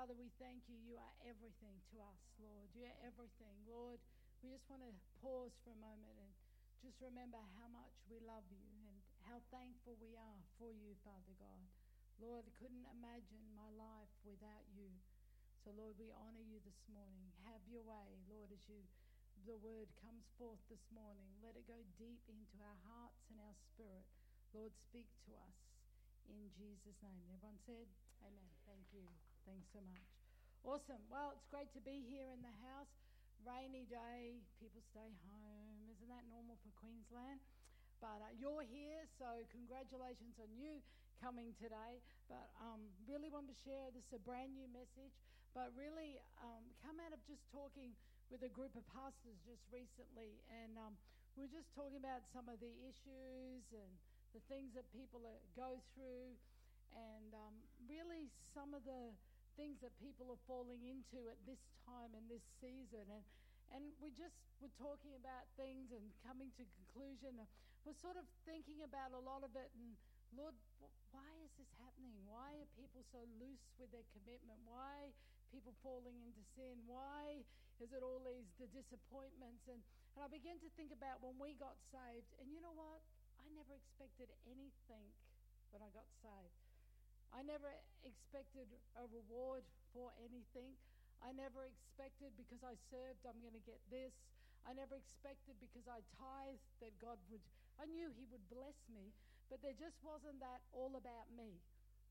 Father, 0.00 0.16
we 0.16 0.32
thank 0.40 0.64
you. 0.64 0.80
You 0.80 0.96
are 0.96 1.16
everything 1.28 1.76
to 1.92 2.00
us, 2.00 2.24
Lord. 2.40 2.72
You're 2.72 2.96
everything. 3.04 3.52
Lord, 3.68 4.00
we 4.40 4.48
just 4.48 4.64
want 4.72 4.80
to 4.80 4.96
pause 5.20 5.52
for 5.60 5.76
a 5.76 5.84
moment 5.84 6.16
and 6.16 6.32
just 6.80 6.96
remember 7.04 7.36
how 7.60 7.68
much 7.68 7.92
we 8.08 8.16
love 8.24 8.48
you 8.48 8.64
and 8.88 8.96
how 9.28 9.44
thankful 9.52 10.00
we 10.00 10.16
are 10.16 10.40
for 10.56 10.72
you, 10.72 10.96
Father 11.04 11.36
God. 11.36 11.68
Lord, 12.16 12.48
I 12.48 12.52
couldn't 12.56 12.88
imagine 12.96 13.44
my 13.52 13.68
life 13.76 14.08
without 14.24 14.64
you. 14.72 14.88
So, 15.68 15.76
Lord, 15.76 16.00
we 16.00 16.08
honor 16.16 16.48
you 16.48 16.64
this 16.64 16.80
morning. 16.88 17.28
Have 17.44 17.60
your 17.68 17.84
way, 17.84 18.24
Lord, 18.24 18.48
as 18.56 18.64
you 18.72 18.80
the 19.44 19.60
word 19.60 19.92
comes 20.00 20.24
forth 20.40 20.64
this 20.72 20.88
morning. 20.96 21.28
Let 21.44 21.60
it 21.60 21.68
go 21.68 21.76
deep 22.00 22.24
into 22.24 22.56
our 22.64 22.80
hearts 22.88 23.20
and 23.28 23.36
our 23.36 23.56
spirit. 23.76 24.08
Lord, 24.56 24.72
speak 24.80 25.12
to 25.28 25.36
us 25.44 25.60
in 26.24 26.48
Jesus' 26.56 26.96
name. 27.04 27.20
Everyone 27.36 27.60
said, 27.68 27.84
Amen. 28.24 28.48
Thank 28.64 28.88
you. 28.96 29.29
Thanks 29.46 29.68
so 29.72 29.80
much. 29.88 30.08
Awesome. 30.64 31.00
Well, 31.08 31.32
it's 31.32 31.48
great 31.48 31.72
to 31.72 31.80
be 31.80 32.04
here 32.04 32.28
in 32.30 32.40
the 32.44 32.56
house. 32.68 32.92
Rainy 33.40 33.88
day, 33.88 34.44
people 34.60 34.84
stay 34.92 35.08
home. 35.24 35.80
Isn't 35.88 36.10
that 36.12 36.28
normal 36.28 36.60
for 36.60 36.68
Queensland? 36.76 37.40
But 38.00 38.20
uh, 38.20 38.32
you're 38.36 38.64
here, 38.68 39.04
so 39.16 39.44
congratulations 39.52 40.36
on 40.36 40.52
you 40.52 40.84
coming 41.20 41.56
today. 41.56 42.00
But 42.28 42.52
um, 42.60 42.84
really 43.08 43.32
want 43.32 43.48
to 43.48 43.56
share 43.64 43.88
this 43.92 44.04
is 44.12 44.20
a 44.20 44.24
brand 44.24 44.52
new 44.52 44.68
message, 44.68 45.12
but 45.56 45.72
really 45.76 46.20
um, 46.44 46.64
come 46.84 47.00
out 47.00 47.16
of 47.16 47.20
just 47.24 47.44
talking 47.48 47.96
with 48.28 48.44
a 48.44 48.52
group 48.52 48.76
of 48.76 48.84
pastors 48.92 49.36
just 49.44 49.64
recently, 49.72 50.38
and 50.48 50.76
um, 50.78 50.94
we 51.34 51.48
are 51.48 51.52
just 51.52 51.68
talking 51.74 51.98
about 51.98 52.22
some 52.30 52.46
of 52.46 52.60
the 52.62 52.72
issues 52.86 53.64
and 53.74 53.90
the 54.36 54.42
things 54.46 54.70
that 54.78 54.86
people 54.94 55.20
go 55.58 55.82
through, 55.96 56.30
and 56.94 57.34
um, 57.34 57.54
really 57.90 58.30
some 58.54 58.70
of 58.72 58.86
the 58.86 59.10
things 59.54 59.78
that 59.82 59.94
people 59.98 60.30
are 60.30 60.42
falling 60.46 60.82
into 60.86 61.26
at 61.30 61.38
this 61.46 61.60
time 61.86 62.14
and 62.14 62.24
this 62.26 62.44
season. 62.58 63.06
And, 63.10 63.24
and 63.74 63.82
we 64.02 64.10
just 64.14 64.36
were 64.58 64.72
talking 64.78 65.14
about 65.16 65.46
things 65.54 65.90
and 65.94 66.02
coming 66.26 66.50
to 66.58 66.64
conclusion. 66.78 67.38
We're 67.82 67.98
sort 67.98 68.20
of 68.20 68.26
thinking 68.44 68.84
about 68.84 69.16
a 69.16 69.22
lot 69.22 69.42
of 69.46 69.54
it 69.56 69.70
and 69.74 69.96
Lord, 70.36 70.54
why 71.10 71.30
is 71.42 71.50
this 71.58 71.70
happening? 71.82 72.14
Why 72.22 72.54
are 72.54 72.68
people 72.78 73.02
so 73.10 73.26
loose 73.42 73.66
with 73.82 73.90
their 73.90 74.06
commitment? 74.14 74.62
Why 74.62 75.10
people 75.50 75.74
falling 75.82 76.14
into 76.22 76.42
sin? 76.54 76.78
Why 76.86 77.42
is 77.82 77.90
it 77.90 78.02
all 78.06 78.22
these 78.22 78.46
the 78.62 78.70
disappointments? 78.70 79.66
And, 79.66 79.82
and 80.14 80.20
I 80.22 80.30
began 80.30 80.62
to 80.62 80.70
think 80.78 80.94
about 80.94 81.18
when 81.18 81.34
we 81.42 81.58
got 81.58 81.74
saved, 81.90 82.30
and 82.38 82.46
you 82.46 82.62
know 82.62 82.74
what? 82.74 83.02
I 83.42 83.50
never 83.58 83.74
expected 83.74 84.30
anything 84.46 85.10
when 85.74 85.82
I 85.82 85.90
got 85.90 86.06
saved. 86.22 86.69
I 87.30 87.46
never 87.46 87.70
expected 88.02 88.66
a 88.98 89.04
reward 89.10 89.62
for 89.94 90.10
anything. 90.18 90.74
I 91.22 91.30
never 91.36 91.68
expected 91.68 92.32
because 92.34 92.64
I 92.64 92.74
served, 92.88 93.22
I'm 93.28 93.38
going 93.44 93.54
to 93.54 93.66
get 93.68 93.78
this. 93.92 94.12
I 94.64 94.76
never 94.76 94.96
expected 94.96 95.56
because 95.60 95.88
I 95.88 96.04
tithed 96.16 96.68
that 96.84 96.92
God 97.00 97.16
would, 97.32 97.44
I 97.80 97.88
knew 97.88 98.12
He 98.12 98.28
would 98.28 98.44
bless 98.52 98.76
me, 98.92 99.12
but 99.48 99.64
there 99.64 99.76
just 99.76 99.96
wasn't 100.04 100.40
that 100.44 100.60
all 100.72 100.96
about 100.96 101.28
me. 101.32 101.60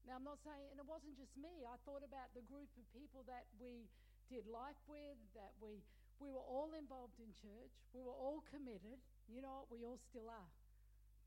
Now, 0.07 0.17
I'm 0.17 0.25
not 0.25 0.41
saying, 0.41 0.71
and 0.73 0.79
it 0.79 0.87
wasn't 0.87 1.19
just 1.19 1.35
me. 1.37 1.67
I 1.67 1.77
thought 1.85 2.01
about 2.01 2.31
the 2.33 2.45
group 2.47 2.69
of 2.79 2.85
people 2.95 3.21
that 3.29 3.45
we 3.59 3.85
did 4.31 4.47
life 4.49 4.79
with, 4.89 5.17
that 5.35 5.53
we, 5.61 5.81
we 6.21 6.29
were 6.29 6.45
all 6.45 6.71
involved 6.73 7.17
in 7.21 7.29
church, 7.37 7.73
we 7.93 8.01
were 8.01 8.15
all 8.15 8.41
committed. 8.49 8.97
You 9.29 9.45
know 9.45 9.61
what? 9.61 9.69
We 9.69 9.85
all 9.85 10.01
still 10.09 10.25
are. 10.25 10.49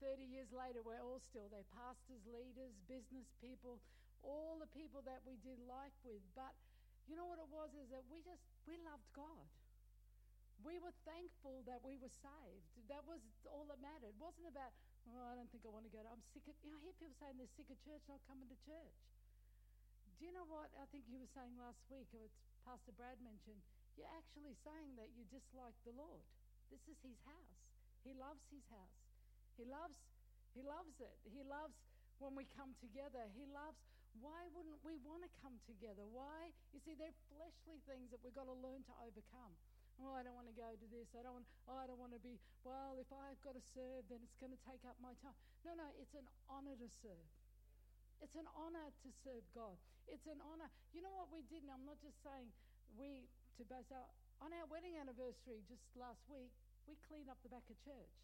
30 0.03 0.27
years 0.27 0.51
later, 0.51 0.83
we're 0.83 0.99
all 0.99 1.23
still 1.23 1.47
there 1.55 1.63
pastors, 1.71 2.19
leaders, 2.27 2.75
business 2.91 3.31
people, 3.39 3.79
all 4.27 4.59
the 4.59 4.67
people 4.75 4.99
that 5.07 5.23
we 5.23 5.39
did 5.47 5.63
life 5.71 5.95
with. 6.03 6.19
But 6.35 6.51
you 7.07 7.15
know 7.15 7.31
what 7.31 7.39
it 7.39 7.47
was 7.47 7.71
is 7.79 7.87
that 7.95 8.03
we 8.11 8.19
just, 8.27 8.43
we 8.67 8.75
loved 8.83 9.07
God. 9.15 9.47
We 10.67 10.79
were 10.83 10.95
thankful 11.07 11.63
that 11.71 11.83
we 11.87 11.99
were 11.99 12.11
saved. 12.11 12.67
That 12.91 13.03
was 13.07 13.23
all 13.47 13.67
that 13.71 13.79
mattered. 13.83 14.15
It 14.15 14.19
wasn't 14.19 14.51
about, 14.51 14.75
oh, 15.11 15.27
I 15.31 15.39
don't 15.39 15.51
think 15.55 15.67
I 15.67 15.71
want 15.71 15.87
to 15.87 15.95
go 15.95 16.03
to, 16.03 16.11
I'm 16.11 16.23
sick 16.35 16.47
of, 16.51 16.55
you 16.67 16.71
know, 16.71 16.79
I 16.79 16.87
hear 16.87 16.95
people 16.99 17.19
saying 17.19 17.39
they're 17.39 17.57
sick 17.59 17.71
of 17.71 17.79
church, 17.83 18.03
not 18.11 18.23
coming 18.27 18.47
to 18.51 18.59
church. 18.63 18.99
Do 20.19 20.31
you 20.31 20.35
know 20.35 20.47
what 20.47 20.71
I 20.79 20.87
think 20.95 21.07
you 21.11 21.19
were 21.19 21.31
saying 21.35 21.59
last 21.59 21.83
week, 21.91 22.07
or 22.15 22.31
Pastor 22.63 22.95
Brad 22.95 23.19
mentioned? 23.27 23.59
You're 23.99 24.11
actually 24.15 24.55
saying 24.63 24.95
that 24.95 25.11
you 25.19 25.27
dislike 25.27 25.75
the 25.83 25.99
Lord. 25.99 26.23
This 26.71 26.87
is 26.87 26.95
his 27.03 27.19
house. 27.27 27.59
He 28.07 28.15
loves 28.15 28.47
his 28.55 28.63
house. 28.71 29.02
He 29.57 29.65
loves, 29.69 29.99
he 30.57 30.63
loves 30.65 30.97
it. 31.01 31.17
He 31.29 31.43
loves 31.45 31.77
when 32.19 32.37
we 32.37 32.49
come 32.57 32.73
together. 32.79 33.27
He 33.37 33.45
loves, 33.49 33.77
why 34.21 34.45
wouldn't 34.53 34.81
we 34.85 35.01
want 35.01 35.25
to 35.25 35.31
come 35.41 35.57
together? 35.65 36.05
Why? 36.05 36.53
You 36.77 36.81
see, 36.85 36.93
they're 36.97 37.17
fleshly 37.33 37.81
things 37.89 38.13
that 38.13 38.21
we've 38.21 38.37
got 38.37 38.49
to 38.49 38.59
learn 38.61 38.85
to 38.85 38.95
overcome. 39.01 39.55
Oh, 40.01 40.17
I 40.17 40.25
don't 40.25 40.37
want 40.37 40.49
to 40.49 40.57
go 40.57 40.73
to 40.73 40.87
this. 40.89 41.13
I 41.13 41.21
don't 41.25 41.45
want, 41.45 41.49
oh, 41.69 41.79
I 41.79 41.85
don't 41.85 42.01
want 42.01 42.17
to 42.17 42.23
be, 42.23 42.41
well, 42.65 42.97
if 42.97 43.09
I've 43.13 43.41
got 43.45 43.55
to 43.57 43.65
serve, 43.77 44.09
then 44.09 44.25
it's 44.25 44.37
going 44.41 44.53
to 44.53 44.63
take 44.65 44.83
up 44.89 44.97
my 45.01 45.13
time. 45.21 45.37
No, 45.65 45.77
no, 45.77 45.93
it's 46.01 46.17
an 46.17 46.27
honor 46.49 46.75
to 46.77 46.89
serve. 46.89 47.29
It's 48.25 48.39
an 48.39 48.49
honor 48.57 48.89
to 48.89 49.09
serve 49.23 49.45
God. 49.53 49.77
It's 50.09 50.27
an 50.31 50.41
honor. 50.43 50.71
You 50.95 51.03
know 51.03 51.13
what 51.13 51.29
we 51.35 51.45
did? 51.51 51.67
And 51.67 51.71
I'm 51.75 51.85
not 51.85 52.01
just 52.01 52.23
saying 52.25 52.49
we, 52.97 53.29
to 53.59 53.63
out, 53.73 54.11
on 54.41 54.51
our 54.51 54.67
wedding 54.67 54.99
anniversary 54.99 55.63
just 55.69 55.85
last 55.95 56.23
week, 56.27 56.51
we 56.87 56.99
cleaned 57.07 57.31
up 57.31 57.39
the 57.47 57.53
back 57.53 57.67
of 57.71 57.79
church. 57.83 58.15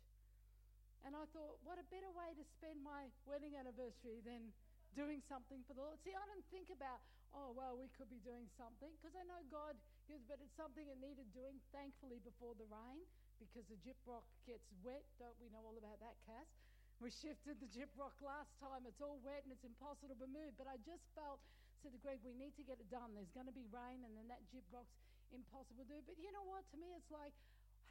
And 1.07 1.15
I 1.15 1.25
thought, 1.31 1.63
what 1.63 1.79
a 1.79 1.87
better 1.89 2.11
way 2.11 2.35
to 2.35 2.45
spend 2.59 2.83
my 2.83 3.07
wedding 3.25 3.55
anniversary 3.55 4.21
than 4.27 4.51
doing 4.97 5.23
something 5.31 5.63
for 5.69 5.75
the 5.79 5.85
Lord. 5.85 6.01
See, 6.03 6.15
I 6.15 6.25
didn't 6.33 6.49
think 6.51 6.73
about, 6.75 6.99
oh, 7.37 7.55
well, 7.55 7.79
we 7.79 7.87
could 7.95 8.11
be 8.11 8.19
doing 8.25 8.51
something 8.59 8.91
because 8.99 9.15
I 9.15 9.23
know 9.29 9.39
God 9.53 9.79
gives, 10.11 10.25
but 10.27 10.41
it's 10.43 10.55
something 10.59 10.83
that 10.89 10.99
needed 10.99 11.29
doing, 11.37 11.61
thankfully, 11.71 12.19
before 12.25 12.59
the 12.59 12.67
rain 12.67 13.05
because 13.39 13.67
the 13.71 13.79
gyprock 13.87 14.27
gets 14.43 14.67
wet. 14.83 15.07
Don't 15.23 15.39
we 15.39 15.47
know 15.55 15.63
all 15.63 15.79
about 15.79 16.03
that, 16.03 16.19
Cass? 16.27 16.51
We 16.99 17.15
shifted 17.15 17.63
the 17.63 17.71
gyprock 17.71 18.19
last 18.19 18.51
time. 18.59 18.83
It's 18.83 18.99
all 18.99 19.23
wet 19.23 19.47
and 19.47 19.55
it's 19.55 19.63
impossible 19.63 20.19
to 20.19 20.27
move. 20.27 20.59
But 20.59 20.67
I 20.67 20.83
just 20.83 21.07
felt, 21.15 21.39
said 21.79 21.95
to 21.95 22.01
Greg, 22.03 22.19
we 22.27 22.35
need 22.35 22.59
to 22.59 22.67
get 22.67 22.83
it 22.83 22.91
done. 22.91 23.15
There's 23.15 23.31
going 23.31 23.47
to 23.47 23.55
be 23.55 23.71
rain 23.71 24.03
and 24.03 24.13
then 24.19 24.27
that 24.35 24.43
gyprock's 24.51 24.99
impossible 25.31 25.87
to 25.87 25.89
do. 25.89 26.03
But 26.03 26.19
you 26.19 26.35
know 26.35 26.43
what? 26.43 26.67
To 26.75 26.77
me, 26.77 26.91
it's 26.99 27.13
like 27.15 27.39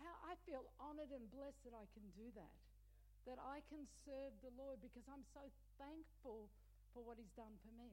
how 0.04 0.12
I 0.28 0.36
feel 0.44 0.68
honored 0.76 1.16
and 1.16 1.24
blessed 1.32 1.64
that 1.64 1.72
I 1.72 1.88
can 1.96 2.04
do 2.20 2.28
that 2.36 2.67
that 3.28 3.38
I 3.44 3.60
can 3.68 3.84
serve 4.08 4.32
the 4.40 4.56
Lord 4.56 4.80
because 4.80 5.04
I'm 5.12 5.28
so 5.36 5.44
thankful 5.76 6.48
for 6.96 7.04
what 7.04 7.20
He's 7.20 7.36
done 7.36 7.54
for 7.60 7.76
me. 7.76 7.92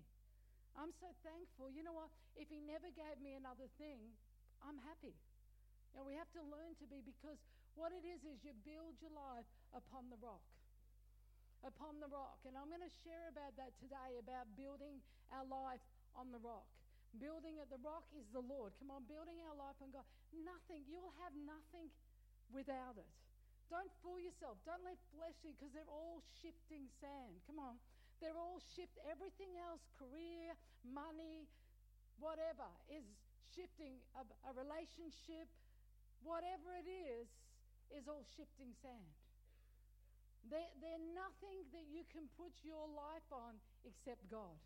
I'm 0.78 0.94
so 1.02 1.10
thankful. 1.26 1.70
You 1.70 1.82
know 1.82 1.94
what? 1.94 2.10
If 2.38 2.46
He 2.48 2.62
never 2.62 2.86
gave 2.94 3.18
me 3.18 3.34
another 3.34 3.66
thing, 3.76 3.98
I'm 4.62 4.78
happy. 4.86 5.14
You 5.90 6.02
know, 6.02 6.06
we 6.06 6.14
have 6.14 6.30
to 6.38 6.42
learn 6.46 6.78
to 6.78 6.86
be 6.86 7.02
because 7.02 7.38
what 7.74 7.90
it 7.90 8.06
is 8.06 8.22
is 8.22 8.42
you 8.46 8.54
build 8.62 8.94
your 9.02 9.14
life 9.14 9.46
upon 9.74 10.06
the 10.10 10.18
rock. 10.22 10.42
Upon 11.66 11.98
the 11.98 12.10
rock. 12.10 12.38
And 12.46 12.54
I'm 12.54 12.70
going 12.70 12.82
to 12.82 12.94
share 13.02 13.26
about 13.30 13.58
that 13.58 13.74
today 13.82 14.18
about 14.22 14.46
building 14.54 15.02
our 15.34 15.46
life 15.46 15.82
on 16.14 16.30
the 16.30 16.38
rock. 16.42 16.66
Building 17.18 17.62
at 17.62 17.70
the 17.70 17.78
rock 17.82 18.06
is 18.14 18.26
the 18.34 18.42
Lord. 18.42 18.74
Come 18.82 18.90
on, 18.90 19.06
building 19.06 19.38
our 19.46 19.54
life 19.54 19.78
on 19.82 19.94
God. 19.94 20.06
Nothing, 20.34 20.82
you'll 20.90 21.14
have 21.22 21.34
nothing 21.34 21.90
without 22.50 22.98
it. 22.98 23.10
Don't 23.72 23.90
fool 24.04 24.20
yourself. 24.20 24.60
Don't 24.68 24.84
let 24.84 25.00
fleshly, 25.14 25.56
because 25.56 25.72
they're 25.72 25.88
all 25.90 26.20
shifting 26.42 26.86
sand. 27.00 27.40
Come 27.48 27.58
on. 27.58 27.80
They're 28.20 28.36
all 28.36 28.60
shift. 28.76 28.94
Everything 29.10 29.56
else, 29.58 29.82
career, 29.98 30.54
money, 30.86 31.48
whatever, 32.20 32.68
is 32.88 33.04
shifting. 33.52 33.98
A, 34.14 34.22
a 34.48 34.52
relationship, 34.54 35.48
whatever 36.22 36.76
it 36.78 36.88
is, 36.88 37.26
is 37.92 38.08
all 38.08 38.24
shifting 38.36 38.72
sand. 38.80 39.12
They're, 40.52 40.72
they're 40.80 41.06
nothing 41.16 41.64
that 41.72 41.88
you 41.88 42.04
can 42.12 42.28
put 42.36 42.52
your 42.60 42.84
life 42.92 43.28
on 43.32 43.56
except 43.88 44.28
God. 44.28 44.56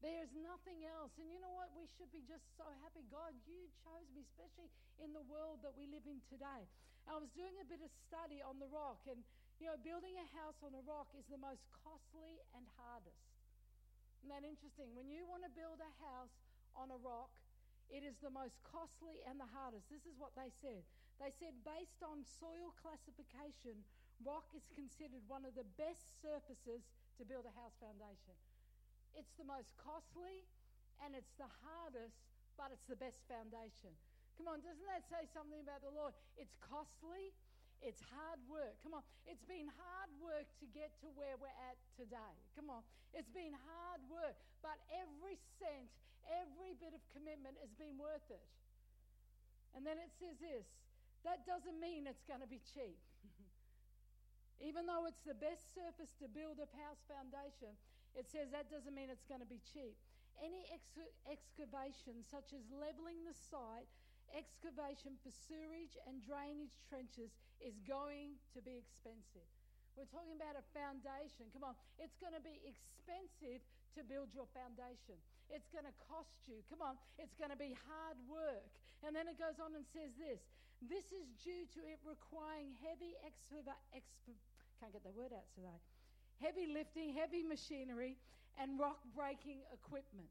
There's 0.00 0.32
nothing 0.36 0.84
else. 0.84 1.12
And 1.20 1.28
you 1.32 1.40
know 1.40 1.52
what? 1.56 1.72
We 1.76 1.88
should 1.96 2.12
be 2.12 2.24
just 2.28 2.44
so 2.56 2.68
happy. 2.84 3.04
God, 3.08 3.32
you 3.48 3.68
chose 3.84 4.08
me, 4.12 4.24
especially 4.24 4.68
in 5.00 5.12
the 5.12 5.24
world 5.28 5.60
that 5.64 5.72
we 5.76 5.88
live 5.88 6.04
in 6.04 6.20
today. 6.28 6.68
I 7.06 7.14
was 7.22 7.30
doing 7.38 7.54
a 7.62 7.66
bit 7.66 7.78
of 7.86 7.90
study 8.06 8.42
on 8.42 8.58
the 8.58 8.66
rock, 8.66 9.06
and 9.06 9.22
you 9.62 9.70
know, 9.70 9.78
building 9.78 10.18
a 10.18 10.26
house 10.34 10.58
on 10.60 10.74
a 10.74 10.82
rock 10.82 11.14
is 11.14 11.24
the 11.30 11.38
most 11.38 11.62
costly 11.70 12.42
and 12.52 12.66
hardest. 12.74 13.30
Isn't 14.20 14.34
that 14.34 14.42
interesting? 14.42 14.90
When 14.98 15.06
you 15.06 15.22
want 15.22 15.46
to 15.46 15.52
build 15.54 15.78
a 15.78 15.92
house 16.02 16.34
on 16.74 16.90
a 16.90 16.98
rock, 16.98 17.30
it 17.86 18.02
is 18.02 18.18
the 18.18 18.34
most 18.34 18.58
costly 18.66 19.22
and 19.22 19.38
the 19.38 19.46
hardest. 19.46 19.86
This 19.86 20.02
is 20.02 20.18
what 20.18 20.34
they 20.34 20.50
said. 20.58 20.82
They 21.22 21.30
said, 21.30 21.54
based 21.62 22.02
on 22.02 22.26
soil 22.26 22.74
classification, 22.82 23.86
rock 24.26 24.50
is 24.52 24.66
considered 24.74 25.22
one 25.30 25.46
of 25.46 25.54
the 25.54 25.64
best 25.78 26.04
surfaces 26.20 26.84
to 27.16 27.22
build 27.24 27.46
a 27.46 27.54
house 27.54 27.78
foundation. 27.78 28.34
It's 29.14 29.32
the 29.38 29.46
most 29.46 29.72
costly 29.78 30.44
and 31.00 31.14
it's 31.14 31.32
the 31.38 31.48
hardest, 31.64 32.18
but 32.58 32.74
it's 32.74 32.84
the 32.90 32.98
best 32.98 33.22
foundation. 33.30 33.94
Come 34.36 34.52
on, 34.52 34.60
doesn't 34.60 34.84
that 34.86 35.04
say 35.08 35.24
something 35.32 35.58
about 35.64 35.80
the 35.80 35.92
Lord? 35.92 36.12
It's 36.36 36.54
costly, 36.60 37.32
It's 37.84 38.00
hard 38.08 38.40
work. 38.48 38.72
Come 38.80 38.96
on. 38.96 39.04
It's 39.28 39.44
been 39.44 39.68
hard 39.68 40.10
work 40.20 40.48
to 40.60 40.66
get 40.72 40.96
to 41.04 41.12
where 41.12 41.36
we're 41.36 41.52
at 41.68 41.76
today. 41.96 42.34
Come 42.56 42.72
on. 42.72 42.80
It's 43.12 43.28
been 43.32 43.52
hard 43.52 44.00
work, 44.08 44.36
but 44.64 44.80
every 44.92 45.36
cent, 45.60 45.88
every 46.24 46.72
bit 46.80 46.96
of 46.96 47.02
commitment 47.12 47.60
has 47.60 47.72
been 47.76 48.00
worth 48.00 48.24
it. 48.32 48.48
And 49.76 49.84
then 49.84 50.00
it 50.00 50.08
says 50.16 50.40
this 50.40 50.64
that 51.24 51.44
doesn't 51.44 51.76
mean 51.82 52.06
it's 52.06 52.22
going 52.24 52.40
to 52.40 52.48
be 52.48 52.62
cheap. 52.72 52.96
Even 54.68 54.86
though 54.86 55.04
it's 55.04 55.26
the 55.26 55.36
best 55.36 55.74
surface 55.74 56.14
to 56.22 56.30
build 56.30 56.62
a 56.62 56.68
house 56.80 57.02
foundation, 57.10 57.74
it 58.14 58.30
says 58.30 58.48
that 58.54 58.70
doesn't 58.72 58.94
mean 58.94 59.10
it's 59.10 59.26
going 59.28 59.42
to 59.42 59.48
be 59.48 59.60
cheap. 59.74 59.98
Any 60.40 60.64
ex- 60.72 61.12
excavation, 61.28 62.24
such 62.24 62.56
as 62.56 62.64
leveling 62.72 63.24
the 63.26 63.36
site, 63.36 63.88
excavation 64.34 65.18
for 65.22 65.30
sewerage 65.30 65.94
and 66.08 66.22
drainage 66.24 66.74
trenches, 66.88 67.30
is 67.62 67.78
going 67.86 68.36
to 68.54 68.60
be 68.60 68.78
expensive. 68.80 69.46
We're 69.96 70.10
talking 70.12 70.36
about 70.36 70.60
a 70.60 70.64
foundation. 70.76 71.48
Come 71.56 71.64
on, 71.64 71.74
it's 71.96 72.16
going 72.20 72.36
to 72.36 72.44
be 72.44 72.60
expensive 72.68 73.64
to 73.96 74.00
build 74.04 74.28
your 74.36 74.44
foundation. 74.52 75.16
It's 75.48 75.72
going 75.72 75.88
to 75.88 75.96
cost 76.04 76.44
you. 76.44 76.60
Come 76.68 76.84
on, 76.84 77.00
it's 77.16 77.32
going 77.40 77.48
to 77.48 77.56
be 77.56 77.72
hard 77.88 78.20
work. 78.28 78.68
And 79.04 79.16
then 79.16 79.24
it 79.28 79.40
goes 79.40 79.56
on 79.56 79.72
and 79.72 79.84
says 79.88 80.12
this 80.20 80.40
this 80.84 81.08
is 81.08 81.24
due 81.40 81.64
to 81.72 81.80
it 81.88 81.96
requiring 82.04 82.76
heavy 82.84 83.16
excava- 83.24 83.80
exp- 83.96 84.36
can't 84.76 84.92
get 84.92 85.00
the 85.00 85.16
word 85.16 85.32
out 85.32 85.48
today. 85.56 85.80
Heavy 86.36 86.68
lifting, 86.68 87.16
heavy 87.16 87.40
machinery, 87.40 88.20
and 88.60 88.78
rock 88.78 89.00
breaking 89.16 89.64
equipment. 89.72 90.28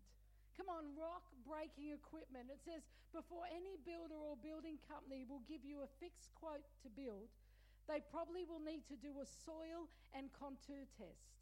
Come 0.56 0.72
on, 0.72 0.96
rock 0.96 1.28
breaking 1.44 1.92
equipment. 1.92 2.48
It 2.48 2.64
says 2.64 2.88
before 3.12 3.44
any 3.52 3.76
builder 3.84 4.16
or 4.16 4.40
building 4.40 4.80
company 4.88 5.28
will 5.28 5.44
give 5.48 5.68
you 5.68 5.84
a 5.84 5.90
fixed 6.00 6.32
quote 6.40 6.64
to 6.84 6.90
build, 6.92 7.28
they 7.92 8.02
probably 8.10 8.48
will 8.48 8.64
need 8.64 8.88
to 8.88 8.98
do 8.98 9.20
a 9.20 9.28
soil 9.46 9.92
and 10.16 10.32
contour 10.34 10.88
test. 10.96 11.36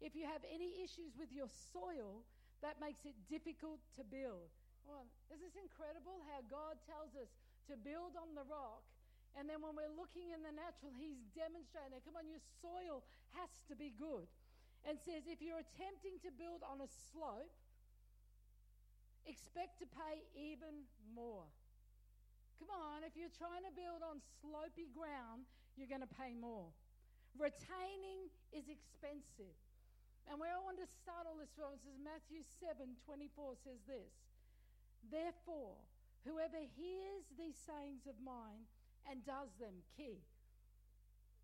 If 0.00 0.16
you 0.16 0.26
have 0.26 0.42
any 0.48 0.82
issues 0.82 1.14
with 1.14 1.30
your 1.30 1.48
soil, 1.70 2.24
that 2.64 2.80
makes 2.80 3.04
it 3.04 3.14
difficult 3.28 3.78
to 4.00 4.02
build. 4.02 4.48
Well, 4.88 5.06
is 5.32 5.40
this 5.40 5.56
incredible 5.56 6.24
how 6.28 6.44
God 6.48 6.80
tells 6.88 7.12
us 7.16 7.30
to 7.68 7.76
build 7.76 8.16
on 8.16 8.32
the 8.36 8.44
rock? 8.48 8.84
And 9.36 9.48
then 9.48 9.60
when 9.60 9.76
we're 9.76 9.92
looking 9.92 10.32
in 10.32 10.40
the 10.40 10.52
natural, 10.52 10.92
He's 10.96 11.20
demonstrating 11.36 11.92
that. 11.94 12.04
Come 12.04 12.16
on, 12.16 12.28
your 12.28 12.42
soil 12.64 13.04
has 13.36 13.50
to 13.68 13.74
be 13.74 13.92
good 13.96 14.28
and 14.84 15.00
says 15.00 15.24
if 15.24 15.40
you're 15.40 15.60
attempting 15.60 16.20
to 16.22 16.30
build 16.36 16.60
on 16.64 16.84
a 16.84 16.90
slope, 17.10 17.52
expect 19.26 19.80
to 19.80 19.86
pay 19.86 20.24
even 20.36 20.88
more. 21.12 21.48
Come 22.58 22.70
on, 22.70 23.02
if 23.02 23.18
you're 23.18 23.32
trying 23.34 23.66
to 23.66 23.74
build 23.74 24.00
on 24.04 24.22
slopy 24.40 24.88
ground, 24.94 25.48
you're 25.74 25.90
going 25.90 26.04
to 26.04 26.14
pay 26.16 26.32
more. 26.32 26.70
Retaining 27.34 28.30
is 28.54 28.70
expensive. 28.70 29.58
And 30.30 30.40
where 30.40 30.54
I 30.54 30.60
want 30.62 30.80
to 30.80 30.88
start 30.88 31.28
all 31.28 31.36
this 31.36 31.52
from 31.52 31.76
is 31.76 32.00
Matthew 32.00 32.40
7 32.62 32.96
24 33.04 33.60
says 33.60 33.80
this 33.84 34.12
Therefore, 35.12 35.76
whoever 36.24 36.56
hears 36.56 37.28
these 37.36 37.58
sayings 37.68 38.08
of 38.08 38.16
mine 38.24 38.64
and 39.04 39.20
does 39.28 39.52
them, 39.60 39.84
key, 39.92 40.24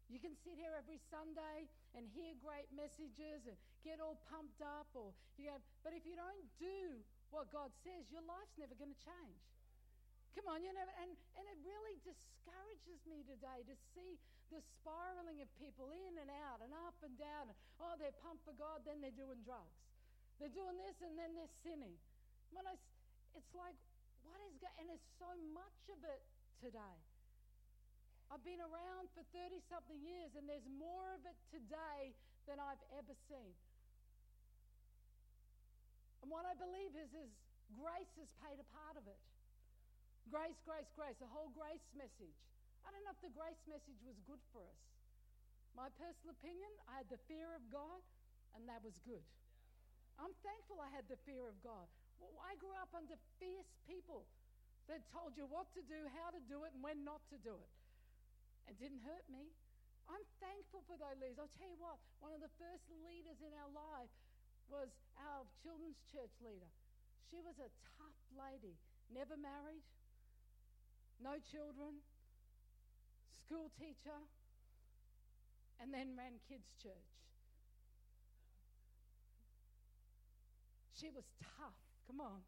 you 0.09 0.19
can 0.19 0.33
sit 0.43 0.57
here 0.57 0.73
every 0.75 0.99
Sunday 1.13 1.69
and 1.95 2.09
hear 2.11 2.35
great 2.41 2.67
messages 2.75 3.47
and 3.47 3.55
get 3.87 4.03
all 4.03 4.19
pumped 4.27 4.59
up, 4.59 4.91
or 4.97 5.15
you 5.39 5.47
go, 5.47 5.61
but 5.87 5.95
if 5.95 6.03
you 6.03 6.19
don't 6.19 6.49
do 6.59 6.99
what 7.31 7.51
God 7.55 7.71
says, 7.83 8.07
your 8.11 8.23
life's 8.27 8.55
never 8.59 8.75
going 8.75 8.93
to 8.93 9.03
change. 9.03 9.43
Come 10.35 10.47
on, 10.47 10.63
you 10.63 10.71
know, 10.71 10.87
and, 11.03 11.11
and 11.11 11.45
it 11.47 11.59
really 11.67 11.99
discourages 12.07 13.03
me 13.07 13.27
today 13.27 13.67
to 13.67 13.75
see 13.95 14.15
the 14.51 14.63
spiraling 14.79 15.43
of 15.43 15.49
people 15.59 15.91
in 15.91 16.19
and 16.23 16.31
out 16.51 16.63
and 16.63 16.71
up 16.87 16.95
and 17.03 17.15
down. 17.19 17.51
And, 17.51 17.59
Oh, 17.83 17.95
they're 17.99 18.15
pumped 18.23 18.47
for 18.47 18.55
God, 18.55 18.83
then 18.87 19.03
they're 19.03 19.15
doing 19.15 19.43
drugs. 19.43 19.75
They're 20.39 20.55
doing 20.55 20.79
this 20.79 20.99
and 21.03 21.19
then 21.19 21.35
they're 21.35 21.57
sinning. 21.67 21.95
When 22.55 22.67
I, 22.67 22.75
it's 23.35 23.55
like, 23.55 23.75
what 24.27 24.39
is 24.47 24.55
going 24.63 24.75
And 24.79 24.87
there's 24.91 25.09
so 25.19 25.31
much 25.55 25.81
of 25.91 26.01
it 26.07 26.23
today. 26.63 26.99
I've 28.31 28.45
been 28.47 28.63
around 28.63 29.11
for 29.11 29.27
30 29.35 29.59
something 29.67 29.99
years, 29.99 30.31
and 30.39 30.47
there's 30.47 30.67
more 30.79 31.11
of 31.19 31.27
it 31.27 31.35
today 31.51 32.15
than 32.47 32.63
I've 32.63 32.79
ever 32.95 33.11
seen. 33.27 33.51
And 36.21 36.29
what 36.29 36.45
I 36.45 36.55
believe 36.57 36.93
is, 36.97 37.11
is 37.17 37.31
grace 37.75 38.13
has 38.21 38.31
paid 38.45 38.61
a 38.61 38.69
part 38.77 38.97
of 39.01 39.05
it. 39.09 39.21
Grace, 40.29 40.59
grace, 40.69 40.89
grace, 40.95 41.17
the 41.19 41.31
whole 41.31 41.51
grace 41.57 41.83
message. 41.97 42.37
I 42.85 42.93
don't 42.93 43.03
know 43.05 43.17
if 43.17 43.23
the 43.25 43.35
grace 43.35 43.61
message 43.67 44.01
was 44.05 44.17
good 44.29 44.41
for 44.53 44.63
us. 44.63 44.83
My 45.75 45.89
personal 45.97 46.37
opinion, 46.37 46.71
I 46.91 47.03
had 47.03 47.09
the 47.09 47.21
fear 47.31 47.51
of 47.57 47.63
God, 47.73 48.01
and 48.55 48.67
that 48.69 48.83
was 48.83 48.99
good. 49.07 49.23
I'm 50.21 50.35
thankful 50.45 50.83
I 50.83 50.93
had 50.93 51.09
the 51.09 51.17
fear 51.25 51.49
of 51.49 51.57
God. 51.65 51.89
Well, 52.21 52.37
I 52.45 52.53
grew 52.61 52.77
up 52.77 52.93
under 52.93 53.17
fierce 53.41 53.73
people 53.89 54.29
that 54.93 55.01
told 55.09 55.33
you 55.39 55.49
what 55.49 55.73
to 55.73 55.83
do, 55.89 56.05
how 56.13 56.29
to 56.35 56.41
do 56.51 56.69
it, 56.69 56.77
and 56.77 56.83
when 56.85 57.01
not 57.07 57.25
to 57.33 57.39
do 57.41 57.57
it. 57.57 57.73
It 58.69 58.77
didn't 58.77 59.01
hurt 59.07 59.25
me. 59.33 59.49
I'm 60.11 60.27
thankful 60.43 60.83
for 60.91 60.99
those 60.99 61.17
leaders. 61.23 61.39
I'll 61.39 61.57
tell 61.57 61.71
you 61.71 61.79
what, 61.79 61.97
one 62.19 62.35
of 62.35 62.43
the 62.43 62.53
first 62.59 62.83
leaders 63.07 63.39
in 63.41 63.55
our 63.55 63.71
life 63.71 64.11
was 64.71 64.89
our 65.19 65.43
children's 65.61 65.99
church 66.09 66.33
leader. 66.41 66.71
She 67.29 67.43
was 67.43 67.59
a 67.59 67.71
tough 67.99 68.19
lady, 68.35 68.79
never 69.11 69.35
married, 69.37 69.83
no 71.19 71.37
children, 71.51 72.01
school 73.45 73.71
teacher, 73.77 74.17
and 75.83 75.93
then 75.93 76.15
ran 76.17 76.39
kids' 76.47 76.71
church. 76.83 77.11
She 80.95 81.11
was 81.11 81.25
tough. 81.43 81.77
Come 82.07 82.21
on. 82.21 82.41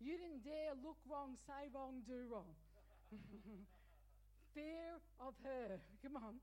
You 0.00 0.16
didn't 0.16 0.44
dare 0.44 0.76
look 0.84 0.98
wrong, 1.08 1.36
say 1.46 1.68
wrong, 1.74 2.04
do 2.06 2.28
wrong. 2.30 2.54
fear 4.54 4.96
of 5.20 5.34
her. 5.44 5.80
Come 6.02 6.16
on. 6.16 6.40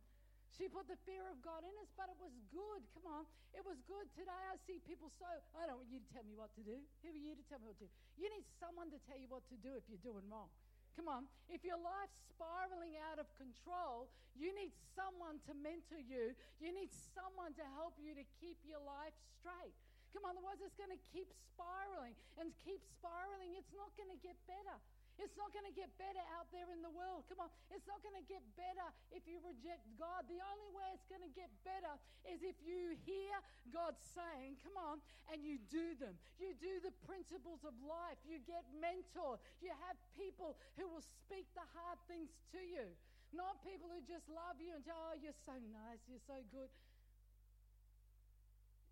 She 0.54 0.70
put 0.70 0.86
the 0.86 1.00
fear 1.02 1.26
of 1.34 1.42
God 1.42 1.66
in 1.66 1.74
us, 1.82 1.90
but 1.98 2.14
it 2.14 2.18
was 2.22 2.30
good. 2.54 2.82
Come 2.94 3.10
on. 3.10 3.26
It 3.58 3.66
was 3.66 3.82
good. 3.90 4.06
Today 4.14 4.44
I 4.54 4.56
see 4.70 4.78
people 4.86 5.10
so, 5.18 5.26
I 5.58 5.66
don't 5.66 5.82
want 5.82 5.90
you 5.90 5.98
to 5.98 6.10
tell 6.14 6.22
me 6.22 6.38
what 6.38 6.54
to 6.54 6.62
do. 6.62 6.78
Who 7.02 7.10
are 7.10 7.18
you 7.18 7.34
to 7.34 7.46
tell 7.50 7.58
me 7.58 7.74
what 7.74 7.82
to 7.82 7.90
do? 7.90 7.94
You 8.22 8.30
need 8.30 8.46
someone 8.62 8.94
to 8.94 9.00
tell 9.10 9.18
you 9.18 9.26
what 9.34 9.42
to 9.50 9.58
do 9.66 9.74
if 9.74 9.86
you're 9.90 10.06
doing 10.06 10.22
wrong. 10.30 10.54
Come 10.94 11.10
on. 11.10 11.26
If 11.50 11.66
your 11.66 11.82
life's 11.82 12.14
spiraling 12.30 13.02
out 13.10 13.18
of 13.18 13.26
control, 13.34 14.14
you 14.38 14.54
need 14.54 14.70
someone 14.94 15.42
to 15.50 15.58
mentor 15.58 15.98
you. 15.98 16.38
You 16.62 16.70
need 16.70 16.94
someone 17.18 17.58
to 17.58 17.66
help 17.74 17.98
you 17.98 18.14
to 18.14 18.26
keep 18.38 18.62
your 18.62 18.82
life 18.86 19.18
straight. 19.42 19.74
Come 20.14 20.30
on, 20.30 20.38
otherwise 20.38 20.62
it's 20.62 20.78
going 20.78 20.94
to 20.94 21.02
keep 21.10 21.34
spiraling 21.58 22.14
and 22.38 22.54
keep 22.62 22.86
spiraling. 23.02 23.58
It's 23.58 23.74
not 23.74 23.90
going 23.98 24.14
to 24.14 24.22
get 24.22 24.38
better. 24.46 24.78
It's 25.22 25.38
not 25.38 25.54
going 25.54 25.68
to 25.70 25.76
get 25.76 25.94
better 26.02 26.22
out 26.34 26.50
there 26.50 26.66
in 26.74 26.82
the 26.82 26.90
world. 26.90 27.30
Come 27.30 27.46
on. 27.46 27.52
It's 27.70 27.86
not 27.86 28.02
going 28.02 28.18
to 28.18 28.26
get 28.26 28.42
better 28.58 28.88
if 29.14 29.24
you 29.30 29.38
reject 29.46 29.86
God. 30.02 30.26
The 30.26 30.42
only 30.42 30.70
way 30.74 30.88
it's 30.98 31.06
going 31.06 31.22
to 31.22 31.34
get 31.38 31.54
better 31.62 31.94
is 32.26 32.42
if 32.42 32.58
you 32.66 32.98
hear 33.06 33.34
God 33.70 33.94
saying, 34.18 34.58
come 34.66 34.74
on, 34.78 34.98
and 35.30 35.46
you 35.46 35.62
do 35.70 35.94
them. 36.02 36.18
You 36.42 36.58
do 36.58 36.82
the 36.82 36.94
principles 37.06 37.62
of 37.62 37.78
life. 37.86 38.18
You 38.26 38.42
get 38.44 38.66
mentored. 38.82 39.38
You 39.62 39.72
have 39.86 39.96
people 40.18 40.58
who 40.76 40.90
will 40.90 41.06
speak 41.06 41.46
the 41.54 41.66
hard 41.78 42.02
things 42.10 42.34
to 42.58 42.62
you. 42.62 42.90
Not 43.34 43.66
people 43.66 43.90
who 43.90 44.02
just 44.06 44.30
love 44.30 44.62
you 44.62 44.78
and 44.78 44.86
say, 44.86 44.94
oh, 44.94 45.18
you're 45.18 45.38
so 45.46 45.58
nice, 45.74 46.02
you're 46.06 46.22
so 46.30 46.38
good. 46.54 46.70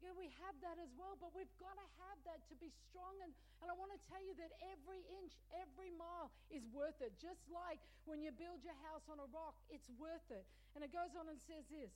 We 0.02 0.34
have 0.42 0.58
that 0.66 0.82
as 0.82 0.90
well, 0.98 1.14
but 1.22 1.30
we've 1.38 1.54
got 1.62 1.78
to 1.78 1.88
have 2.02 2.18
that 2.26 2.42
to 2.50 2.56
be 2.58 2.74
strong. 2.90 3.14
And, 3.22 3.30
and 3.62 3.70
I 3.70 3.76
want 3.78 3.94
to 3.94 4.02
tell 4.10 4.22
you 4.22 4.34
that 4.42 4.50
every 4.74 5.06
inch, 5.22 5.38
every 5.54 5.94
mile 5.94 6.34
is 6.50 6.66
worth 6.74 6.98
it. 7.06 7.14
Just 7.22 7.46
like 7.54 7.78
when 8.10 8.26
you 8.26 8.34
build 8.34 8.66
your 8.66 8.78
house 8.90 9.06
on 9.06 9.22
a 9.22 9.30
rock, 9.30 9.54
it's 9.70 9.86
worth 10.02 10.26
it. 10.34 10.46
And 10.74 10.82
it 10.82 10.90
goes 10.90 11.14
on 11.14 11.30
and 11.30 11.38
says 11.46 11.70
this 11.70 11.94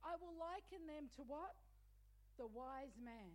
I 0.00 0.16
will 0.16 0.32
liken 0.40 0.88
them 0.88 1.12
to 1.20 1.22
what? 1.28 1.52
The 2.40 2.48
wise 2.48 2.96
man. 3.00 3.32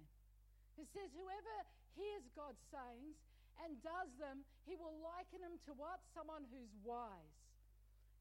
It 0.82 0.90
says, 0.98 1.14
Whoever 1.14 1.56
hears 1.94 2.26
God's 2.34 2.62
sayings 2.74 3.22
and 3.62 3.78
does 3.86 4.10
them, 4.18 4.42
he 4.66 4.74
will 4.74 4.98
liken 5.06 5.46
them 5.46 5.62
to 5.70 5.78
what? 5.78 6.02
Someone 6.18 6.50
who's 6.50 6.74
wise. 6.82 7.38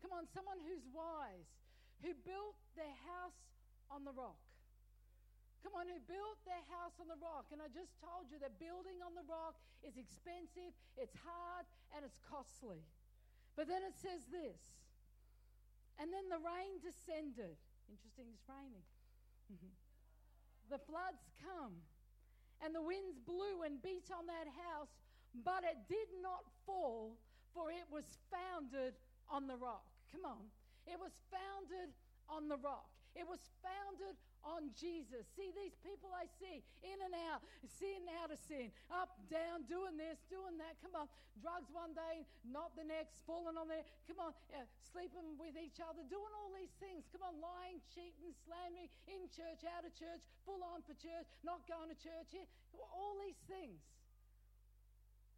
Come 0.05 0.13
on, 0.13 0.29
someone 0.33 0.61
who's 0.65 0.85
wise, 0.93 1.49
who 2.05 2.13
built 2.25 2.57
their 2.77 2.97
house 3.05 3.37
on 3.89 4.05
the 4.05 4.13
rock. 4.13 4.41
Come 5.81 5.89
on, 5.89 5.97
who 5.97 6.13
built 6.13 6.37
their 6.45 6.61
house 6.77 6.93
on 7.01 7.09
the 7.09 7.17
rock. 7.25 7.49
And 7.57 7.65
I 7.65 7.73
just 7.73 7.97
told 8.05 8.29
you 8.29 8.37
that 8.45 8.61
building 8.61 9.01
on 9.01 9.17
the 9.17 9.25
rock 9.25 9.57
is 9.81 9.97
expensive, 9.97 10.77
it's 11.01 11.17
hard, 11.25 11.65
and 11.97 12.05
it's 12.05 12.21
costly. 12.21 12.85
But 13.57 13.65
then 13.65 13.81
it 13.89 13.97
says 13.97 14.29
this 14.29 14.61
and 15.97 16.13
then 16.13 16.29
the 16.29 16.41
rain 16.41 16.81
descended. 16.81 17.57
Interesting, 17.89 18.29
it's 18.33 18.45
raining. 18.45 18.85
the 20.73 20.81
floods 20.85 21.29
come, 21.41 21.77
and 22.61 22.77
the 22.77 22.81
winds 22.81 23.17
blew 23.21 23.65
and 23.65 23.81
beat 23.81 24.09
on 24.13 24.25
that 24.29 24.49
house, 24.69 24.93
but 25.33 25.65
it 25.65 25.77
did 25.89 26.09
not 26.21 26.45
fall, 26.65 27.17
for 27.57 27.73
it 27.73 27.89
was 27.89 28.05
founded 28.29 28.97
on 29.29 29.49
the 29.49 29.57
rock. 29.57 29.89
Come 30.13 30.25
on. 30.29 30.45
It 30.85 31.01
was 31.01 31.13
founded 31.29 31.93
on 32.29 32.49
the 32.49 32.57
rock. 32.61 32.89
It 33.17 33.29
was 33.29 33.41
founded 33.61 34.17
on 34.45 34.73
Jesus. 34.77 35.29
See 35.37 35.53
these 35.53 35.77
people 35.81 36.13
I 36.13 36.29
see 36.41 36.63
in 36.85 36.99
and 37.01 37.15
out, 37.29 37.45
sin 37.67 38.05
out 38.21 38.33
of 38.33 38.41
sin, 38.49 38.73
up, 38.91 39.17
down, 39.29 39.65
doing 39.69 39.97
this, 39.97 40.21
doing 40.29 40.57
that. 40.61 40.77
Come 40.85 40.97
on, 40.97 41.09
drugs 41.41 41.73
one 41.73 41.97
day, 41.97 42.29
not 42.45 42.77
the 42.77 42.85
next, 42.85 43.25
falling 43.25 43.57
on 43.57 43.69
there. 43.69 43.85
Come 44.05 44.21
on, 44.21 44.33
yeah, 44.53 44.69
sleeping 44.93 45.37
with 45.41 45.57
each 45.57 45.81
other, 45.81 46.05
doing 46.09 46.33
all 46.37 46.53
these 46.53 46.73
things. 46.81 47.09
Come 47.13 47.25
on, 47.25 47.37
lying, 47.41 47.81
cheating, 47.93 48.37
slandering, 48.45 48.93
in 49.09 49.27
church, 49.33 49.65
out 49.65 49.89
of 49.89 49.93
church, 49.97 50.21
full 50.45 50.61
on 50.61 50.85
for 50.85 50.97
church, 51.01 51.27
not 51.41 51.65
going 51.65 51.89
to 51.89 51.99
church 51.99 52.29
here. 52.33 52.49
All 52.77 53.17
these 53.25 53.41
things. 53.49 53.81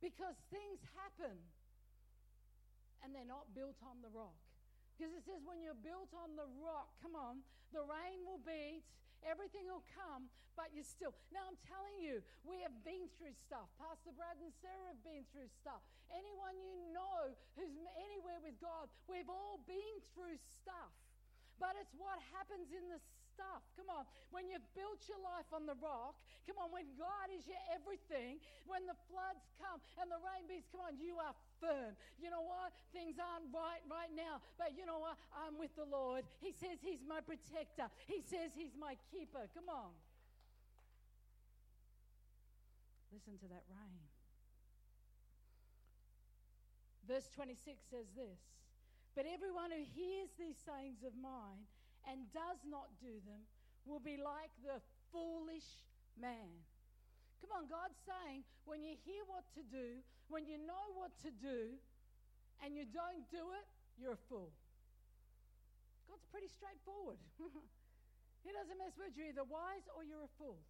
Because 0.02 0.34
things 0.50 0.82
happen 0.98 1.38
and 3.02 3.14
they're 3.14 3.26
not 3.26 3.50
built 3.54 3.78
on 3.86 4.02
the 4.02 4.10
rock. 4.10 4.41
Because 5.02 5.18
it 5.18 5.26
says 5.26 5.42
when 5.42 5.58
you're 5.58 5.82
built 5.82 6.14
on 6.14 6.38
the 6.38 6.46
rock, 6.62 6.86
come 7.02 7.18
on, 7.18 7.42
the 7.74 7.82
rain 7.82 8.22
will 8.22 8.38
beat, 8.38 8.86
everything 9.26 9.66
will 9.66 9.82
come, 9.98 10.30
but 10.54 10.70
you're 10.70 10.86
still. 10.86 11.10
Now, 11.34 11.42
I'm 11.50 11.58
telling 11.66 11.98
you, 11.98 12.22
we 12.46 12.62
have 12.62 12.70
been 12.86 13.10
through 13.18 13.34
stuff. 13.34 13.66
Pastor 13.82 14.14
Brad 14.14 14.38
and 14.38 14.54
Sarah 14.62 14.94
have 14.94 15.02
been 15.02 15.26
through 15.34 15.50
stuff. 15.58 15.82
Anyone 16.06 16.54
you 16.54 16.78
know 16.94 17.34
who's 17.58 17.74
anywhere 17.98 18.38
with 18.46 18.54
God, 18.62 18.86
we've 19.10 19.26
all 19.26 19.58
been 19.66 19.98
through 20.14 20.38
stuff. 20.38 20.94
But 21.58 21.74
it's 21.82 21.98
what 21.98 22.22
happens 22.30 22.70
in 22.70 22.86
the 22.86 23.02
stuff. 23.42 23.62
Come 23.74 23.90
on. 23.90 24.06
When 24.30 24.46
you've 24.46 24.64
built 24.78 25.02
your 25.10 25.18
life 25.18 25.50
on 25.50 25.66
the 25.66 25.74
rock, 25.82 26.14
come 26.46 26.62
on, 26.62 26.70
when 26.70 26.86
God 26.94 27.26
is 27.34 27.42
your 27.50 27.58
everything, 27.74 28.38
when 28.70 28.86
the 28.86 28.94
floods 29.10 29.42
come 29.58 29.82
and 29.98 30.06
the 30.06 30.22
rain 30.22 30.46
beats, 30.46 30.70
come 30.70 30.86
on, 30.86 30.94
you 30.94 31.18
are 31.18 31.34
firm. 31.58 31.98
You 32.22 32.30
know 32.30 32.46
what? 32.46 32.70
Things 32.94 33.18
aren't 33.18 33.50
right 33.50 33.82
right 33.90 34.14
now, 34.14 34.38
but 34.56 34.78
you 34.78 34.86
know 34.86 35.02
what? 35.02 35.18
I'm 35.34 35.58
with 35.58 35.74
the 35.74 35.86
Lord. 35.90 36.22
He 36.38 36.54
says 36.54 36.78
He's 36.78 37.02
my 37.02 37.18
protector, 37.20 37.90
He 38.06 38.22
says 38.22 38.54
He's 38.54 38.78
my 38.78 38.94
keeper. 39.10 39.50
Come 39.52 39.66
on. 39.66 39.90
Listen 43.10 43.36
to 43.44 43.48
that 43.52 43.66
rain. 43.68 44.08
Verse 47.04 47.28
26 47.34 47.76
says 47.90 48.08
this 48.16 48.40
But 49.12 49.26
everyone 49.28 49.68
who 49.68 49.84
hears 49.84 50.32
these 50.38 50.56
sayings 50.64 51.04
of 51.04 51.12
mine 51.20 51.68
and 52.08 52.26
does 52.34 52.60
not 52.66 52.90
do 53.00 53.12
them 53.26 53.42
will 53.86 54.02
be 54.02 54.18
like 54.18 54.50
the 54.62 54.78
foolish 55.10 55.66
man. 56.18 56.50
Come 57.42 57.50
on, 57.58 57.64
God's 57.66 57.98
saying 58.06 58.46
when 58.64 58.86
you 58.86 58.94
hear 59.02 59.26
what 59.26 59.42
to 59.58 59.62
do, 59.66 59.98
when 60.30 60.46
you 60.46 60.58
know 60.62 60.94
what 60.94 61.10
to 61.26 61.30
do, 61.42 61.74
and 62.62 62.78
you 62.78 62.86
don't 62.86 63.26
do 63.34 63.42
it, 63.58 63.66
you're 63.98 64.14
a 64.14 64.24
fool. 64.30 64.54
God's 66.06 66.22
pretty 66.30 66.46
straightforward. 66.46 67.18
he 68.46 68.50
doesn't 68.54 68.78
mess 68.78 68.94
with 68.94 69.18
you. 69.18 69.26
You're 69.26 69.34
either 69.34 69.48
wise 69.50 69.82
or 69.98 70.06
you're 70.06 70.22
a 70.22 70.34
fool. 70.38 70.62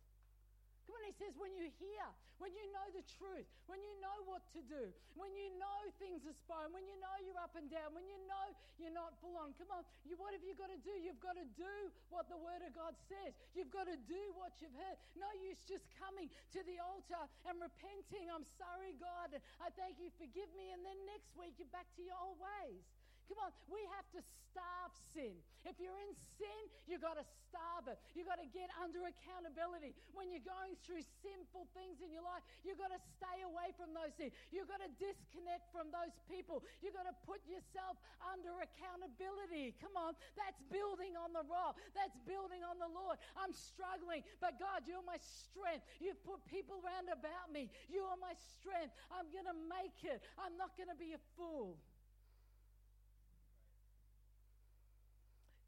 Come 0.86 0.98
on, 0.98 1.04
he 1.06 1.14
says, 1.14 1.34
when 1.38 1.54
you 1.54 1.70
hear, 1.78 2.06
when 2.42 2.50
you 2.58 2.66
know 2.74 2.86
the 2.90 3.06
truth, 3.06 3.46
when 3.70 3.78
you 3.86 3.94
know 4.02 4.18
what 4.26 4.42
to 4.50 4.60
do, 4.66 4.90
when 5.14 5.30
you 5.38 5.46
know 5.62 5.78
things 6.02 6.26
are 6.26 6.34
spoken, 6.34 6.74
when 6.74 6.82
you 6.90 6.98
know 6.98 7.14
you're 7.22 7.38
up 7.38 7.54
and 7.54 7.70
down, 7.70 7.94
when 7.94 8.02
you 8.10 8.18
know 8.26 8.46
you're 8.82 8.94
not 8.94 9.14
full 9.22 9.38
on. 9.38 9.54
Come 9.54 9.70
on, 9.70 9.86
you, 10.02 10.18
what 10.18 10.34
have 10.34 10.42
you 10.42 10.58
got 10.58 10.74
to 10.74 10.80
do? 10.82 10.90
You've 10.98 11.22
got 11.22 11.38
to 11.38 11.46
do 11.54 11.74
what 12.10 12.26
the 12.26 12.38
Word 12.38 12.66
of 12.66 12.74
God 12.74 12.98
says. 13.06 13.30
You've 13.54 13.70
got 13.70 13.86
to 13.86 13.94
do 14.10 14.22
what 14.34 14.58
you've 14.58 14.74
heard. 14.74 14.98
No 15.14 15.30
use 15.38 15.62
just 15.70 15.86
coming 16.02 16.26
to 16.26 16.60
the 16.66 16.82
altar 16.82 17.22
and 17.46 17.62
repenting. 17.62 18.26
I'm 18.26 18.46
sorry, 18.58 18.98
God, 18.98 19.38
I 19.62 19.70
thank 19.78 20.02
you, 20.02 20.10
forgive 20.18 20.50
me. 20.58 20.74
And 20.74 20.82
then 20.82 20.98
next 21.06 21.30
week 21.38 21.54
you're 21.62 21.70
back 21.70 21.86
to 21.94 22.02
your 22.02 22.18
old 22.18 22.42
ways. 22.42 22.82
Come 23.28 23.38
on, 23.38 23.52
we 23.70 23.80
have 23.96 24.06
to 24.16 24.20
starve 24.52 24.92
sin. 25.14 25.32
If 25.64 25.78
you're 25.78 25.96
in 26.04 26.12
sin, 26.36 26.62
you've 26.90 27.00
got 27.00 27.16
to 27.16 27.24
starve 27.48 27.86
it. 27.88 27.96
You've 28.12 28.28
got 28.28 28.42
to 28.42 28.48
get 28.50 28.68
under 28.82 29.06
accountability. 29.06 29.94
When 30.12 30.28
you're 30.28 30.44
going 30.44 30.74
through 30.82 31.06
sinful 31.22 31.70
things 31.72 32.02
in 32.02 32.10
your 32.10 32.26
life, 32.26 32.42
you've 32.66 32.80
got 32.80 32.90
to 32.90 33.00
stay 33.16 33.46
away 33.46 33.70
from 33.78 33.94
those 33.94 34.12
things. 34.18 34.34
You've 34.50 34.68
got 34.68 34.82
to 34.82 34.90
disconnect 34.98 35.70
from 35.70 35.94
those 35.94 36.12
people. 36.26 36.66
You've 36.82 36.98
got 36.98 37.06
to 37.06 37.16
put 37.24 37.40
yourself 37.46 37.96
under 38.20 38.52
accountability. 38.60 39.78
Come 39.78 39.94
on, 39.94 40.18
that's 40.34 40.58
building 40.68 41.14
on 41.16 41.32
the 41.32 41.46
rock. 41.46 41.78
That's 41.94 42.18
building 42.26 42.66
on 42.66 42.82
the 42.82 42.90
Lord. 42.90 43.16
I'm 43.38 43.54
struggling, 43.54 44.26
but 44.42 44.58
God, 44.58 44.84
you're 44.84 45.04
my 45.06 45.20
strength. 45.22 45.86
You've 46.02 46.20
put 46.26 46.42
people 46.50 46.82
round 46.82 47.08
about 47.08 47.54
me. 47.54 47.70
You 47.86 48.02
are 48.10 48.18
my 48.18 48.34
strength. 48.58 48.92
I'm 49.14 49.30
going 49.30 49.46
to 49.46 49.56
make 49.70 50.02
it. 50.02 50.20
I'm 50.36 50.58
not 50.58 50.74
going 50.74 50.90
to 50.90 50.98
be 50.98 51.14
a 51.14 51.22
fool. 51.38 51.78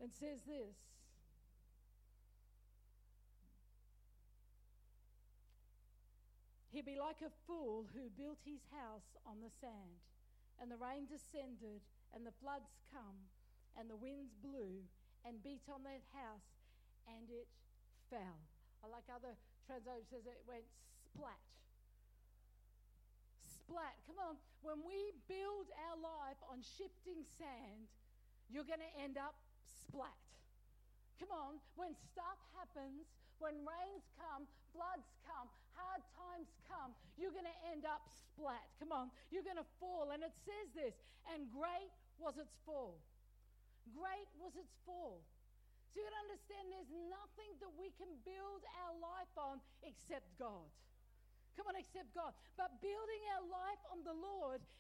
And 0.05 0.13
says 0.13 0.45
this 0.45 0.77
He'd 6.69 6.85
be 6.85 6.99
like 6.99 7.23
a 7.23 7.31
fool 7.47 7.87
who 7.95 8.11
built 8.19 8.43
his 8.43 8.61
house 8.75 9.15
on 9.25 9.39
the 9.39 9.49
sand, 9.63 10.03
and 10.59 10.67
the 10.67 10.77
rain 10.77 11.07
descended, 11.07 11.81
and 12.11 12.27
the 12.27 12.35
floods 12.43 12.75
come, 12.91 13.31
and 13.79 13.87
the 13.87 13.95
winds 13.95 14.35
blew 14.43 14.83
and 15.23 15.39
beat 15.41 15.63
on 15.71 15.87
that 15.87 16.03
house, 16.11 16.51
and 17.07 17.31
it 17.31 17.47
fell. 18.11 18.43
I 18.83 18.91
like 18.91 19.07
other 19.07 19.39
translations 19.71 20.11
says 20.11 20.27
it 20.27 20.43
went 20.51 20.67
splat. 21.07 21.41
Splat. 23.39 23.95
Come 24.11 24.19
on. 24.19 24.35
When 24.67 24.83
we 24.83 25.15
build 25.31 25.71
our 25.79 25.97
life 25.97 26.43
on 26.51 26.59
shifting 26.59 27.23
sand, 27.39 27.87
you're 28.51 28.67
going 28.67 28.83
to 28.83 28.95
end 28.99 29.15
up 29.15 29.39
splat. 29.71 30.12
Come 31.23 31.30
on, 31.30 31.56
when 31.78 31.94
stuff 32.12 32.38
happens, 32.59 33.06
when 33.38 33.54
rains 33.64 34.04
come, 34.18 34.44
floods 34.75 35.09
come, 35.25 35.47
hard 35.73 36.02
times 36.18 36.50
come, 36.66 36.90
you're 37.16 37.35
going 37.35 37.49
to 37.49 37.61
end 37.71 37.87
up 37.87 38.02
splat. 38.11 38.66
Come 38.83 38.90
on, 38.90 39.14
you're 39.30 39.47
going 39.47 39.61
to 39.61 39.71
fall. 39.78 40.11
And 40.11 40.21
it 40.26 40.35
says 40.44 40.68
this, 40.75 40.94
and 41.30 41.47
great 41.54 41.92
was 42.18 42.35
its 42.37 42.54
fall. 42.66 42.99
Great 43.94 44.28
was 44.42 44.52
its 44.59 44.75
fall. 44.83 45.23
So 45.94 46.02
you 46.02 46.11
understand 46.26 46.75
there's 46.75 46.90
nothing 47.06 47.54
that 47.62 47.71
we 47.78 47.94
can 47.94 48.11
build 48.26 48.66
our 48.83 48.94
life 48.99 49.30
on 49.38 49.62
except 49.87 50.26
God. 50.42 50.66
Come 51.54 51.71
on, 51.71 51.78
accept 51.78 52.11
God. 52.11 52.35
But 52.59 52.83
building 52.83 53.23
our 53.38 53.47
life 53.47 53.83
on 53.94 54.02
the 54.02 54.11
Lord 54.11 54.34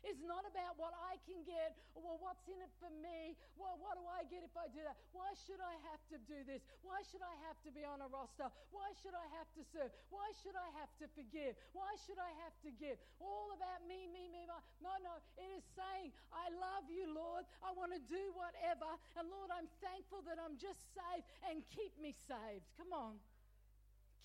is 0.04 0.18
not 0.22 0.44
about 0.46 0.76
what 0.76 0.92
I 0.94 1.18
can 1.24 1.42
get 1.42 1.78
or 1.94 2.04
well, 2.04 2.18
what's 2.20 2.46
in 2.50 2.58
it 2.60 2.70
for 2.78 2.90
me. 3.02 3.34
Well, 3.56 3.78
what 3.80 3.96
do 3.98 4.04
I 4.04 4.26
get 4.28 4.44
if 4.44 4.52
I 4.54 4.68
do 4.70 4.82
that? 4.84 4.98
Why 5.10 5.32
should 5.46 5.62
I 5.62 5.74
have 5.90 6.02
to 6.14 6.18
do 6.28 6.42
this? 6.44 6.60
Why 6.84 7.00
should 7.06 7.22
I 7.24 7.34
have 7.48 7.58
to 7.64 7.70
be 7.72 7.82
on 7.86 8.02
a 8.04 8.08
roster? 8.10 8.50
Why 8.70 8.92
should 9.00 9.16
I 9.16 9.26
have 9.38 9.48
to 9.56 9.62
serve? 9.64 9.90
Why 10.10 10.30
should 10.42 10.58
I 10.58 10.68
have 10.78 10.92
to 11.00 11.06
forgive? 11.16 11.56
Why 11.72 11.90
should 12.04 12.20
I 12.20 12.30
have 12.44 12.56
to 12.66 12.70
give? 12.76 13.00
All 13.22 13.50
about 13.56 13.82
me, 13.88 14.06
me, 14.10 14.28
me, 14.28 14.44
my. 14.44 14.60
No, 14.84 14.92
no. 15.00 15.14
It 15.40 15.50
is 15.54 15.64
saying, 15.74 16.12
I 16.30 16.52
love 16.52 16.86
you, 16.90 17.10
Lord. 17.10 17.48
I 17.64 17.72
want 17.72 17.94
to 17.94 18.02
do 18.06 18.22
whatever. 18.36 18.88
And 19.16 19.26
Lord, 19.30 19.50
I'm 19.50 19.70
thankful 19.80 20.22
that 20.28 20.38
I'm 20.38 20.60
just 20.60 20.82
saved 20.92 21.26
and 21.50 21.64
keep 21.72 21.94
me 21.98 22.12
saved. 22.26 22.64
Come 22.76 22.92
on. 22.92 23.16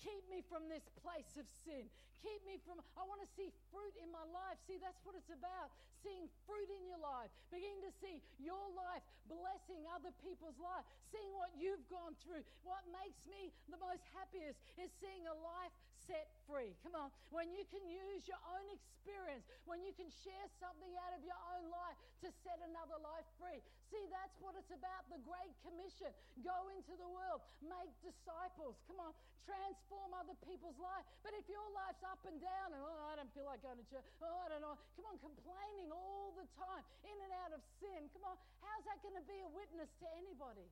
Keep 0.00 0.32
me 0.32 0.40
from 0.48 0.68
this 0.68 0.84
place 1.04 1.28
of 1.36 1.44
sin. 1.64 1.84
Keep 2.20 2.44
me 2.44 2.60
from, 2.68 2.80
I 2.96 3.04
want 3.08 3.24
to 3.24 3.30
see 3.32 3.48
fruit 3.72 3.96
in 3.96 4.12
my 4.12 4.24
life. 4.28 4.60
See, 4.68 4.76
that's 4.76 5.00
what 5.08 5.16
it's 5.16 5.32
about. 5.32 5.72
Seeing 6.04 6.28
fruit 6.44 6.68
in 6.68 6.84
your 6.84 7.00
life. 7.00 7.32
Begin 7.48 7.80
to 7.84 7.92
see 8.00 8.20
your 8.40 8.60
life 8.76 9.04
blessing 9.28 9.84
other 9.88 10.12
people's 10.20 10.56
life. 10.60 10.84
Seeing 11.12 11.32
what 11.36 11.52
you've 11.56 11.84
gone 11.88 12.16
through. 12.24 12.44
What 12.64 12.84
makes 12.92 13.24
me 13.28 13.52
the 13.72 13.80
most 13.80 14.04
happiest 14.12 14.60
is 14.76 14.92
seeing 15.00 15.24
a 15.28 15.36
life 15.40 15.72
set 16.10 16.26
free. 16.50 16.74
Come 16.82 16.98
on. 16.98 17.14
When 17.30 17.54
you 17.54 17.62
can 17.70 17.86
use 17.86 18.26
your 18.26 18.42
own 18.50 18.66
experience, 18.74 19.46
when 19.70 19.78
you 19.86 19.94
can 19.94 20.10
share 20.10 20.46
something 20.58 20.90
out 21.06 21.14
of 21.14 21.22
your 21.22 21.38
own 21.54 21.70
life 21.70 21.94
to 22.26 22.28
set 22.42 22.58
another 22.66 22.98
life 22.98 23.22
free. 23.38 23.62
See, 23.94 24.02
that's 24.10 24.34
what 24.42 24.58
it's 24.58 24.74
about 24.74 25.06
the 25.06 25.22
Great 25.22 25.54
Commission. 25.62 26.10
Go 26.42 26.58
into 26.74 26.98
the 26.98 27.06
world, 27.06 27.46
make 27.62 27.94
disciples. 28.02 28.74
Come 28.90 28.98
on, 28.98 29.14
transform 29.46 30.10
other 30.18 30.34
people's 30.42 30.78
life. 30.82 31.06
But 31.22 31.38
if 31.38 31.46
your 31.46 31.64
life's 31.70 32.02
up 32.02 32.18
and 32.26 32.42
down, 32.42 32.74
and 32.74 32.82
oh, 32.82 33.06
I 33.06 33.14
don't 33.14 33.30
feel 33.30 33.46
like 33.46 33.62
going 33.62 33.78
to 33.78 33.86
church, 33.86 34.06
oh, 34.18 34.36
I 34.42 34.50
don't 34.50 34.66
know, 34.66 34.74
come 34.98 35.06
on, 35.06 35.16
complaining 35.22 35.94
all 35.94 36.34
the 36.34 36.46
time, 36.58 36.82
in 37.06 37.16
and 37.22 37.32
out 37.46 37.54
of 37.54 37.62
sin, 37.78 38.10
come 38.10 38.26
on, 38.26 38.34
how's 38.58 38.82
that 38.90 38.98
going 39.06 39.14
to 39.14 39.26
be 39.30 39.38
a 39.46 39.50
witness 39.54 39.90
to 40.02 40.06
anybody? 40.18 40.66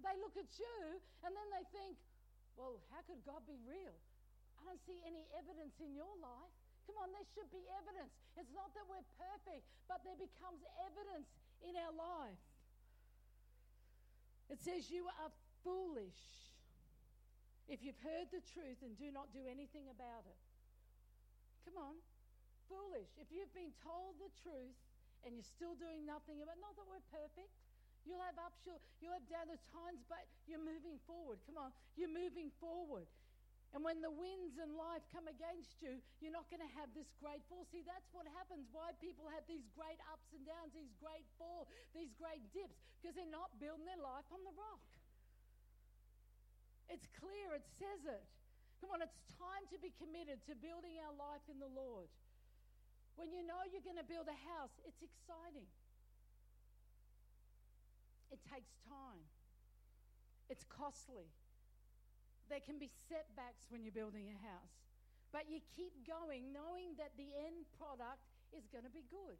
They 0.00 0.16
look 0.20 0.36
at 0.36 0.48
you 0.56 0.76
and 1.24 1.32
then 1.32 1.48
they 1.52 1.64
think, 1.72 1.96
well, 2.56 2.76
how 2.92 3.00
could 3.08 3.22
God 3.24 3.40
be 3.48 3.56
real? 3.64 3.96
I 4.64 4.72
don't 4.72 4.80
see 4.88 4.96
any 5.04 5.28
evidence 5.36 5.76
in 5.76 5.92
your 5.92 6.08
life. 6.24 6.48
Come 6.88 6.96
on, 6.96 7.12
there 7.12 7.28
should 7.36 7.52
be 7.52 7.68
evidence. 7.68 8.16
It's 8.40 8.48
not 8.56 8.72
that 8.72 8.88
we're 8.88 9.04
perfect, 9.20 9.68
but 9.84 10.00
there 10.08 10.16
becomes 10.16 10.64
evidence 10.88 11.28
in 11.60 11.76
our 11.76 11.92
life. 11.92 12.40
It 14.48 14.64
says, 14.64 14.88
You 14.88 15.04
are 15.20 15.32
foolish 15.60 16.16
if 17.68 17.84
you've 17.84 18.00
heard 18.00 18.32
the 18.32 18.40
truth 18.56 18.80
and 18.80 18.96
do 18.96 19.12
not 19.12 19.36
do 19.36 19.44
anything 19.44 19.92
about 19.92 20.24
it. 20.24 20.40
Come 21.68 21.76
on, 21.76 22.00
foolish. 22.72 23.12
If 23.20 23.28
you've 23.28 23.52
been 23.52 23.72
told 23.84 24.16
the 24.16 24.32
truth 24.40 24.76
and 25.28 25.36
you're 25.36 25.52
still 25.60 25.76
doing 25.76 26.08
nothing 26.08 26.40
about 26.40 26.56
it, 26.56 26.64
not 26.64 26.76
that 26.80 26.88
we're 26.88 27.04
perfect, 27.12 27.52
You'll 28.04 28.20
have 28.20 28.36
ups, 28.36 28.60
you'll, 28.68 28.80
you'll 29.00 29.16
have 29.16 29.24
down 29.32 29.48
the 29.48 29.56
times, 29.72 30.04
but 30.12 30.28
you're 30.44 30.60
moving 30.60 31.00
forward. 31.08 31.40
Come 31.48 31.56
on, 31.56 31.72
you're 31.96 32.12
moving 32.12 32.52
forward. 32.60 33.08
And 33.74 33.82
when 33.82 33.98
the 33.98 34.14
winds 34.14 34.54
in 34.62 34.70
life 34.78 35.02
come 35.10 35.26
against 35.26 35.82
you, 35.82 35.98
you're 36.22 36.30
not 36.30 36.46
going 36.46 36.62
to 36.62 36.72
have 36.78 36.94
this 36.94 37.10
great 37.18 37.42
fall. 37.50 37.66
See, 37.74 37.82
that's 37.82 38.06
what 38.14 38.22
happens. 38.38 38.70
Why 38.70 38.94
people 39.02 39.26
have 39.34 39.42
these 39.50 39.66
great 39.74 39.98
ups 40.14 40.30
and 40.30 40.46
downs, 40.46 40.70
these 40.78 40.94
great 41.02 41.26
falls, 41.34 41.66
these 41.90 42.14
great 42.14 42.38
dips, 42.54 42.78
because 43.02 43.18
they're 43.18 43.34
not 43.34 43.50
building 43.58 43.82
their 43.82 43.98
life 43.98 44.30
on 44.30 44.46
the 44.46 44.54
rock. 44.54 44.86
It's 46.86 47.10
clear, 47.18 47.58
it 47.58 47.66
says 47.74 48.06
it. 48.06 48.22
Come 48.78 48.94
on, 48.94 49.02
it's 49.02 49.18
time 49.34 49.66
to 49.74 49.78
be 49.82 49.90
committed 49.98 50.38
to 50.46 50.54
building 50.54 50.94
our 51.02 51.14
life 51.18 51.42
in 51.50 51.58
the 51.58 51.70
Lord. 51.74 52.06
When 53.18 53.34
you 53.34 53.42
know 53.42 53.58
you're 53.66 53.82
going 53.82 53.98
to 53.98 54.06
build 54.06 54.30
a 54.30 54.38
house, 54.54 54.74
it's 54.86 55.02
exciting. 55.02 55.66
It 58.30 58.38
takes 58.46 58.70
time, 58.86 59.26
it's 60.46 60.62
costly. 60.70 61.26
There 62.48 62.60
can 62.62 62.76
be 62.78 62.92
setbacks 63.08 63.64
when 63.72 63.82
you're 63.82 63.94
building 63.94 64.28
a 64.30 64.38
house. 64.44 64.74
But 65.34 65.50
you 65.50 65.58
keep 65.74 65.92
going 66.06 66.54
knowing 66.54 66.94
that 67.00 67.16
the 67.18 67.26
end 67.34 67.66
product 67.74 68.22
is 68.54 68.62
going 68.70 68.86
to 68.86 68.94
be 68.94 69.02
good. 69.10 69.38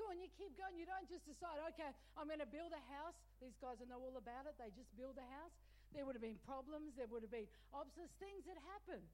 Come 0.00 0.08
on, 0.08 0.16
you 0.16 0.32
keep 0.40 0.56
going. 0.56 0.72
You 0.72 0.88
don't 0.88 1.04
just 1.04 1.28
decide, 1.28 1.60
okay, 1.74 1.92
I'm 2.16 2.24
going 2.24 2.40
to 2.40 2.48
build 2.48 2.72
a 2.72 2.80
house. 2.88 3.16
These 3.44 3.58
guys 3.60 3.76
know 3.84 4.00
all 4.00 4.16
about 4.16 4.48
it. 4.48 4.56
They 4.56 4.72
just 4.72 4.88
build 4.96 5.20
a 5.20 5.28
house. 5.36 5.52
There 5.92 6.08
would 6.08 6.16
have 6.16 6.24
been 6.24 6.40
problems, 6.48 6.96
there 6.96 7.04
would 7.12 7.20
have 7.20 7.34
been 7.34 7.48
obstacles, 7.76 8.08
things 8.16 8.48
that 8.48 8.56
happen. 8.72 9.04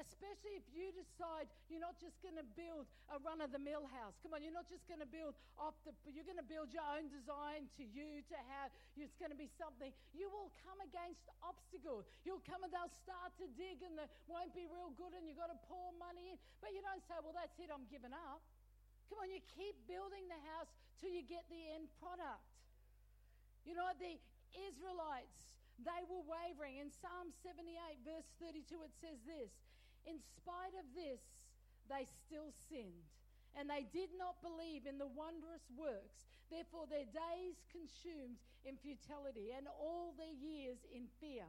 Especially 0.00 0.56
if 0.56 0.64
you 0.72 0.88
decide 0.96 1.44
you're 1.68 1.84
not 1.84 2.00
just 2.00 2.16
going 2.24 2.40
to 2.40 2.46
build 2.56 2.88
a 3.12 3.20
run 3.20 3.44
of 3.44 3.52
the 3.52 3.60
mill 3.60 3.84
house. 3.92 4.16
Come 4.24 4.32
on, 4.32 4.40
you're 4.40 4.56
not 4.56 4.64
just 4.64 4.88
going 4.88 5.04
to 5.04 5.08
build 5.08 5.36
off 5.60 5.76
the, 5.84 5.92
you're 6.08 6.24
going 6.24 6.40
to 6.40 6.48
build 6.48 6.72
your 6.72 6.84
own 6.88 7.12
design 7.12 7.68
to 7.76 7.84
you, 7.84 8.24
to 8.32 8.38
have, 8.56 8.72
it's 8.96 9.12
going 9.20 9.28
to 9.28 9.36
be 9.36 9.52
something. 9.60 9.92
You 10.16 10.32
will 10.32 10.48
come 10.64 10.80
against 10.80 11.28
obstacles. 11.44 12.08
You'll 12.24 12.40
come 12.48 12.64
and 12.64 12.72
they'll 12.72 12.96
start 13.04 13.36
to 13.44 13.46
dig 13.60 13.84
and 13.84 14.00
it 14.00 14.08
won't 14.24 14.56
be 14.56 14.64
real 14.64 14.96
good 14.96 15.12
and 15.12 15.28
you've 15.28 15.36
got 15.36 15.52
to 15.52 15.60
pour 15.68 15.92
money 16.00 16.32
in. 16.32 16.36
But 16.64 16.72
you 16.72 16.80
don't 16.80 17.04
say, 17.04 17.20
well, 17.20 17.36
that's 17.36 17.60
it, 17.60 17.68
I'm 17.68 17.84
giving 17.92 18.16
up. 18.16 18.40
Come 19.12 19.20
on, 19.20 19.28
you 19.28 19.44
keep 19.52 19.76
building 19.84 20.24
the 20.32 20.40
house 20.56 20.72
till 20.96 21.12
you 21.12 21.26
get 21.28 21.44
the 21.52 21.60
end 21.76 21.92
product. 22.00 22.40
You 23.68 23.76
know, 23.76 23.90
the 24.00 24.16
Israelites, 24.56 25.60
they 25.82 26.02
were 26.08 26.24
wavering. 26.24 26.80
In 26.80 26.88
Psalm 26.88 27.32
78, 27.42 27.68
verse 28.06 28.28
32, 28.40 28.64
it 28.86 28.94
says 29.00 29.18
this 29.28 29.50
in 30.06 30.18
spite 30.38 30.74
of 30.78 30.86
this, 30.94 31.20
they 31.88 32.06
still 32.26 32.54
sinned, 32.70 33.08
and 33.58 33.66
they 33.66 33.84
did 33.90 34.14
not 34.14 34.38
believe 34.40 34.86
in 34.86 34.96
the 34.96 35.10
wondrous 35.10 35.66
works. 35.74 36.28
Therefore, 36.50 36.86
their 36.86 37.06
days 37.06 37.58
consumed 37.70 38.38
in 38.64 38.76
futility, 38.76 39.56
and 39.56 39.64
all 39.80 40.12
their 40.20 40.34
years 40.34 40.78
in 40.92 41.08
fear. 41.22 41.48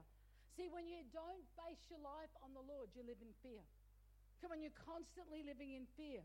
See, 0.55 0.67
when 0.71 0.87
you 0.87 1.03
don't 1.11 1.43
base 1.59 1.83
your 1.91 1.99
life 2.03 2.31
on 2.43 2.55
the 2.55 2.63
Lord, 2.63 2.91
you 2.95 3.03
live 3.03 3.19
in 3.19 3.31
fear. 3.43 3.63
Come 4.39 4.55
on, 4.55 4.59
you're 4.63 4.75
constantly 4.87 5.43
living 5.43 5.75
in 5.75 5.85
fear. 5.95 6.23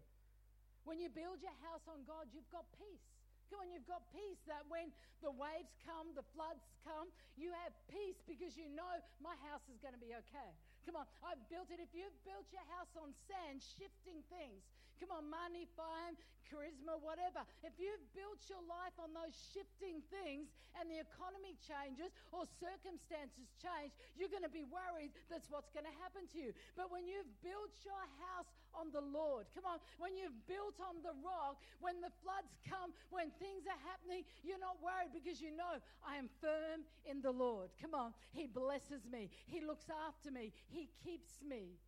When 0.86 1.02
you 1.02 1.10
build 1.10 1.42
your 1.42 1.54
house 1.66 1.82
on 1.90 2.06
God, 2.06 2.30
you've 2.30 2.48
got 2.54 2.66
peace. 2.78 3.06
Come 3.50 3.62
on, 3.62 3.68
you've 3.70 3.86
got 3.86 4.02
peace 4.10 4.38
that 4.50 4.66
when 4.66 4.90
the 5.22 5.30
waves 5.30 5.74
come, 5.86 6.10
the 6.14 6.26
floods 6.34 6.66
come, 6.82 7.10
you 7.38 7.54
have 7.62 7.74
peace 7.90 8.18
because 8.26 8.58
you 8.58 8.66
know 8.70 8.94
my 9.22 9.34
house 9.46 9.62
is 9.70 9.78
going 9.78 9.94
to 9.94 10.02
be 10.02 10.14
okay. 10.26 10.50
Come 10.86 11.02
on, 11.02 11.06
I've 11.26 11.42
built 11.50 11.66
it. 11.74 11.82
If 11.82 11.90
you've 11.90 12.14
built 12.22 12.46
your 12.54 12.62
house 12.78 12.94
on 12.94 13.10
sand, 13.26 13.58
shifting 13.58 14.22
things, 14.30 14.62
come 15.00 15.12
on, 15.12 15.28
money, 15.28 15.68
fame, 15.76 16.16
charisma, 16.46 16.94
whatever. 17.02 17.42
If 17.66 17.74
you've 17.76 18.02
built 18.14 18.38
your 18.46 18.62
life 18.64 18.94
on 19.02 19.10
those 19.10 19.34
shifting 19.52 20.00
things 20.08 20.54
and 20.78 20.86
the 20.86 21.02
economy 21.02 21.58
changes 21.58 22.14
or 22.30 22.46
circumstances 22.62 23.50
change, 23.58 23.92
you're 24.14 24.30
going 24.30 24.46
to 24.46 24.52
be 24.52 24.62
worried 24.62 25.10
that's 25.26 25.50
what's 25.50 25.74
going 25.74 25.86
to 25.86 25.96
happen 25.98 26.30
to 26.32 26.38
you. 26.38 26.50
But 26.78 26.94
when 26.94 27.10
you've 27.10 27.28
built 27.42 27.74
your 27.82 28.04
house 28.22 28.48
on 28.72 28.94
the 28.94 29.02
Lord, 29.02 29.50
come 29.52 29.66
on, 29.66 29.82
when 29.98 30.14
you've 30.14 30.36
built 30.46 30.78
on 30.78 31.02
the 31.02 31.14
rock, 31.20 31.58
when 31.82 31.98
the 31.98 32.14
floods 32.22 32.54
come, 32.62 32.94
when 33.10 33.34
things 33.42 33.66
are 33.66 33.82
happening, 33.82 34.22
you're 34.46 34.62
not 34.62 34.78
worried 34.78 35.10
because 35.10 35.42
you 35.42 35.50
know 35.50 35.82
I 36.06 36.16
am 36.16 36.30
firm 36.38 36.86
in 37.02 37.20
the 37.20 37.34
Lord. 37.34 37.74
Come 37.82 37.94
on, 37.96 38.14
He 38.30 38.46
blesses 38.46 39.02
me, 39.10 39.28
He 39.50 39.60
looks 39.60 39.90
after 39.90 40.30
me, 40.30 40.52
he 40.70 40.88
keeps 41.02 41.42
me. 41.42 41.78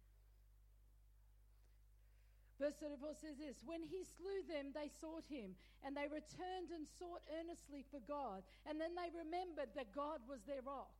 Verse 2.58 2.74
34 2.82 3.14
says 3.22 3.38
this 3.38 3.62
When 3.62 3.86
he 3.86 4.02
slew 4.02 4.42
them, 4.50 4.74
they 4.74 4.90
sought 4.90 5.24
him, 5.30 5.54
and 5.86 5.94
they 5.94 6.10
returned 6.10 6.74
and 6.74 6.90
sought 6.98 7.22
earnestly 7.38 7.86
for 7.86 8.02
God. 8.10 8.42
And 8.66 8.82
then 8.82 8.98
they 8.98 9.14
remembered 9.14 9.70
that 9.78 9.94
God 9.94 10.18
was 10.26 10.42
their 10.42 10.62
rock. 10.66 10.90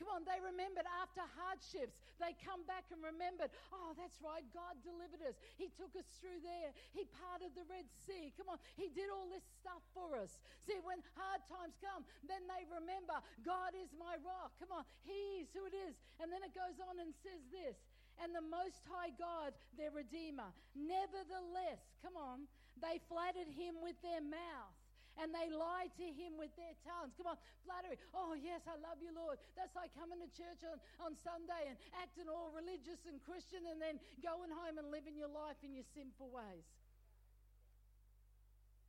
Come 0.00 0.16
on, 0.16 0.24
they 0.24 0.40
remembered 0.40 0.88
after 0.96 1.20
hardships. 1.36 2.00
They 2.16 2.32
come 2.40 2.64
back 2.64 2.88
and 2.88 3.04
remembered, 3.04 3.52
oh, 3.68 3.92
that's 3.92 4.16
right, 4.24 4.40
God 4.48 4.80
delivered 4.80 5.20
us. 5.28 5.36
He 5.60 5.68
took 5.76 5.92
us 5.92 6.08
through 6.16 6.40
there. 6.40 6.72
He 6.96 7.04
parted 7.20 7.52
the 7.52 7.68
Red 7.68 7.84
Sea. 8.08 8.32
Come 8.32 8.48
on, 8.48 8.56
He 8.80 8.88
did 8.88 9.12
all 9.12 9.28
this 9.28 9.44
stuff 9.60 9.84
for 9.92 10.16
us. 10.16 10.40
See, 10.64 10.80
when 10.80 11.04
hard 11.20 11.44
times 11.52 11.76
come, 11.84 12.08
then 12.24 12.48
they 12.48 12.64
remember, 12.72 13.20
God 13.44 13.76
is 13.76 13.92
my 13.92 14.16
rock. 14.24 14.56
Come 14.56 14.72
on, 14.72 14.88
He 15.04 15.44
is 15.44 15.52
who 15.52 15.68
it 15.68 15.76
is. 15.76 16.00
And 16.16 16.32
then 16.32 16.40
it 16.48 16.56
goes 16.56 16.80
on 16.80 16.96
and 16.96 17.12
says 17.20 17.44
this 17.52 17.76
and 18.22 18.34
the 18.36 18.44
Most 18.44 18.84
High 18.88 19.12
God, 19.16 19.52
their 19.76 19.90
Redeemer. 19.90 20.52
Nevertheless, 20.76 21.80
come 22.04 22.16
on, 22.16 22.44
they 22.80 23.00
flattered 23.08 23.48
Him 23.56 23.80
with 23.80 23.96
their 24.04 24.20
mouth 24.20 24.76
and 25.18 25.34
they 25.36 25.52
lie 25.52 25.92
to 26.00 26.06
him 26.06 26.40
with 26.40 26.48
their 26.56 26.72
tongues. 26.86 27.12
Come 27.20 27.34
on, 27.34 27.38
flattery. 27.66 28.00
Oh, 28.16 28.32
yes, 28.32 28.64
I 28.64 28.80
love 28.80 29.02
you, 29.04 29.12
Lord. 29.12 29.36
That's 29.52 29.76
like 29.76 29.92
coming 29.92 30.16
to 30.22 30.28
church 30.32 30.64
on, 30.64 30.80
on 31.02 31.12
Sunday 31.20 31.68
and 31.68 31.76
acting 32.00 32.30
all 32.30 32.48
religious 32.56 33.04
and 33.04 33.20
Christian 33.28 33.68
and 33.68 33.76
then 33.76 34.00
going 34.24 34.48
home 34.48 34.80
and 34.80 34.88
living 34.88 35.18
your 35.18 35.28
life 35.28 35.60
in 35.60 35.76
your 35.76 35.84
sinful 35.92 36.32
ways. 36.32 36.64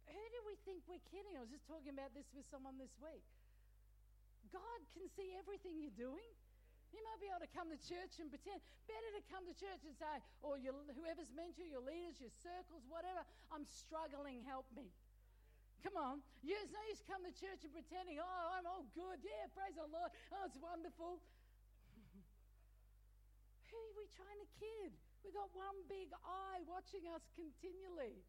Who 0.07 0.23
do 0.31 0.39
we 0.47 0.55
think 0.63 0.87
we're 0.87 1.03
kidding? 1.11 1.35
I 1.35 1.43
was 1.43 1.51
just 1.51 1.67
talking 1.67 1.91
about 1.91 2.15
this 2.15 2.27
with 2.31 2.47
someone 2.47 2.79
this 2.79 2.95
week. 3.03 3.23
God 4.51 4.79
can 4.95 5.07
see 5.15 5.35
everything 5.39 5.79
you're 5.79 5.95
doing. 5.95 6.27
You 6.91 6.99
might 7.07 7.23
be 7.23 7.31
able 7.31 7.43
to 7.43 7.53
come 7.55 7.71
to 7.71 7.79
church 7.79 8.19
and 8.19 8.27
pretend. 8.27 8.59
Better 8.87 9.09
to 9.15 9.23
come 9.31 9.47
to 9.47 9.55
church 9.55 9.83
and 9.87 9.95
say, 9.95 10.19
or 10.43 10.59
your, 10.59 10.75
whoever's 10.91 11.31
meant 11.31 11.55
you, 11.55 11.67
your 11.67 11.83
leaders, 11.83 12.19
your 12.19 12.31
circles, 12.43 12.83
whatever, 12.91 13.23
I'm 13.47 13.63
struggling, 13.63 14.43
help 14.43 14.67
me. 14.75 14.91
Come 15.81 15.97
on. 15.97 16.21
Yeah, 16.45 16.61
it's 16.61 16.69
no 16.69 16.77
use 16.91 17.01
come 17.07 17.23
to 17.25 17.33
church 17.33 17.65
and 17.65 17.73
pretending, 17.73 18.21
oh, 18.21 18.45
I'm 18.53 18.67
all 18.67 18.85
good. 18.93 19.17
Yeah, 19.23 19.49
praise 19.55 19.79
the 19.79 19.87
Lord. 19.89 20.11
Oh, 20.29 20.45
it's 20.45 20.59
wonderful. 20.59 21.17
Who 23.71 23.77
are 23.79 23.95
we 23.97 24.05
trying 24.13 24.37
to 24.43 24.49
kid? 24.61 24.93
We've 25.25 25.33
got 25.33 25.49
one 25.55 25.81
big 25.89 26.13
eye 26.21 26.61
watching 26.69 27.07
us 27.09 27.25
continually. 27.33 28.21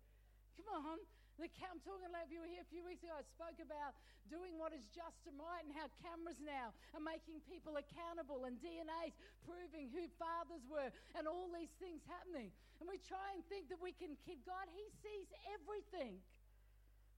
Come 0.56 0.70
on. 0.70 0.96
The 1.40 1.48
I'm 1.64 1.80
talking 1.80 2.12
like 2.12 2.28
you 2.28 2.44
were 2.44 2.50
here 2.50 2.60
a 2.60 2.70
few 2.70 2.84
weeks 2.84 3.00
ago. 3.00 3.16
I 3.16 3.24
spoke 3.24 3.56
about 3.56 3.96
doing 4.28 4.60
what 4.60 4.76
is 4.76 4.84
just 4.92 5.24
and 5.24 5.34
right 5.40 5.64
and 5.64 5.72
how 5.72 5.88
cameras 6.04 6.36
now 6.44 6.76
are 6.92 7.02
making 7.02 7.40
people 7.48 7.80
accountable 7.80 8.44
and 8.44 8.60
DNA's 8.60 9.16
proving 9.48 9.88
who 9.90 10.04
fathers 10.20 10.62
were 10.68 10.92
and 11.16 11.24
all 11.24 11.48
these 11.50 11.72
things 11.80 12.04
happening. 12.04 12.52
And 12.78 12.86
we 12.86 13.00
try 13.08 13.32
and 13.32 13.40
think 13.48 13.72
that 13.72 13.80
we 13.80 13.96
can 13.96 14.12
kid 14.28 14.44
God. 14.44 14.68
He 14.70 14.86
sees 15.00 15.28
everything. 15.56 16.20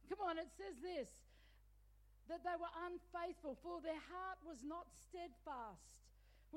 Come 0.07 0.23
on, 0.23 0.39
it 0.39 0.51
says 0.55 0.79
this 0.79 1.11
that 2.29 2.41
they 2.41 2.57
were 2.57 2.73
unfaithful, 2.89 3.53
for 3.61 3.85
their 3.85 4.01
heart 4.09 4.41
was 4.49 4.65
not 4.65 4.89
steadfast, 4.97 5.85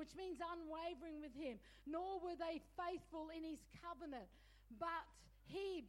which 0.00 0.08
means 0.16 0.40
unwavering 0.40 1.20
with 1.20 1.36
him, 1.36 1.60
nor 1.84 2.16
were 2.24 2.40
they 2.40 2.64
faithful 2.72 3.28
in 3.28 3.44
his 3.44 3.60
covenant. 3.84 4.24
But 4.80 5.04
he, 5.48 5.84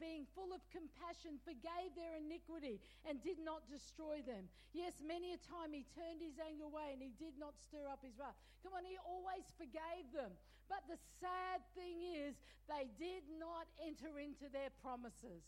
full 0.50 0.58
of 0.58 0.66
compassion, 0.74 1.38
forgave 1.46 1.94
their 1.94 2.18
iniquity 2.18 2.82
and 3.06 3.22
did 3.22 3.38
not 3.38 3.62
destroy 3.70 4.26
them. 4.26 4.50
Yes, 4.74 4.98
many 5.06 5.38
a 5.38 5.40
time 5.46 5.70
he 5.70 5.86
turned 5.94 6.18
his 6.26 6.42
anger 6.42 6.66
away 6.66 6.98
and 6.98 7.02
he 7.06 7.14
did 7.22 7.38
not 7.38 7.54
stir 7.62 7.86
up 7.86 8.02
his 8.02 8.18
wrath. 8.18 8.34
Come 8.66 8.74
on, 8.74 8.82
he 8.82 8.98
always 9.06 9.46
forgave 9.62 10.10
them. 10.10 10.34
But 10.66 10.90
the 10.90 10.98
sad 11.22 11.62
thing 11.78 12.02
is, 12.18 12.34
they 12.66 12.90
did 12.98 13.30
not 13.38 13.70
enter 13.78 14.18
into 14.18 14.50
their 14.50 14.74
promises. 14.82 15.46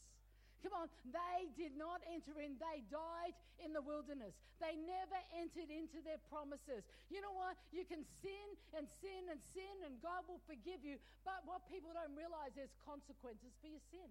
Come 0.61 0.77
on, 0.77 0.87
they 1.09 1.49
did 1.57 1.73
not 1.73 2.05
enter 2.05 2.37
in. 2.37 2.53
They 2.61 2.85
died 2.93 3.33
in 3.57 3.73
the 3.73 3.81
wilderness. 3.81 4.37
They 4.61 4.77
never 4.77 5.17
entered 5.33 5.73
into 5.73 6.05
their 6.05 6.21
promises. 6.29 6.85
You 7.09 7.17
know 7.25 7.33
what? 7.33 7.57
You 7.73 7.81
can 7.81 8.05
sin 8.21 8.47
and 8.77 8.85
sin 9.01 9.25
and 9.33 9.41
sin, 9.57 9.73
and 9.89 9.97
God 10.05 10.21
will 10.29 10.41
forgive 10.45 10.85
you. 10.85 11.01
But 11.25 11.41
what 11.49 11.65
people 11.65 11.89
don't 11.97 12.13
realize, 12.13 12.53
there's 12.53 12.77
consequences 12.85 13.57
for 13.57 13.73
your 13.73 13.81
sin. 13.89 14.05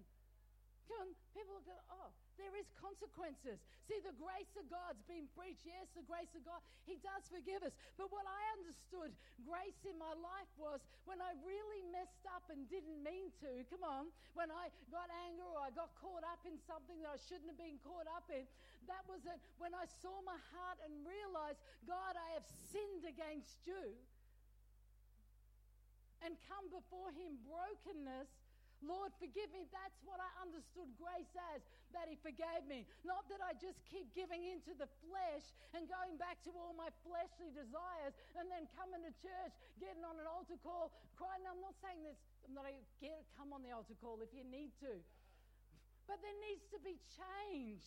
On, 0.99 1.07
people 1.31 1.55
at, 1.63 1.83
oh, 1.87 2.11
there 2.35 2.51
is 2.57 2.67
consequences. 2.75 3.61
See, 3.85 4.01
the 4.01 4.17
grace 4.17 4.49
of 4.57 4.65
God's 4.67 4.99
been 5.05 5.29
preached. 5.37 5.63
Yes, 5.63 5.87
the 5.93 6.03
grace 6.03 6.31
of 6.33 6.43
God, 6.43 6.59
He 6.83 6.97
does 6.99 7.23
forgive 7.29 7.61
us. 7.61 7.71
But 7.95 8.09
what 8.09 8.25
I 8.25 8.41
understood 8.57 9.13
grace 9.45 9.77
in 9.85 9.95
my 10.01 10.11
life 10.17 10.51
was 10.57 10.81
when 11.05 11.21
I 11.21 11.37
really 11.45 11.85
messed 11.93 12.25
up 12.33 12.43
and 12.49 12.65
didn't 12.67 12.99
mean 13.05 13.29
to. 13.45 13.63
Come 13.69 13.85
on, 13.85 14.09
when 14.33 14.49
I 14.49 14.73
got 14.89 15.07
anger 15.29 15.45
or 15.45 15.61
I 15.61 15.71
got 15.71 15.93
caught 16.01 16.25
up 16.25 16.41
in 16.43 16.57
something 16.65 16.97
that 17.05 17.13
I 17.13 17.19
shouldn't 17.29 17.47
have 17.53 17.61
been 17.61 17.77
caught 17.85 18.09
up 18.09 18.25
in. 18.33 18.43
That 18.89 19.05
was 19.05 19.21
it. 19.29 19.37
When 19.61 19.77
I 19.77 19.85
saw 20.01 20.17
my 20.25 20.37
heart 20.51 20.81
and 20.81 21.05
realized, 21.05 21.61
God, 21.85 22.17
I 22.17 22.35
have 22.35 22.47
sinned 22.73 23.05
against 23.05 23.61
you 23.69 23.93
and 26.25 26.37
come 26.49 26.65
before 26.69 27.13
Him 27.13 27.37
brokenness 27.45 28.29
Lord, 28.81 29.13
forgive 29.21 29.53
me. 29.53 29.69
That's 29.69 30.01
what 30.01 30.17
I 30.17 30.29
understood 30.41 30.89
grace 30.97 31.29
as, 31.53 31.61
that 31.93 32.09
He 32.09 32.17
forgave 32.17 32.65
me. 32.65 32.89
Not 33.05 33.29
that 33.29 33.37
I 33.37 33.53
just 33.61 33.77
keep 33.85 34.09
giving 34.17 34.41
into 34.49 34.73
the 34.73 34.89
flesh 35.05 35.45
and 35.77 35.85
going 35.85 36.17
back 36.17 36.41
to 36.49 36.51
all 36.57 36.73
my 36.73 36.89
fleshly 37.05 37.53
desires 37.53 38.17
and 38.33 38.49
then 38.49 38.65
coming 38.73 39.05
to 39.05 39.13
church, 39.21 39.53
getting 39.77 40.01
on 40.01 40.17
an 40.17 40.25
altar 40.25 40.57
call, 40.65 40.89
crying. 41.13 41.45
I'm 41.45 41.61
not 41.61 41.77
saying 41.77 42.01
this, 42.01 42.17
I'm 42.49 42.57
not 42.57 42.65
get, 42.97 43.21
come 43.37 43.53
on 43.53 43.61
the 43.61 43.69
altar 43.69 43.97
call 44.01 44.17
if 44.25 44.33
you 44.33 44.41
need 44.49 44.73
to. 44.81 44.97
But 46.09 46.17
there 46.25 46.37
needs 46.41 46.65
to 46.73 46.81
be 46.81 46.97
change. 47.13 47.85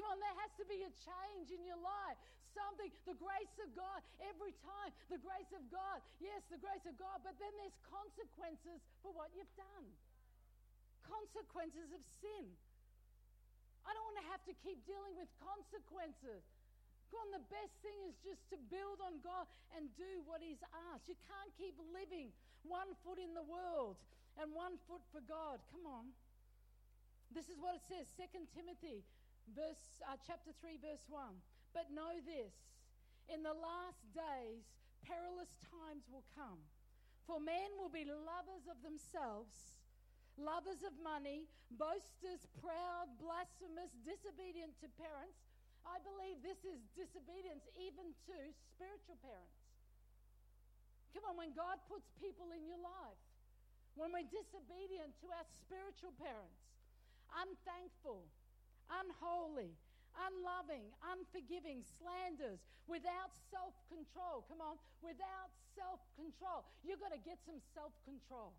Come 0.00 0.08
on, 0.08 0.16
there 0.16 0.36
has 0.40 0.52
to 0.56 0.64
be 0.64 0.80
a 0.88 0.92
change 0.96 1.52
in 1.52 1.60
your 1.68 1.78
life. 1.78 2.16
Something, 2.56 2.88
the 3.08 3.16
grace 3.16 3.56
of 3.64 3.72
God, 3.72 4.00
every 4.28 4.52
time, 4.64 4.92
the 5.08 5.20
grace 5.20 5.48
of 5.56 5.64
God. 5.72 6.04
Yes, 6.20 6.40
the 6.52 6.60
grace 6.60 6.84
of 6.88 6.96
God, 6.96 7.20
but 7.24 7.36
then 7.40 7.52
there's 7.60 7.76
consequences 7.84 8.80
for 9.00 9.12
what 9.12 9.28
you've 9.36 9.52
done 9.56 9.88
consequences 11.06 11.90
of 11.92 12.02
sin. 12.22 12.44
I 13.82 13.90
don't 13.94 14.06
want 14.06 14.20
to 14.22 14.28
have 14.30 14.42
to 14.46 14.54
keep 14.62 14.78
dealing 14.86 15.18
with 15.18 15.28
consequences. 15.42 16.42
God, 17.10 17.28
the 17.34 17.44
best 17.52 17.74
thing 17.84 17.98
is 18.08 18.16
just 18.24 18.40
to 18.54 18.58
build 18.72 19.04
on 19.04 19.20
God 19.20 19.44
and 19.76 19.90
do 20.00 20.24
what 20.24 20.40
He's 20.40 20.62
asked. 20.88 21.10
You 21.10 21.18
can't 21.28 21.52
keep 21.60 21.76
living 21.92 22.32
one 22.64 22.96
foot 23.04 23.20
in 23.20 23.36
the 23.36 23.44
world 23.44 24.00
and 24.40 24.48
one 24.56 24.80
foot 24.88 25.04
for 25.12 25.20
God. 25.28 25.60
Come 25.68 25.84
on. 25.84 26.08
This 27.36 27.52
is 27.52 27.60
what 27.60 27.76
it 27.76 27.84
says, 27.84 28.08
2 28.16 28.28
Timothy, 28.52 29.04
verse, 29.52 30.00
uh, 30.04 30.16
chapter 30.24 30.52
3, 30.60 30.80
verse 30.80 31.04
1. 31.08 31.32
But 31.72 31.92
know 31.92 32.16
this 32.24 32.52
in 33.28 33.40
the 33.40 33.56
last 33.56 34.04
days, 34.12 34.64
perilous 35.04 35.52
times 35.68 36.04
will 36.12 36.24
come. 36.36 36.60
For 37.24 37.40
men 37.40 37.76
will 37.80 37.92
be 37.92 38.04
lovers 38.04 38.68
of 38.68 38.80
themselves 38.84 39.81
lovers 40.40 40.80
of 40.84 40.94
money, 41.00 41.44
boasters, 41.76 42.44
proud, 42.60 43.08
blasphemous, 43.20 43.92
disobedient 44.04 44.72
to 44.80 44.88
parents. 44.96 45.36
I 45.82 45.98
believe 46.02 46.40
this 46.40 46.62
is 46.62 46.78
disobedience 46.94 47.66
even 47.74 48.14
to 48.30 48.36
spiritual 48.72 49.18
parents. 49.20 49.58
Come 51.12 51.28
on, 51.28 51.36
when 51.36 51.52
God 51.52 51.76
puts 51.90 52.08
people 52.22 52.54
in 52.56 52.64
your 52.64 52.80
life, 52.80 53.20
when 53.98 54.14
we're 54.14 54.28
disobedient 54.32 55.12
to 55.20 55.26
our 55.36 55.44
spiritual 55.60 56.16
parents, 56.16 56.56
unthankful, 57.36 58.24
unholy, 58.88 59.76
unloving, 60.16 60.84
unforgiving, 61.12 61.84
slanders, 62.00 62.60
without 62.88 63.32
self 63.52 63.76
control. 63.92 64.44
Come 64.48 64.64
on, 64.64 64.76
without 65.04 65.52
self 65.76 66.00
control. 66.16 66.64
You've 66.84 67.00
got 67.00 67.12
to 67.12 67.20
get 67.20 67.40
some 67.44 67.60
self 67.76 67.92
control. 68.04 68.52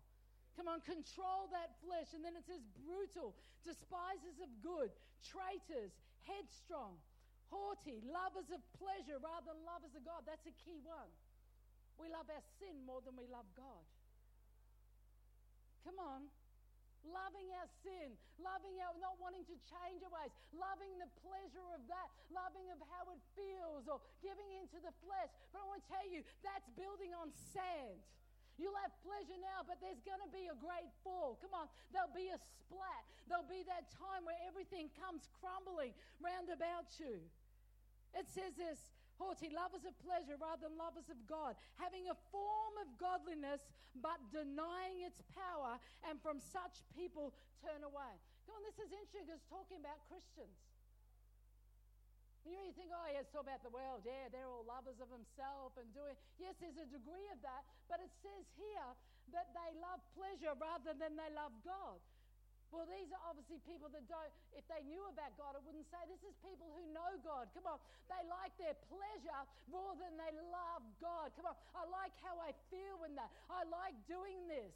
Come 0.54 0.70
on, 0.70 0.78
control 0.86 1.50
that 1.50 1.74
flesh. 1.82 2.14
And 2.14 2.22
then 2.22 2.38
it 2.38 2.46
says 2.46 2.62
brutal, 2.86 3.34
despisers 3.66 4.38
of 4.38 4.50
good, 4.62 4.90
traitors, 5.26 5.90
headstrong, 6.30 6.94
haughty, 7.50 7.98
lovers 8.06 8.48
of 8.54 8.62
pleasure 8.78 9.18
rather 9.18 9.50
than 9.50 9.58
lovers 9.66 9.94
of 9.98 10.06
God. 10.06 10.22
That's 10.26 10.46
a 10.46 10.54
key 10.62 10.78
one. 10.86 11.10
We 11.98 12.10
love 12.10 12.26
our 12.30 12.42
sin 12.58 12.74
more 12.86 13.02
than 13.02 13.14
we 13.14 13.26
love 13.30 13.46
God. 13.54 13.84
Come 15.86 15.98
on. 15.98 16.26
Loving 17.04 17.52
our 17.60 17.68
sin, 17.84 18.16
loving 18.40 18.80
our 18.80 18.96
not 18.96 19.20
wanting 19.20 19.44
to 19.44 19.56
change 19.68 20.00
our 20.00 20.08
ways, 20.08 20.32
loving 20.56 20.96
the 20.96 21.10
pleasure 21.20 21.68
of 21.76 21.84
that, 21.92 22.08
loving 22.32 22.64
of 22.72 22.80
how 22.88 23.04
it 23.12 23.20
feels, 23.36 23.84
or 23.84 24.00
giving 24.24 24.48
into 24.56 24.80
the 24.80 24.88
flesh. 25.04 25.28
But 25.52 25.60
I 25.60 25.68
want 25.68 25.84
to 25.84 25.88
tell 25.92 26.08
you, 26.08 26.24
that's 26.40 26.64
building 26.72 27.12
on 27.12 27.28
sand. 27.52 28.00
You'll 28.54 28.78
have 28.86 28.94
pleasure 29.02 29.38
now, 29.42 29.66
but 29.66 29.82
there's 29.82 30.00
going 30.06 30.22
to 30.22 30.30
be 30.30 30.46
a 30.46 30.56
great 30.62 30.90
fall. 31.02 31.34
Come 31.42 31.54
on, 31.54 31.66
there'll 31.90 32.14
be 32.14 32.30
a 32.30 32.38
splat. 32.38 33.02
There'll 33.26 33.48
be 33.50 33.66
that 33.66 33.90
time 33.90 34.22
where 34.22 34.38
everything 34.46 34.92
comes 34.94 35.26
crumbling 35.42 35.90
round 36.22 36.52
about 36.52 36.86
you. 37.02 37.18
It 38.14 38.30
says 38.30 38.54
this 38.54 38.78
haughty, 39.18 39.50
lovers 39.50 39.86
of 39.86 39.94
pleasure 40.02 40.34
rather 40.38 40.66
than 40.66 40.74
lovers 40.78 41.06
of 41.10 41.18
God, 41.26 41.54
having 41.78 42.10
a 42.10 42.16
form 42.34 42.74
of 42.82 42.90
godliness 42.98 43.62
but 44.02 44.18
denying 44.34 45.06
its 45.06 45.22
power, 45.30 45.78
and 46.10 46.18
from 46.18 46.42
such 46.42 46.82
people 46.98 47.30
turn 47.62 47.86
away. 47.86 48.14
Come 48.46 48.58
on, 48.58 48.62
this 48.66 48.78
is 48.82 48.90
interesting 48.90 49.30
because 49.30 49.42
talking 49.46 49.78
about 49.78 50.02
Christians. 50.10 50.73
You 52.44 52.52
know, 52.52 52.64
you 52.68 52.76
think, 52.76 52.92
oh, 52.92 53.08
yeah, 53.08 53.24
it's 53.24 53.32
all 53.32 53.40
about 53.40 53.64
the 53.64 53.72
world. 53.72 54.04
Yeah, 54.04 54.28
they're 54.28 54.48
all 54.48 54.68
lovers 54.68 55.00
of 55.00 55.08
themselves 55.08 55.80
and 55.80 55.88
doing. 55.96 56.12
Yes, 56.36 56.52
there's 56.60 56.76
a 56.76 56.88
degree 56.92 57.28
of 57.32 57.40
that, 57.40 57.64
but 57.88 58.04
it 58.04 58.12
says 58.20 58.44
here 58.60 58.88
that 59.32 59.48
they 59.56 59.70
love 59.80 60.04
pleasure 60.12 60.52
rather 60.60 60.92
than 60.92 61.16
they 61.16 61.30
love 61.32 61.56
God. 61.64 61.96
Well, 62.68 62.90
these 62.90 63.06
are 63.14 63.22
obviously 63.30 63.62
people 63.64 63.86
that 63.94 64.02
don't, 64.10 64.32
if 64.58 64.66
they 64.66 64.82
knew 64.90 65.06
about 65.06 65.30
God, 65.38 65.54
I 65.54 65.62
wouldn't 65.62 65.86
say 65.94 66.02
this 66.10 66.20
is 66.26 66.34
people 66.42 66.66
who 66.74 66.82
know 66.90 67.16
God. 67.22 67.46
Come 67.54 67.70
on. 67.70 67.78
They 68.10 68.18
like 68.26 68.50
their 68.58 68.74
pleasure 68.90 69.42
more 69.70 69.94
than 69.94 70.18
they 70.18 70.34
love 70.50 70.82
God. 70.98 71.30
Come 71.38 71.54
on. 71.54 71.56
I 71.72 71.86
like 71.86 72.10
how 72.20 72.34
I 72.42 72.50
feel 72.74 73.06
in 73.06 73.14
that. 73.14 73.30
I 73.46 73.62
like 73.70 73.94
doing 74.10 74.50
this 74.50 74.74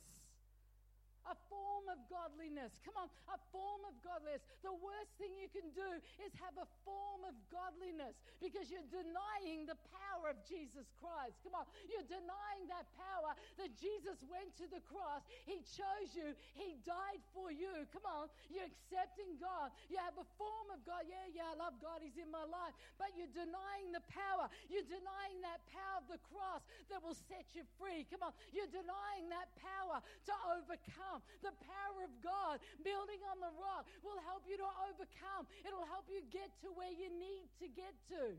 a 1.29 1.37
form 1.49 1.87
of 1.93 2.01
godliness. 2.09 2.81
Come 2.85 2.97
on, 2.97 3.09
a 3.29 3.39
form 3.53 3.85
of 3.85 3.95
godliness. 4.01 4.45
The 4.65 4.73
worst 4.73 5.13
thing 5.21 5.33
you 5.37 5.49
can 5.53 5.69
do 5.77 5.89
is 6.25 6.33
have 6.41 6.57
a 6.57 6.69
form 6.85 7.29
of 7.29 7.37
godliness 7.53 8.17
because 8.41 8.73
you're 8.73 8.89
denying 8.89 9.69
the 9.69 9.77
power 9.93 10.33
of 10.33 10.41
Jesus 10.49 10.89
Christ. 10.97 11.41
Come 11.45 11.57
on, 11.57 11.69
you're 11.89 12.07
denying 12.09 12.65
that 12.73 12.89
power 12.97 13.37
that 13.61 13.71
Jesus 13.77 14.21
went 14.29 14.57
to 14.61 14.67
the 14.69 14.81
cross. 14.89 15.25
He 15.45 15.61
chose 15.65 16.17
you, 16.17 16.33
He 16.57 16.81
died 16.85 17.23
for 17.37 17.53
you. 17.53 17.85
Come 17.93 18.09
on, 18.09 18.33
you're 18.49 18.69
accepting 18.69 19.37
God. 19.37 19.73
You 19.93 20.01
have 20.01 20.17
a 20.17 20.29
form 20.41 20.69
of 20.73 20.81
God. 20.85 21.05
Yeah, 21.05 21.29
yeah, 21.33 21.53
I 21.53 21.57
love 21.57 21.77
God, 21.81 22.01
He's 22.01 22.17
in 22.17 22.33
my 22.33 22.45
life. 22.49 22.75
But 22.97 23.13
you're 23.17 23.33
denying 23.33 23.93
the 23.93 24.05
power. 24.09 24.49
You're 24.73 24.89
denying 24.89 25.39
that 25.45 25.61
power 25.69 26.01
of 26.01 26.09
the 26.09 26.21
cross 26.33 26.65
that 26.89 27.01
will 27.05 27.17
set 27.29 27.45
you 27.53 27.65
free. 27.77 28.09
Come 28.09 28.25
on, 28.25 28.35
you're 28.53 28.71
denying 28.71 29.29
that 29.33 29.53
power 29.59 30.01
to 30.01 30.35
overcome 30.57 31.18
overcome. 31.19 31.43
The 31.43 31.55
power 31.67 31.99
of 32.07 32.13
God, 32.23 32.63
building 32.87 33.21
on 33.27 33.39
the 33.43 33.53
rock, 33.59 33.87
will 34.03 34.19
help 34.27 34.47
you 34.47 34.57
to 34.59 34.69
overcome. 34.87 35.47
It'll 35.67 35.87
help 35.91 36.07
you 36.07 36.23
get 36.31 36.51
to 36.63 36.69
where 36.75 36.91
you 36.91 37.11
need 37.11 37.51
to 37.59 37.67
get 37.69 37.95
to. 38.15 38.39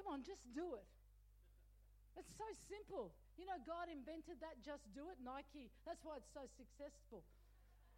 Come 0.00 0.08
on, 0.08 0.24
just 0.24 0.42
do 0.56 0.64
it. 0.80 0.88
It's 2.16 2.32
so 2.36 2.48
simple. 2.68 3.12
You 3.36 3.46
know, 3.46 3.56
God 3.64 3.92
invented 3.92 4.40
that 4.40 4.60
just 4.64 4.84
do 4.96 5.08
it, 5.12 5.20
Nike. 5.20 5.70
That's 5.84 6.00
why 6.04 6.16
it's 6.16 6.32
so 6.32 6.44
successful. 6.56 7.22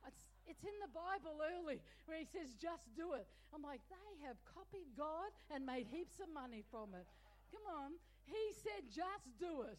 It's, 0.02 0.26
it's 0.50 0.62
in 0.66 0.74
the 0.82 0.90
Bible 0.90 1.38
early 1.38 1.78
where 2.10 2.18
he 2.18 2.26
says, 2.26 2.58
just 2.58 2.90
do 2.98 3.14
it. 3.14 3.26
I'm 3.54 3.62
like, 3.62 3.80
they 3.86 4.10
have 4.26 4.34
copied 4.50 4.90
God 4.98 5.30
and 5.54 5.62
made 5.62 5.86
heaps 5.86 6.18
of 6.18 6.26
money 6.34 6.66
from 6.74 6.90
it. 6.98 7.06
Come 7.54 7.62
on. 7.70 7.94
He 8.26 8.54
said, 8.66 8.90
just 8.90 9.30
do 9.38 9.62
it. 9.66 9.78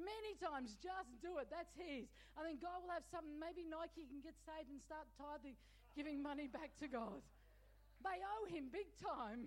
Many 0.00 0.32
times, 0.40 0.76
just 0.80 1.12
do 1.20 1.36
it. 1.38 1.52
That's 1.52 1.72
His. 1.76 2.08
I 2.34 2.44
think 2.44 2.64
God 2.64 2.80
will 2.80 2.92
have 2.92 3.04
something. 3.12 3.36
Maybe 3.36 3.68
Nike 3.68 4.08
can 4.08 4.24
get 4.24 4.36
saved 4.48 4.72
and 4.72 4.80
start 4.80 5.04
tithing, 5.20 5.56
giving 5.92 6.24
money 6.24 6.48
back 6.48 6.72
to 6.80 6.88
God. 6.88 7.20
They 8.00 8.18
owe 8.24 8.46
Him 8.48 8.72
big 8.72 8.88
time. 8.98 9.46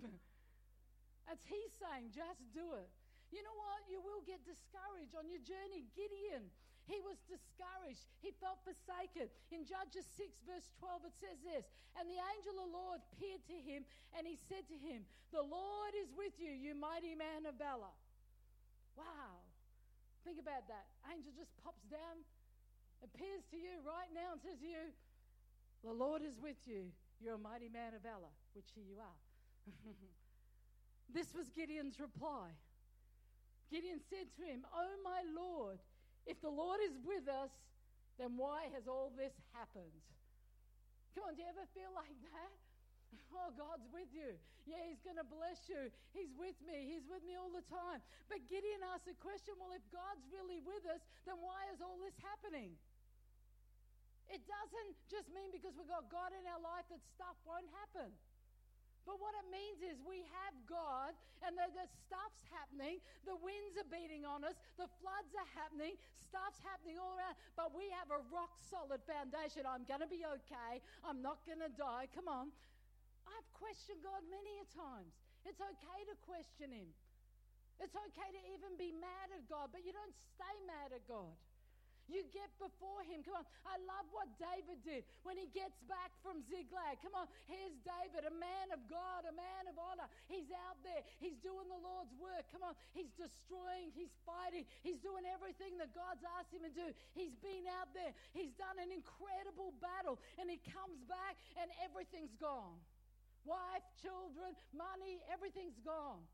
That's 1.26 1.42
He's 1.44 1.74
saying, 1.82 2.14
just 2.14 2.46
do 2.54 2.78
it. 2.78 2.90
You 3.34 3.42
know 3.42 3.54
what? 3.58 3.82
You 3.90 3.98
will 3.98 4.22
get 4.22 4.46
discouraged 4.46 5.18
on 5.18 5.26
your 5.26 5.42
journey. 5.42 5.90
Gideon, 5.98 6.46
he 6.86 7.02
was 7.02 7.18
discouraged. 7.26 8.06
He 8.22 8.30
felt 8.38 8.62
forsaken. 8.62 9.26
In 9.50 9.66
Judges 9.66 10.06
6, 10.14 10.46
verse 10.46 10.70
12, 10.78 11.10
it 11.10 11.16
says 11.18 11.38
this 11.42 11.66
And 11.98 12.06
the 12.06 12.22
angel 12.22 12.54
of 12.62 12.70
the 12.70 12.74
Lord 12.74 13.02
appeared 13.10 13.42
to 13.50 13.58
him, 13.58 13.82
and 14.14 14.22
he 14.22 14.38
said 14.46 14.70
to 14.70 14.78
him, 14.78 15.02
The 15.34 15.42
Lord 15.42 15.92
is 15.98 16.14
with 16.14 16.38
you, 16.38 16.54
you 16.54 16.78
mighty 16.78 17.18
man 17.18 17.50
of 17.50 17.58
valor. 17.58 17.90
Wow. 18.94 19.45
Think 20.26 20.42
about 20.42 20.66
that. 20.66 20.90
Angel 21.06 21.30
just 21.38 21.54
pops 21.62 21.86
down, 21.86 22.26
appears 22.98 23.46
to 23.54 23.56
you 23.56 23.78
right 23.86 24.10
now 24.10 24.34
and 24.34 24.42
says 24.42 24.58
to 24.58 24.66
you, 24.66 24.90
The 25.86 25.94
Lord 25.94 26.26
is 26.26 26.34
with 26.42 26.58
you. 26.66 26.90
You're 27.22 27.38
a 27.38 27.46
mighty 27.46 27.70
man 27.70 27.94
of 27.94 28.02
valor, 28.02 28.34
which 28.58 28.74
you 28.74 28.98
are. 28.98 29.20
this 31.14 31.30
was 31.30 31.46
Gideon's 31.54 32.02
reply. 32.02 32.50
Gideon 33.70 34.02
said 34.10 34.26
to 34.34 34.42
him, 34.42 34.66
Oh, 34.74 34.98
my 35.06 35.22
Lord, 35.30 35.78
if 36.26 36.42
the 36.42 36.50
Lord 36.50 36.82
is 36.82 36.98
with 37.06 37.30
us, 37.30 37.54
then 38.18 38.34
why 38.34 38.66
has 38.74 38.90
all 38.90 39.14
this 39.14 39.32
happened? 39.54 40.02
Come 41.14 41.30
on, 41.30 41.38
do 41.38 41.46
you 41.46 41.48
ever 41.48 41.70
feel 41.70 41.94
like 41.94 42.18
that? 42.34 42.65
Oh, 43.46 43.54
God's 43.54 43.86
with 43.94 44.10
you. 44.10 44.34
Yeah, 44.66 44.82
He's 44.90 44.98
going 45.06 45.20
to 45.20 45.28
bless 45.28 45.70
you. 45.70 45.86
He's 46.10 46.34
with 46.34 46.58
me. 46.66 46.90
He's 46.90 47.06
with 47.06 47.22
me 47.22 47.38
all 47.38 47.52
the 47.52 47.62
time. 47.70 48.02
But 48.26 48.42
Gideon 48.50 48.82
asked 48.90 49.06
the 49.06 49.14
question 49.22 49.54
well, 49.54 49.70
if 49.70 49.86
God's 49.94 50.26
really 50.34 50.58
with 50.58 50.82
us, 50.90 50.98
then 51.28 51.38
why 51.38 51.70
is 51.70 51.78
all 51.78 51.94
this 52.02 52.16
happening? 52.18 52.74
It 54.26 54.42
doesn't 54.50 54.94
just 55.06 55.30
mean 55.30 55.54
because 55.54 55.78
we've 55.78 55.86
got 55.86 56.10
God 56.10 56.34
in 56.34 56.42
our 56.50 56.58
life 56.58 56.90
that 56.90 56.98
stuff 57.14 57.38
won't 57.46 57.70
happen. 57.70 58.10
But 59.06 59.22
what 59.22 59.38
it 59.38 59.46
means 59.46 59.78
is 59.86 60.02
we 60.02 60.26
have 60.42 60.54
God 60.66 61.14
and 61.46 61.54
the, 61.54 61.70
the, 61.78 61.86
stuff's 62.10 62.42
happening. 62.50 62.98
The 63.22 63.38
winds 63.38 63.78
are 63.78 63.86
beating 63.86 64.26
on 64.26 64.42
us. 64.42 64.58
The 64.82 64.90
floods 64.98 65.30
are 65.38 65.46
happening. 65.54 65.94
Stuff's 66.18 66.58
happening 66.66 66.98
all 66.98 67.14
around. 67.14 67.38
But 67.54 67.70
we 67.70 67.86
have 67.94 68.10
a 68.10 68.18
rock 68.34 68.58
solid 68.66 68.98
foundation. 69.06 69.62
I'm 69.62 69.86
going 69.86 70.02
to 70.02 70.10
be 70.10 70.26
okay. 70.26 70.82
I'm 71.06 71.22
not 71.22 71.38
going 71.46 71.62
to 71.62 71.70
die. 71.78 72.10
Come 72.18 72.26
on. 72.26 72.50
I've 73.36 73.50
questioned 73.52 74.00
God 74.00 74.24
many 74.32 74.56
a 74.64 74.66
times. 74.72 75.12
It's 75.44 75.60
okay 75.60 76.00
to 76.08 76.16
question 76.24 76.72
Him. 76.72 76.88
It's 77.76 77.92
okay 77.92 78.30
to 78.32 78.42
even 78.56 78.72
be 78.80 78.88
mad 78.96 79.28
at 79.36 79.44
God, 79.52 79.68
but 79.68 79.84
you 79.84 79.92
don't 79.92 80.16
stay 80.16 80.56
mad 80.64 80.96
at 80.96 81.04
God. 81.04 81.36
You 82.06 82.22
get 82.30 82.46
before 82.62 83.02
him. 83.02 83.26
Come 83.26 83.42
on. 83.42 83.46
I 83.66 83.82
love 83.82 84.06
what 84.14 84.30
David 84.38 84.78
did 84.86 85.02
when 85.26 85.34
he 85.34 85.50
gets 85.50 85.74
back 85.90 86.14
from 86.22 86.38
Ziklag. 86.46 87.02
Come 87.02 87.18
on. 87.18 87.26
Here's 87.50 87.74
David, 87.82 88.30
a 88.30 88.34
man 88.38 88.70
of 88.70 88.78
God, 88.86 89.26
a 89.26 89.34
man 89.34 89.66
of 89.66 89.74
honor. 89.74 90.06
He's 90.30 90.46
out 90.70 90.78
there. 90.86 91.02
He's 91.18 91.34
doing 91.42 91.66
the 91.66 91.82
Lord's 91.82 92.14
work. 92.14 92.46
Come 92.54 92.62
on. 92.62 92.78
He's 92.94 93.10
destroying. 93.18 93.90
He's 93.90 94.14
fighting. 94.22 94.62
He's 94.86 95.02
doing 95.02 95.26
everything 95.26 95.74
that 95.82 95.90
God's 95.98 96.22
asked 96.38 96.54
him 96.54 96.62
to 96.62 96.70
do. 96.70 96.94
He's 97.18 97.34
been 97.42 97.66
out 97.74 97.90
there. 97.90 98.14
He's 98.30 98.54
done 98.54 98.78
an 98.78 98.94
incredible 98.94 99.74
battle. 99.82 100.22
And 100.38 100.46
he 100.46 100.62
comes 100.70 101.02
back 101.10 101.34
and 101.58 101.66
everything's 101.82 102.38
gone. 102.38 102.78
Wife, 103.46 103.86
children, 104.02 104.58
money, 104.74 105.22
everything's 105.30 105.78
gone. 105.86 106.26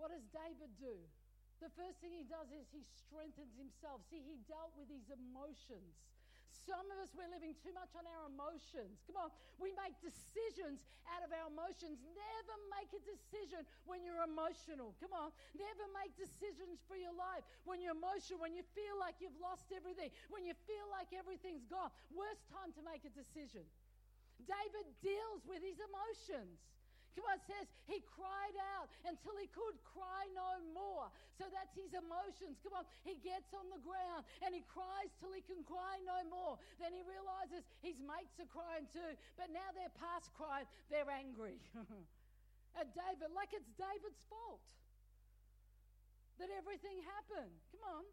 What 0.00 0.16
does 0.16 0.24
David 0.32 0.72
do? 0.80 0.96
The 1.60 1.68
first 1.76 2.00
thing 2.00 2.16
he 2.16 2.24
does 2.24 2.48
is 2.56 2.64
he 2.72 2.80
strengthens 2.96 3.52
himself. 3.60 4.00
See, 4.08 4.24
he 4.24 4.40
dealt 4.48 4.72
with 4.80 4.88
his 4.88 5.04
emotions. 5.12 5.92
Some 6.70 6.86
of 6.86 7.02
us, 7.02 7.10
we're 7.18 7.26
living 7.34 7.58
too 7.66 7.74
much 7.74 7.90
on 7.98 8.06
our 8.06 8.30
emotions. 8.30 9.02
Come 9.10 9.18
on, 9.18 9.34
we 9.58 9.74
make 9.74 9.98
decisions 9.98 10.86
out 11.10 11.26
of 11.26 11.34
our 11.34 11.50
emotions. 11.50 11.98
Never 12.14 12.54
make 12.70 12.94
a 12.94 13.02
decision 13.02 13.66
when 13.90 14.06
you're 14.06 14.22
emotional. 14.22 14.94
Come 15.02 15.10
on, 15.10 15.34
never 15.58 15.84
make 15.98 16.14
decisions 16.14 16.78
for 16.86 16.94
your 16.94 17.10
life 17.10 17.42
when 17.66 17.82
you're 17.82 17.98
emotional, 17.98 18.38
when 18.38 18.54
you 18.54 18.62
feel 18.70 18.94
like 19.02 19.18
you've 19.18 19.34
lost 19.42 19.66
everything, 19.74 20.14
when 20.30 20.46
you 20.46 20.54
feel 20.70 20.86
like 20.94 21.10
everything's 21.10 21.66
gone. 21.66 21.90
Worst 22.14 22.46
time 22.54 22.70
to 22.78 22.86
make 22.86 23.02
a 23.02 23.10
decision. 23.10 23.66
David 24.46 24.86
deals 25.02 25.42
with 25.50 25.66
his 25.66 25.82
emotions. 25.82 26.54
Come 27.18 27.26
on, 27.26 27.38
says 27.42 27.66
he 27.90 27.98
cried 28.06 28.56
out 28.78 28.86
until 29.02 29.34
he 29.36 29.50
could 29.50 29.76
cry 29.82 30.30
no 30.30 30.62
more. 30.70 31.10
So 31.34 31.50
that's 31.50 31.74
his 31.74 31.90
emotions. 31.92 32.62
Come 32.62 32.78
on, 32.78 32.86
he 33.02 33.18
gets 33.18 33.50
on 33.50 33.66
the 33.72 33.82
ground 33.82 34.22
and 34.46 34.54
he 34.54 34.62
cries 34.70 35.10
till 35.18 35.34
he 35.34 35.42
can 35.42 35.66
cry 35.66 35.98
no 36.06 36.22
more. 36.30 36.54
Then 36.78 36.94
he 36.94 37.02
realizes 37.02 37.66
his 37.82 37.98
mates 37.98 38.38
are 38.38 38.50
crying 38.50 38.86
too, 38.94 39.18
but 39.34 39.50
now 39.50 39.74
they're 39.74 39.92
past 39.98 40.30
crying, 40.38 40.68
they're 40.88 41.10
angry. 41.10 41.58
At 42.80 42.94
David, 42.94 43.34
like 43.34 43.50
it's 43.50 43.70
David's 43.74 44.22
fault 44.30 44.62
that 46.38 46.48
everything 46.56 47.02
happened. 47.04 47.52
Come 47.74 47.84
on. 47.84 48.04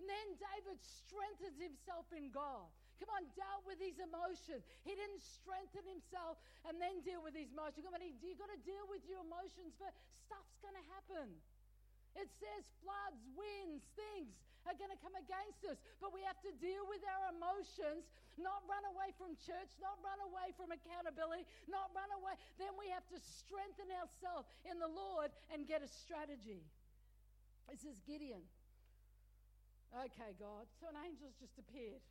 And 0.00 0.08
then 0.08 0.26
David 0.40 0.80
strengthens 0.80 1.60
himself 1.60 2.08
in 2.16 2.32
God. 2.32 2.72
Come 3.00 3.16
on, 3.16 3.24
dealt 3.32 3.64
with 3.64 3.80
his 3.80 3.96
emotions. 3.96 4.60
He 4.84 4.92
didn't 4.92 5.24
strengthen 5.24 5.88
himself 5.88 6.36
and 6.68 6.76
then 6.76 7.00
deal 7.00 7.24
with 7.24 7.32
his 7.32 7.48
emotions. 7.48 7.88
Come 7.88 7.96
on, 7.96 8.04
you've 8.04 8.36
got 8.36 8.52
to 8.52 8.60
deal 8.60 8.84
with 8.92 9.00
your 9.08 9.24
emotions 9.24 9.72
first. 9.80 9.96
Stuff's 10.28 10.60
going 10.60 10.76
to 10.76 10.86
happen. 10.92 11.32
It 12.12 12.28
says 12.36 12.68
floods, 12.84 13.24
winds, 13.32 13.88
things 13.96 14.36
are 14.68 14.76
going 14.76 14.92
to 14.92 15.00
come 15.00 15.16
against 15.16 15.64
us. 15.64 15.80
But 16.02 16.12
we 16.12 16.20
have 16.28 16.36
to 16.44 16.52
deal 16.60 16.84
with 16.92 17.00
our 17.08 17.32
emotions, 17.32 18.04
not 18.36 18.60
run 18.68 18.84
away 18.92 19.16
from 19.16 19.32
church, 19.40 19.72
not 19.80 19.96
run 20.04 20.20
away 20.20 20.52
from 20.60 20.68
accountability, 20.74 21.48
not 21.72 21.88
run 21.96 22.12
away. 22.20 22.36
Then 22.60 22.76
we 22.76 22.92
have 22.92 23.06
to 23.14 23.18
strengthen 23.22 23.88
ourselves 23.96 24.44
in 24.68 24.76
the 24.76 24.90
Lord 24.90 25.32
and 25.48 25.64
get 25.64 25.80
a 25.80 25.88
strategy. 25.88 26.60
This 27.72 27.86
is 27.88 27.96
Gideon. 28.04 28.44
Okay, 29.94 30.36
God. 30.38 30.68
So 30.78 30.90
an 30.90 30.98
angel's 31.00 31.34
just 31.40 31.56
appeared. 31.56 32.02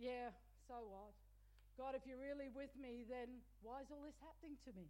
Yeah, 0.00 0.32
so 0.64 0.80
what? 0.88 1.12
God, 1.76 1.92
if 1.92 2.08
you're 2.08 2.20
really 2.20 2.48
with 2.48 2.72
me, 2.80 3.04
then 3.04 3.44
why 3.60 3.84
is 3.84 3.92
all 3.92 4.00
this 4.00 4.16
happening 4.24 4.56
to 4.64 4.72
me? 4.72 4.88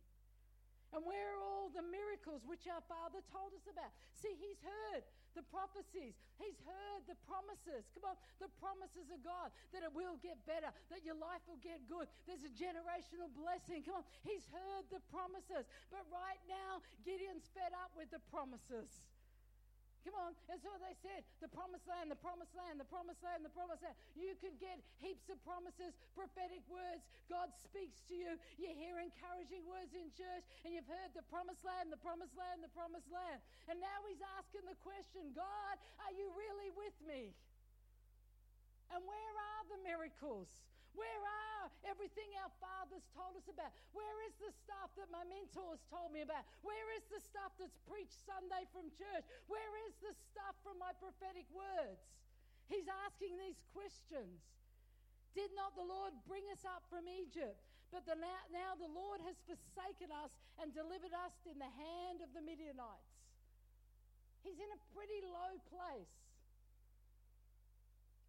And 0.95 1.03
where 1.07 1.35
are 1.35 1.43
all 1.43 1.71
the 1.71 1.87
miracles 1.87 2.43
which 2.47 2.67
our 2.67 2.83
Father 2.91 3.23
told 3.31 3.55
us 3.55 3.67
about? 3.67 3.91
See, 4.15 4.35
He's 4.39 4.59
heard 4.63 5.03
the 5.39 5.47
prophecies, 5.47 6.19
He's 6.39 6.59
heard 6.67 7.07
the 7.07 7.19
promises. 7.27 7.87
Come 7.95 8.11
on, 8.11 8.19
the 8.43 8.51
promises 8.59 9.07
of 9.11 9.23
God 9.23 9.55
that 9.71 9.87
it 9.87 9.91
will 9.95 10.19
get 10.19 10.39
better, 10.47 10.71
that 10.91 11.07
your 11.07 11.15
life 11.19 11.43
will 11.47 11.63
get 11.63 11.87
good. 11.87 12.11
There's 12.27 12.43
a 12.43 12.51
generational 12.55 13.31
blessing. 13.35 13.87
Come 13.87 14.03
on, 14.03 14.07
He's 14.27 14.47
heard 14.51 14.91
the 14.91 15.03
promises. 15.15 15.67
But 15.95 16.07
right 16.11 16.43
now, 16.51 16.83
Gideon's 17.07 17.47
fed 17.55 17.71
up 17.75 17.95
with 17.95 18.11
the 18.11 18.23
promises. 18.31 18.91
Come 20.05 20.17
on. 20.17 20.33
That's 20.49 20.65
what 20.65 20.81
they 20.81 20.97
said. 21.05 21.25
The 21.45 21.51
promised 21.53 21.85
land, 21.85 22.09
the 22.09 22.17
promised 22.17 22.57
land, 22.57 22.81
the 22.81 22.89
promised 22.89 23.21
land, 23.21 23.45
the 23.45 23.53
promised 23.53 23.85
land. 23.85 23.97
You 24.17 24.33
could 24.41 24.57
get 24.57 24.81
heaps 24.97 25.29
of 25.29 25.37
promises, 25.45 25.93
prophetic 26.17 26.65
words. 26.73 27.05
God 27.29 27.53
speaks 27.61 28.01
to 28.09 28.15
you. 28.17 28.41
You 28.57 28.73
hear 28.73 28.97
encouraging 28.97 29.69
words 29.69 29.93
in 29.93 30.09
church, 30.17 30.45
and 30.65 30.73
you've 30.73 30.89
heard 30.89 31.13
the 31.13 31.27
promised 31.29 31.65
land, 31.65 31.93
the 31.93 32.01
promised 32.01 32.33
land, 32.33 32.65
the 32.65 32.73
promised 32.73 33.13
land. 33.13 33.45
And 33.69 33.77
now 33.77 33.99
he's 34.09 34.23
asking 34.41 34.65
the 34.65 34.79
question 34.81 35.37
God, 35.37 35.77
are 36.01 36.15
you 36.17 36.33
really 36.33 36.73
with 36.73 36.97
me? 37.05 37.37
And 38.91 39.05
where 39.05 39.35
are 39.37 39.65
the 39.69 39.81
miracles? 39.85 40.49
Where 40.95 41.23
are 41.23 41.67
everything 41.87 42.31
our 42.43 42.53
fathers 42.59 43.05
told 43.15 43.39
us 43.39 43.47
about? 43.47 43.71
Where 43.93 44.19
is 44.27 44.35
the 44.39 44.53
stuff 44.65 44.91
that 44.99 45.11
my 45.11 45.23
mentors 45.27 45.83
told 45.91 46.11
me 46.15 46.23
about? 46.27 46.43
Where 46.63 46.89
is 46.99 47.05
the 47.11 47.23
stuff 47.23 47.55
that's 47.59 47.77
preached 47.87 48.17
Sunday 48.27 48.67
from 48.75 48.91
church? 48.95 49.25
Where 49.47 49.73
is 49.87 49.95
the 50.03 50.15
stuff 50.31 50.55
from 50.63 50.79
my 50.83 50.91
prophetic 50.99 51.47
words? 51.55 52.03
He's 52.71 52.87
asking 53.07 53.39
these 53.39 53.59
questions. 53.75 54.43
Did 55.35 55.51
not 55.55 55.75
the 55.79 55.87
Lord 55.87 56.15
bring 56.27 56.47
us 56.51 56.63
up 56.67 56.83
from 56.91 57.07
Egypt? 57.07 57.59
But 57.91 58.07
the, 58.07 58.15
now, 58.15 58.41
now 58.55 58.79
the 58.79 58.91
Lord 58.91 59.19
has 59.27 59.35
forsaken 59.47 60.15
us 60.15 60.31
and 60.63 60.71
delivered 60.71 61.15
us 61.15 61.35
in 61.47 61.59
the 61.59 61.71
hand 61.71 62.23
of 62.23 62.31
the 62.31 62.43
Midianites. 62.43 63.19
He's 64.47 64.59
in 64.59 64.71
a 64.71 64.81
pretty 64.95 65.21
low 65.27 65.59
place. 65.69 66.15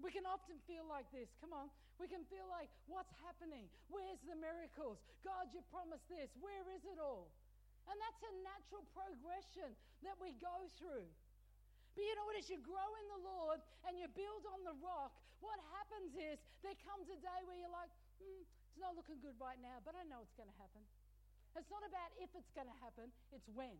We 0.01 0.09
can 0.09 0.25
often 0.25 0.57
feel 0.65 0.83
like 0.89 1.05
this. 1.13 1.29
Come 1.37 1.53
on. 1.53 1.69
We 2.01 2.09
can 2.09 2.25
feel 2.25 2.49
like, 2.49 2.67
what's 2.89 3.13
happening? 3.21 3.69
Where's 3.93 4.17
the 4.25 4.33
miracles? 4.33 4.97
God, 5.21 5.53
you 5.53 5.61
promised 5.69 6.09
this. 6.09 6.33
Where 6.41 6.65
is 6.73 6.81
it 6.89 6.97
all? 6.97 7.29
And 7.85 7.97
that's 8.01 8.21
a 8.25 8.33
natural 8.41 8.85
progression 8.93 9.69
that 10.01 10.17
we 10.17 10.33
go 10.41 10.65
through. 10.81 11.05
But 11.93 12.03
you 12.05 12.13
know 12.17 12.25
what? 12.25 12.37
As 12.41 12.49
you 12.49 12.57
grow 12.65 12.89
in 12.97 13.05
the 13.13 13.21
Lord 13.21 13.61
and 13.85 13.93
you 14.01 14.09
build 14.17 14.49
on 14.49 14.65
the 14.65 14.73
rock, 14.81 15.13
what 15.41 15.57
happens 15.77 16.17
is 16.17 16.41
there 16.65 16.77
comes 16.85 17.09
a 17.09 17.17
day 17.21 17.39
where 17.45 17.57
you're 17.57 17.73
like, 17.73 17.89
hmm, 18.17 18.41
it's 18.41 18.81
not 18.81 18.97
looking 18.97 19.21
good 19.21 19.37
right 19.37 19.59
now, 19.61 19.81
but 19.85 19.93
I 19.93 20.05
know 20.09 20.25
it's 20.25 20.33
going 20.37 20.49
to 20.49 20.59
happen. 20.61 20.81
It's 21.53 21.69
not 21.69 21.83
about 21.83 22.15
if 22.17 22.31
it's 22.33 22.49
going 22.55 22.69
to 22.69 22.77
happen, 22.79 23.11
it's 23.35 23.49
when. 23.51 23.75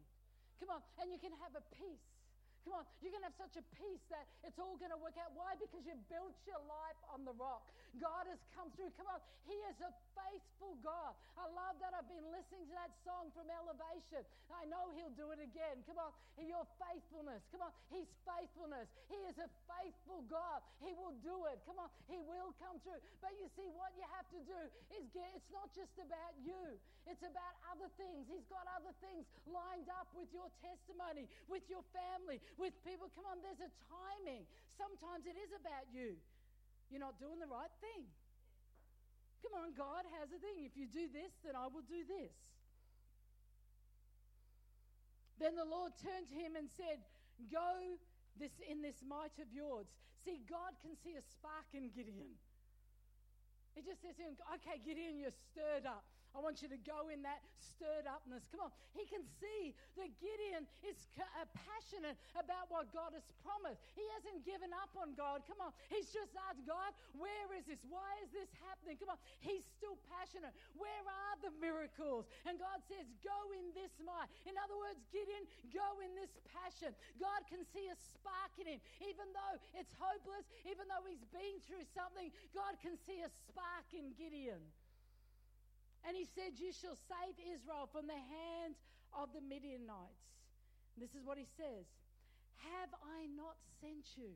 Come 0.59 0.75
on. 0.75 0.81
And 0.99 1.09
you 1.09 1.17
can 1.17 1.31
have 1.41 1.55
a 1.55 1.63
peace 1.73 2.20
Come 2.63 2.77
on, 2.77 2.85
you're 3.01 3.09
going 3.09 3.25
to 3.25 3.29
have 3.33 3.41
such 3.41 3.57
a 3.57 3.65
peace 3.73 4.03
that 4.13 4.29
it's 4.45 4.57
all 4.61 4.77
going 4.77 4.93
to 4.93 5.01
work 5.01 5.17
out. 5.17 5.33
Why? 5.33 5.57
Because 5.57 5.81
you 5.81 5.97
built 6.07 6.37
your 6.45 6.61
life 6.69 6.99
on 7.09 7.25
the 7.25 7.33
rock. 7.33 7.65
God 7.99 8.29
has 8.29 8.39
come 8.55 8.71
through. 8.77 8.93
Come 8.95 9.09
on, 9.11 9.19
He 9.43 9.57
is 9.67 9.77
a 9.83 9.91
faithful 10.15 10.79
God. 10.79 11.11
I 11.35 11.49
love 11.51 11.75
that. 11.83 11.91
I've 11.91 12.07
been 12.07 12.29
listening 12.31 12.69
to 12.71 12.75
that 12.79 12.93
song 13.03 13.33
from 13.35 13.51
Elevation. 13.51 14.23
I 14.47 14.63
know 14.71 14.93
He'll 14.95 15.11
do 15.17 15.33
it 15.35 15.41
again. 15.43 15.83
Come 15.83 15.99
on, 15.99 16.13
your 16.39 16.63
faithfulness. 16.79 17.43
Come 17.51 17.67
on, 17.67 17.73
His 17.91 18.07
faithfulness. 18.23 18.87
He 19.11 19.19
is 19.27 19.35
a 19.41 19.49
faithful 19.67 20.23
God. 20.31 20.63
He 20.79 20.95
will 20.95 21.17
do 21.19 21.49
it. 21.51 21.59
Come 21.67 21.83
on, 21.83 21.91
He 22.07 22.21
will 22.23 22.55
come 22.63 22.79
through. 22.85 23.01
But 23.19 23.35
you 23.41 23.51
see, 23.57 23.67
what 23.75 23.91
you 23.99 24.07
have 24.15 24.27
to 24.31 24.39
do 24.45 24.59
is 24.95 25.03
get, 25.11 25.27
it's 25.35 25.51
not 25.51 25.67
just 25.75 25.91
about 25.99 26.37
you, 26.45 26.79
it's 27.09 27.25
about 27.25 27.53
other 27.73 27.89
things. 27.99 28.29
He's 28.29 28.45
got 28.47 28.69
other 28.71 28.93
things 29.03 29.27
lined 29.49 29.89
up 29.99 30.07
with 30.15 30.29
your 30.31 30.47
testimony, 30.63 31.27
with 31.51 31.65
your 31.67 31.83
family, 31.91 32.39
with 32.57 32.75
people. 32.83 33.11
Come 33.13 33.27
on, 33.27 33.39
there's 33.43 33.63
a 33.63 33.71
timing. 33.87 34.47
Sometimes 34.75 35.27
it 35.27 35.37
is 35.37 35.51
about 35.55 35.87
you. 35.91 36.17
You're 36.89 37.03
not 37.03 37.19
doing 37.19 37.39
the 37.39 37.47
right 37.47 37.71
thing. 37.79 38.07
Come 39.43 39.57
on, 39.57 39.73
God 39.73 40.05
has 40.21 40.29
a 40.29 40.39
thing. 40.39 40.67
If 40.67 40.75
you 40.77 40.85
do 40.85 41.09
this, 41.09 41.33
then 41.41 41.55
I 41.55 41.65
will 41.71 41.85
do 41.87 42.03
this. 42.05 42.35
Then 45.41 45.57
the 45.57 45.65
Lord 45.65 45.97
turned 45.97 46.29
to 46.29 46.37
him 46.37 46.53
and 46.53 46.69
said, 46.69 47.01
Go 47.49 47.97
this 48.37 48.53
in 48.61 48.85
this 48.85 49.01
might 49.01 49.33
of 49.41 49.49
yours. 49.49 49.89
See, 50.21 50.37
God 50.45 50.77
can 50.85 50.93
see 51.01 51.17
a 51.17 51.23
spark 51.25 51.65
in 51.73 51.89
Gideon. 51.89 52.37
He 53.73 53.81
just 53.81 54.01
says 54.03 54.13
to 54.19 54.23
him, 54.23 54.35
okay, 54.59 54.77
Gideon, 54.85 55.17
you're 55.17 55.33
stirred 55.51 55.87
up. 55.87 56.05
I 56.31 56.39
want 56.39 56.63
you 56.63 56.71
to 56.71 56.79
go 56.87 57.11
in 57.11 57.19
that 57.27 57.43
stirred 57.59 58.07
upness. 58.07 58.47
Come 58.55 58.63
on. 58.63 58.71
He 58.95 59.03
can 59.03 59.19
see 59.39 59.75
that 59.99 60.09
Gideon 60.23 60.63
is 60.87 60.95
uh, 61.19 61.43
passionate 61.51 62.15
about 62.39 62.71
what 62.71 62.87
God 62.95 63.11
has 63.11 63.27
promised. 63.43 63.83
He 63.99 64.05
hasn't 64.15 64.47
given 64.47 64.71
up 64.71 64.95
on 64.95 65.11
God. 65.19 65.43
Come 65.43 65.59
on. 65.59 65.75
He's 65.91 66.07
just 66.07 66.31
asked 66.47 66.63
God, 66.63 66.95
where 67.19 67.51
is 67.59 67.67
this? 67.67 67.83
Why 67.91 68.15
is 68.23 68.31
this 68.31 68.47
happening? 68.63 68.95
Come 68.95 69.11
on. 69.11 69.19
He's 69.43 69.67
still 69.75 69.99
passionate. 70.07 70.55
Where 70.79 71.03
are 71.03 71.35
the 71.43 71.51
miracles? 71.59 72.31
And 72.47 72.55
God 72.55 72.79
says, 72.87 73.11
go 73.19 73.37
in 73.51 73.75
this 73.75 73.91
might. 73.99 74.31
In 74.47 74.55
other 74.55 74.79
words, 74.79 75.03
Gideon, 75.11 75.43
go 75.75 75.99
in 75.99 76.15
this 76.15 76.31
passion. 76.47 76.95
God 77.19 77.43
can 77.51 77.67
see 77.75 77.91
a 77.91 77.97
spark 78.15 78.55
in 78.55 78.71
him. 78.71 78.79
Even 79.03 79.27
though 79.35 79.55
it's 79.75 79.91
hopeless, 79.99 80.47
even 80.63 80.87
though 80.87 81.03
he's 81.03 81.27
been 81.35 81.59
through 81.67 81.83
something, 81.91 82.31
God 82.55 82.79
can 82.79 82.95
see 83.03 83.19
a 83.19 83.31
spark 83.51 83.91
in 83.91 84.15
Gideon. 84.15 84.63
And 86.07 86.17
he 86.17 86.25
said, 86.25 86.57
You 86.57 86.73
shall 86.73 86.97
save 86.97 87.37
Israel 87.37 87.89
from 87.89 88.09
the 88.09 88.17
hand 88.17 88.73
of 89.13 89.29
the 89.33 89.43
Midianites. 89.43 90.31
This 90.97 91.13
is 91.15 91.23
what 91.23 91.37
he 91.37 91.47
says 91.57 91.85
Have 92.65 92.91
I 93.05 93.29
not 93.33 93.57
sent 93.79 94.17
you? 94.17 94.33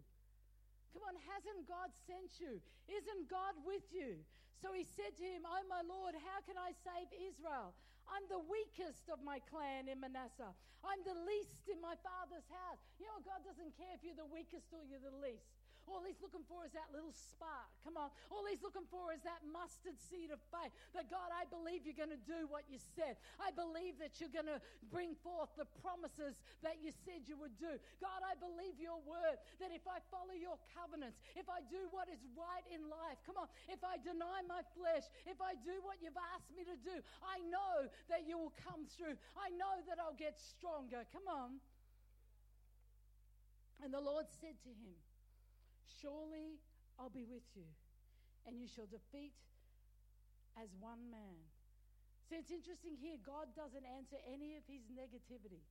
Come 0.96 1.04
on, 1.12 1.18
hasn't 1.28 1.68
God 1.68 1.92
sent 2.08 2.40
you? 2.40 2.64
Isn't 2.88 3.28
God 3.28 3.60
with 3.68 3.84
you? 3.92 4.16
So 4.64 4.72
he 4.72 4.88
said 4.88 5.12
to 5.20 5.26
him, 5.26 5.44
Oh 5.44 5.64
my 5.68 5.84
Lord, 5.84 6.16
how 6.16 6.40
can 6.48 6.56
I 6.56 6.72
save 6.86 7.12
Israel? 7.12 7.76
I'm 8.08 8.24
the 8.30 8.40
weakest 8.46 9.10
of 9.10 9.20
my 9.26 9.42
clan 9.50 9.90
in 9.90 9.98
Manasseh. 10.00 10.54
I'm 10.86 11.02
the 11.02 11.18
least 11.26 11.66
in 11.66 11.82
my 11.82 11.98
father's 12.06 12.46
house. 12.48 12.78
You 13.02 13.10
know, 13.10 13.20
God 13.26 13.42
doesn't 13.42 13.74
care 13.74 13.90
if 13.98 14.06
you're 14.06 14.18
the 14.18 14.30
weakest 14.30 14.70
or 14.70 14.86
you're 14.86 15.02
the 15.02 15.18
least. 15.18 15.50
All 15.86 16.02
he's 16.02 16.18
looking 16.18 16.42
for 16.50 16.66
is 16.66 16.74
that 16.74 16.90
little 16.90 17.14
spark. 17.14 17.70
Come 17.86 17.94
on. 17.94 18.10
All 18.34 18.42
he's 18.50 18.66
looking 18.66 18.90
for 18.90 19.14
is 19.14 19.22
that 19.22 19.46
mustard 19.46 19.98
seed 20.10 20.34
of 20.34 20.42
faith. 20.50 20.74
That 20.98 21.14
God, 21.14 21.30
I 21.30 21.46
believe 21.46 21.86
you're 21.86 21.98
going 21.98 22.14
to 22.14 22.26
do 22.26 22.50
what 22.50 22.66
you 22.66 22.82
said. 22.98 23.22
I 23.38 23.54
believe 23.54 24.02
that 24.02 24.18
you're 24.18 24.34
going 24.34 24.50
to 24.50 24.58
bring 24.90 25.14
forth 25.22 25.54
the 25.54 25.70
promises 25.86 26.42
that 26.66 26.82
you 26.82 26.90
said 27.06 27.30
you 27.30 27.38
would 27.38 27.54
do. 27.62 27.78
God, 28.02 28.22
I 28.26 28.34
believe 28.42 28.82
your 28.82 28.98
word 29.06 29.38
that 29.62 29.70
if 29.70 29.86
I 29.86 30.02
follow 30.10 30.34
your 30.34 30.58
covenants, 30.74 31.22
if 31.38 31.46
I 31.46 31.62
do 31.70 31.86
what 31.94 32.10
is 32.10 32.22
right 32.34 32.66
in 32.74 32.82
life, 32.90 33.22
come 33.30 33.38
on, 33.38 33.46
if 33.70 33.86
I 33.86 34.02
deny 34.02 34.42
my 34.50 34.66
flesh, 34.74 35.06
if 35.30 35.38
I 35.38 35.54
do 35.62 35.78
what 35.86 36.02
you've 36.02 36.18
asked 36.34 36.50
me 36.58 36.66
to 36.66 36.78
do, 36.82 36.98
I 37.22 37.46
know 37.46 37.86
that 38.10 38.26
you 38.26 38.42
will 38.42 38.56
come 38.66 38.90
through. 38.98 39.14
I 39.38 39.54
know 39.54 39.86
that 39.86 40.02
I'll 40.02 40.18
get 40.18 40.42
stronger. 40.42 41.06
Come 41.14 41.30
on. 41.30 41.62
And 43.86 43.94
the 43.94 44.02
Lord 44.02 44.26
said 44.42 44.58
to 44.66 44.72
him, 44.74 44.98
Surely 46.02 46.58
I'll 47.00 47.14
be 47.14 47.26
with 47.26 47.46
you, 47.56 47.68
and 48.46 48.58
you 48.58 48.68
shall 48.68 48.88
defeat 48.90 49.34
as 50.58 50.72
one 50.80 51.12
man. 51.12 51.36
See, 52.30 52.42
it's 52.42 52.50
interesting 52.50 52.98
here. 52.98 53.22
God 53.22 53.54
doesn't 53.54 53.86
answer 53.86 54.18
any 54.26 54.58
of 54.58 54.66
his 54.66 54.82
negativity. 54.90 55.62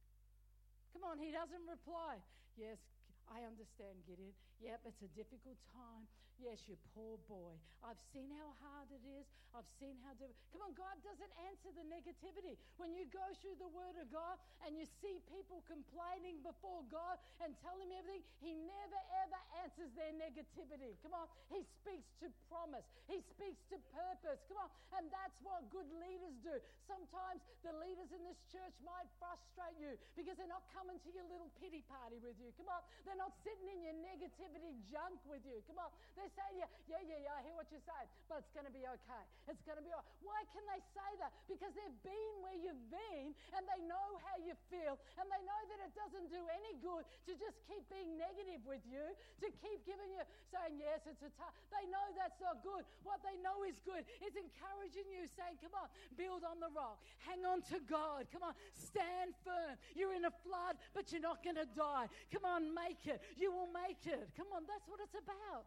Come 0.95 1.03
on, 1.03 1.19
he 1.19 1.35
doesn't 1.35 1.67
reply. 1.67 2.23
Yes, 2.55 2.79
I 3.27 3.43
understand, 3.43 3.99
Gideon. 4.07 4.31
Yep, 4.63 4.87
it's 4.87 5.03
a 5.03 5.11
difficult 5.19 5.59
time. 5.75 6.07
Yes, 6.43 6.59
you 6.67 6.77
poor 6.95 7.17
boy. 7.31 7.55
I've 7.85 8.01
seen 8.11 8.31
how 8.35 8.51
hard 8.65 8.89
it 8.91 9.05
is. 9.07 9.27
I've 9.55 9.69
seen 9.79 9.95
how 10.03 10.11
difficult. 10.19 10.51
Come 10.51 10.67
on, 10.67 10.75
God 10.75 10.99
doesn't 11.07 11.31
answer 11.47 11.71
the 11.79 11.87
negativity. 11.87 12.59
When 12.75 12.91
you 12.91 13.07
go 13.15 13.23
through 13.39 13.55
the 13.63 13.71
Word 13.71 13.95
of 14.03 14.11
God 14.11 14.41
and 14.67 14.75
you 14.75 14.83
see 14.99 15.23
people 15.31 15.63
complaining 15.71 16.43
before 16.43 16.83
God 16.91 17.23
and 17.39 17.55
tell 17.63 17.79
Him 17.79 17.95
everything, 17.95 18.27
He 18.43 18.51
never 18.57 19.01
ever 19.23 19.41
answers 19.63 19.95
their 19.95 20.11
negativity. 20.17 20.99
Come 21.07 21.15
on, 21.15 21.31
He 21.55 21.63
speaks 21.81 22.11
to 22.25 22.27
promise. 22.51 22.83
He 23.07 23.23
speaks 23.23 23.63
to 23.71 23.79
purpose. 23.95 24.43
Come 24.51 24.59
on, 24.59 24.71
and 24.99 25.07
that's 25.15 25.39
what 25.45 25.63
good 25.71 25.87
leaders 26.03 26.35
do. 26.43 26.59
Sometimes 26.91 27.45
the 27.63 27.79
leaders 27.79 28.11
in 28.11 28.27
this 28.27 28.41
church 28.51 28.75
might 28.83 29.07
frustrate 29.23 29.79
you 29.79 29.95
because 30.19 30.35
they're 30.35 30.51
not 30.51 30.67
coming 30.75 30.99
to 30.99 31.11
your 31.15 31.29
little 31.31 31.53
pity 31.63 31.85
party 31.87 32.19
with 32.19 32.35
you. 32.43 32.51
Come 32.59 32.73
on, 32.73 32.83
they're 33.07 33.21
not 33.21 33.37
sitting 33.47 33.71
in 33.71 33.87
your 33.87 33.97
negativity 34.03 34.83
junk 34.91 35.21
with 35.29 35.47
you. 35.47 35.63
Come 35.71 35.79
on, 35.79 35.95
they're 36.19 36.24
saying, 36.33 36.57
yeah, 36.57 36.71
yeah, 36.89 37.03
yeah, 37.05 37.21
yeah, 37.29 37.39
I 37.39 37.41
hear 37.45 37.57
what 37.57 37.69
you're 37.69 37.85
saying, 37.85 38.09
but 38.31 38.41
it's 38.41 38.53
going 38.57 38.65
to 38.65 38.75
be 38.75 38.85
okay. 38.87 39.25
It's 39.51 39.61
going 39.67 39.77
to 39.77 39.85
be 39.85 39.93
all 39.93 40.01
right. 40.01 40.21
Why 40.25 40.41
can 40.55 40.65
they 40.71 40.81
say 40.97 41.11
that? 41.21 41.33
Because 41.45 41.73
they've 41.77 42.01
been 42.01 42.35
where 42.41 42.57
you've 42.57 42.87
been 42.89 43.37
and 43.55 43.63
they 43.65 43.81
know 43.85 44.21
how 44.25 44.37
you 44.41 44.57
feel 44.73 44.97
and 45.21 45.27
they 45.29 45.43
know 45.45 45.61
that 45.75 45.81
it 45.85 45.93
doesn't 45.93 46.29
do 46.33 46.43
any 46.49 46.81
good 46.81 47.05
to 47.29 47.33
just 47.37 47.61
keep 47.69 47.85
being 47.93 48.17
negative 48.17 48.65
with 48.65 48.83
you, 48.89 49.03
to 49.45 49.49
keep 49.61 49.85
giving 49.85 50.11
you, 50.13 50.25
saying, 50.49 50.81
yes, 50.81 51.05
it's 51.05 51.23
a 51.25 51.33
tough. 51.37 51.53
They 51.69 51.85
know 51.91 52.05
that's 52.17 52.39
not 52.41 52.65
good. 52.65 52.87
What 53.05 53.21
they 53.21 53.37
know 53.45 53.67
is 53.67 53.77
good 53.85 54.07
is 54.25 54.35
encouraging 54.35 55.09
you, 55.11 55.29
saying, 55.37 55.61
come 55.61 55.75
on, 55.77 55.89
build 56.17 56.47
on 56.47 56.63
the 56.63 56.71
rock. 56.73 57.03
Hang 57.25 57.45
on 57.45 57.61
to 57.75 57.79
God. 57.85 58.27
Come 58.33 58.45
on, 58.45 58.55
stand 58.73 59.37
firm. 59.45 59.77
You're 59.95 60.15
in 60.15 60.25
a 60.25 60.35
flood, 60.45 60.81
but 60.95 61.11
you're 61.13 61.25
not 61.25 61.43
going 61.43 61.57
to 61.57 61.69
die. 61.69 62.09
Come 62.33 62.45
on, 62.45 62.75
make 62.75 63.05
it. 63.07 63.21
You 63.37 63.53
will 63.53 63.71
make 63.71 64.03
it. 64.07 64.31
Come 64.37 64.49
on, 64.55 64.65
that's 64.65 64.87
what 64.89 65.01
it's 65.03 65.17
about. 65.17 65.67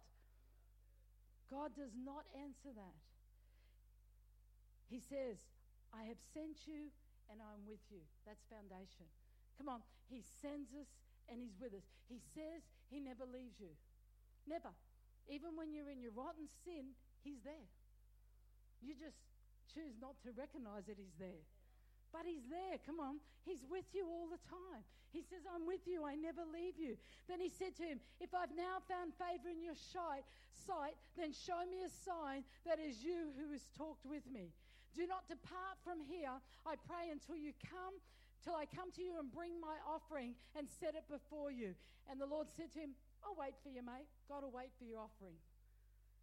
God 1.47 1.71
does 1.75 1.95
not 1.95 2.27
answer 2.35 2.71
that. 2.75 2.99
He 4.87 4.99
says, 4.99 5.39
I 5.91 6.03
have 6.07 6.19
sent 6.33 6.67
you 6.67 6.91
and 7.31 7.39
I'm 7.43 7.63
with 7.67 7.83
you. 7.91 8.03
That's 8.23 8.43
foundation. 8.47 9.07
Come 9.59 9.67
on. 9.67 9.83
He 10.07 10.23
sends 10.23 10.71
us 10.75 10.87
and 11.27 11.39
He's 11.39 11.55
with 11.59 11.75
us. 11.75 11.83
He 12.07 12.19
says 12.35 12.63
He 12.87 12.99
never 12.99 13.27
leaves 13.27 13.59
you. 13.59 13.71
Never. 14.47 14.71
Even 15.27 15.59
when 15.59 15.75
you're 15.75 15.91
in 15.91 15.99
your 15.99 16.15
rotten 16.15 16.47
sin, 16.63 16.95
He's 17.23 17.43
there. 17.43 17.67
You 18.79 18.95
just 18.95 19.19
choose 19.67 19.99
not 19.99 20.15
to 20.23 20.31
recognize 20.31 20.87
that 20.87 20.95
He's 20.95 21.15
there. 21.19 21.43
But 22.11 22.25
He's 22.25 22.45
there. 22.49 22.79
Come 22.85 22.99
on. 22.99 23.19
He's 23.47 23.63
with 23.69 23.87
you 23.95 24.07
all 24.07 24.27
the 24.27 24.41
time. 24.49 24.83
He 25.15 25.23
says, 25.23 25.47
I'm 25.47 25.65
with 25.65 25.87
you. 25.87 26.03
I 26.03 26.15
never 26.15 26.43
leave 26.43 26.75
you. 26.75 26.99
Then 27.31 27.39
he 27.39 27.47
said 27.47 27.75
to 27.79 27.83
him, 27.83 27.99
If 28.19 28.35
I've 28.35 28.51
now 28.51 28.83
found 28.91 29.15
favor 29.15 29.47
in 29.47 29.63
your 29.63 29.77
sight, 29.79 30.27
then 31.15 31.31
show 31.31 31.63
me 31.63 31.87
a 31.87 31.91
sign 32.03 32.43
that 32.67 32.77
is 32.77 33.03
you 33.03 33.31
who 33.39 33.51
has 33.55 33.63
talked 33.77 34.05
with 34.05 34.27
me. 34.27 34.51
Do 34.95 35.07
not 35.07 35.27
depart 35.31 35.79
from 35.83 36.03
here, 36.03 36.35
I 36.65 36.75
pray, 36.75 37.07
until 37.07 37.37
you 37.39 37.55
come, 37.63 37.95
till 38.43 38.55
I 38.55 38.67
come 38.67 38.91
to 38.99 39.01
you 39.01 39.15
and 39.19 39.31
bring 39.31 39.55
my 39.61 39.79
offering 39.87 40.35
and 40.57 40.67
set 40.67 40.95
it 40.95 41.07
before 41.07 41.51
you. 41.51 41.71
And 42.11 42.19
the 42.19 42.27
Lord 42.27 42.47
said 42.51 42.73
to 42.73 42.79
him, 42.79 42.97
I'll 43.23 43.37
wait 43.39 43.55
for 43.63 43.69
you, 43.69 43.81
mate. 43.81 44.11
God 44.27 44.43
will 44.43 44.51
wait 44.51 44.75
for 44.77 44.85
your 44.85 44.99
offering. 44.99 45.39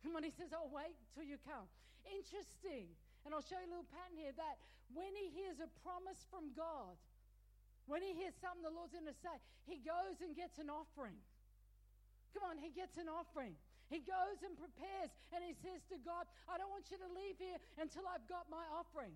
And 0.05 0.12
when 0.12 0.25
he 0.25 0.31
says, 0.31 0.53
I'll 0.53 0.73
wait 0.73 0.92
till 1.16 1.25
you 1.25 1.40
come. 1.40 1.64
Interesting. 2.05 2.92
And 3.25 3.33
I'll 3.33 3.45
show 3.45 3.57
you 3.57 3.69
a 3.69 3.73
little 3.73 3.89
pattern 3.89 4.21
here 4.21 4.37
that 4.37 4.61
when 4.93 5.17
he 5.17 5.33
hears 5.33 5.59
a 5.65 5.69
promise 5.81 6.21
from 6.29 6.53
God, 6.53 6.97
when 7.89 8.05
he 8.05 8.13
hears 8.13 8.37
something 8.41 8.65
the 8.65 8.73
Lord's 8.73 8.93
going 8.93 9.09
to 9.09 9.17
say, 9.25 9.33
he 9.65 9.81
goes 9.81 10.21
and 10.21 10.37
gets 10.37 10.61
an 10.61 10.69
offering. 10.69 11.17
Come 12.37 12.45
on, 12.49 12.57
he 12.61 12.73
gets 12.73 12.97
an 13.01 13.09
offering. 13.09 13.57
He 13.93 14.01
goes 14.01 14.41
and 14.45 14.57
prepares 14.57 15.13
and 15.33 15.45
he 15.45 15.53
says 15.61 15.85
to 15.93 15.97
God, 16.01 16.25
I 16.49 16.57
don't 16.57 16.73
want 16.73 16.89
you 16.89 16.97
to 17.01 17.11
leave 17.13 17.37
here 17.37 17.61
until 17.81 18.09
I've 18.09 18.25
got 18.29 18.49
my 18.49 18.65
offering. 18.73 19.13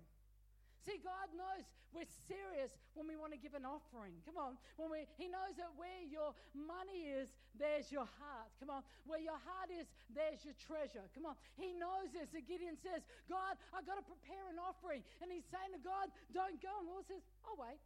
See, 0.85 0.99
God 1.03 1.31
knows 1.35 1.67
we're 1.89 2.07
serious 2.29 2.77
when 2.93 3.09
we 3.09 3.17
want 3.17 3.33
to 3.33 3.41
give 3.41 3.57
an 3.57 3.65
offering. 3.65 4.13
Come 4.23 4.37
on. 4.37 4.55
When 4.77 4.93
we, 4.93 5.09
he 5.17 5.27
knows 5.27 5.57
that 5.57 5.73
where 5.73 6.05
your 6.05 6.37
money 6.53 7.09
is, 7.09 7.33
there's 7.57 7.89
your 7.89 8.05
heart. 8.21 8.49
Come 8.61 8.69
on. 8.69 8.85
Where 9.09 9.19
your 9.19 9.37
heart 9.41 9.73
is, 9.73 9.89
there's 10.13 10.45
your 10.45 10.55
treasure. 10.55 11.03
Come 11.17 11.25
on. 11.25 11.35
He 11.57 11.73
knows 11.73 12.13
this. 12.13 12.29
And 12.31 12.45
Gideon 12.45 12.77
says, 12.79 13.01
God, 13.25 13.57
I've 13.73 13.89
got 13.89 13.97
to 13.97 14.05
prepare 14.05 14.47
an 14.53 14.61
offering. 14.61 15.01
And 15.19 15.33
he's 15.33 15.45
saying 15.49 15.73
to 15.73 15.81
God, 15.81 16.13
don't 16.31 16.61
go. 16.61 16.71
And 16.77 16.87
the 16.87 16.93
Lord 16.93 17.09
says, 17.09 17.25
I'll 17.43 17.57
wait 17.57 17.81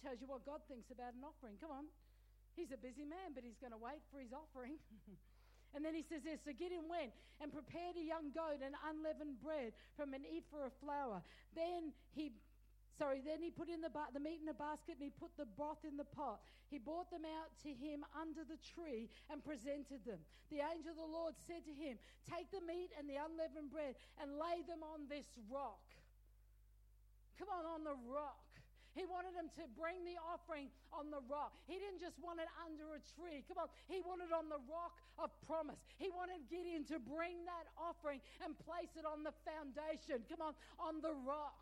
tells 0.00 0.20
you 0.20 0.26
what 0.26 0.44
God 0.48 0.64
thinks 0.64 0.88
about 0.88 1.12
an 1.12 1.20
offering. 1.20 1.60
Come 1.60 1.70
on. 1.70 1.84
He's 2.56 2.72
a 2.72 2.80
busy 2.80 3.04
man, 3.04 3.36
but 3.36 3.44
he's 3.44 3.60
going 3.60 3.72
to 3.72 3.80
wait 3.80 4.00
for 4.08 4.18
his 4.18 4.32
offering. 4.32 4.80
and 5.74 5.84
then 5.84 5.94
he 5.94 6.02
says 6.02 6.22
this 6.22 6.40
So 6.44 6.52
Gideon 6.52 6.88
went 6.88 7.12
and 7.40 7.52
prepared 7.52 7.96
a 7.96 8.04
young 8.04 8.30
goat 8.34 8.60
and 8.64 8.74
unleavened 8.86 9.40
bread 9.42 9.72
from 9.96 10.14
an 10.14 10.22
ephah 10.26 10.66
of 10.68 10.74
flour. 10.82 11.22
Then 11.54 11.92
he 12.12 12.32
Sorry, 13.00 13.24
then 13.24 13.40
he 13.40 13.48
put 13.48 13.72
in 13.72 13.80
the, 13.80 13.88
ba- 13.88 14.12
the 14.12 14.20
meat 14.20 14.44
in 14.44 14.48
a 14.52 14.60
basket 14.60 15.00
and 15.00 15.08
he 15.08 15.08
put 15.08 15.32
the 15.40 15.48
broth 15.56 15.88
in 15.88 15.96
the 15.96 16.04
pot. 16.04 16.44
He 16.68 16.76
brought 16.76 17.08
them 17.08 17.24
out 17.24 17.48
to 17.64 17.72
him 17.72 18.04
under 18.12 18.44
the 18.44 18.60
tree 18.60 19.08
and 19.32 19.40
presented 19.40 20.04
them. 20.04 20.20
The 20.52 20.60
angel 20.60 20.92
of 20.92 21.00
the 21.00 21.08
Lord 21.08 21.32
said 21.48 21.64
to 21.64 21.72
him, 21.72 21.96
Take 22.28 22.52
the 22.52 22.60
meat 22.60 22.92
and 23.00 23.08
the 23.08 23.16
unleavened 23.16 23.72
bread 23.72 23.96
and 24.20 24.36
lay 24.36 24.60
them 24.68 24.84
on 24.84 25.08
this 25.08 25.24
rock. 25.48 25.80
Come 27.40 27.48
on, 27.48 27.64
on 27.64 27.82
the 27.88 27.96
rock. 28.04 28.49
He 29.00 29.08
wanted 29.08 29.32
him 29.32 29.48
to 29.56 29.64
bring 29.80 30.04
the 30.04 30.20
offering 30.20 30.68
on 30.92 31.08
the 31.08 31.24
rock. 31.24 31.56
He 31.64 31.80
didn't 31.80 32.04
just 32.04 32.20
want 32.20 32.36
it 32.36 32.52
under 32.60 32.92
a 32.92 33.00
tree. 33.16 33.40
Come 33.48 33.56
on. 33.56 33.72
He 33.88 34.04
wanted 34.04 34.28
on 34.28 34.52
the 34.52 34.60
rock 34.68 35.00
of 35.16 35.32
promise. 35.48 35.80
He 35.96 36.12
wanted 36.12 36.44
Gideon 36.52 36.84
to 36.92 37.00
bring 37.00 37.48
that 37.48 37.72
offering 37.80 38.20
and 38.44 38.52
place 38.60 38.92
it 39.00 39.08
on 39.08 39.24
the 39.24 39.32
foundation. 39.48 40.20
Come 40.28 40.44
on, 40.44 40.52
on 40.76 41.00
the 41.00 41.16
rock. 41.24 41.56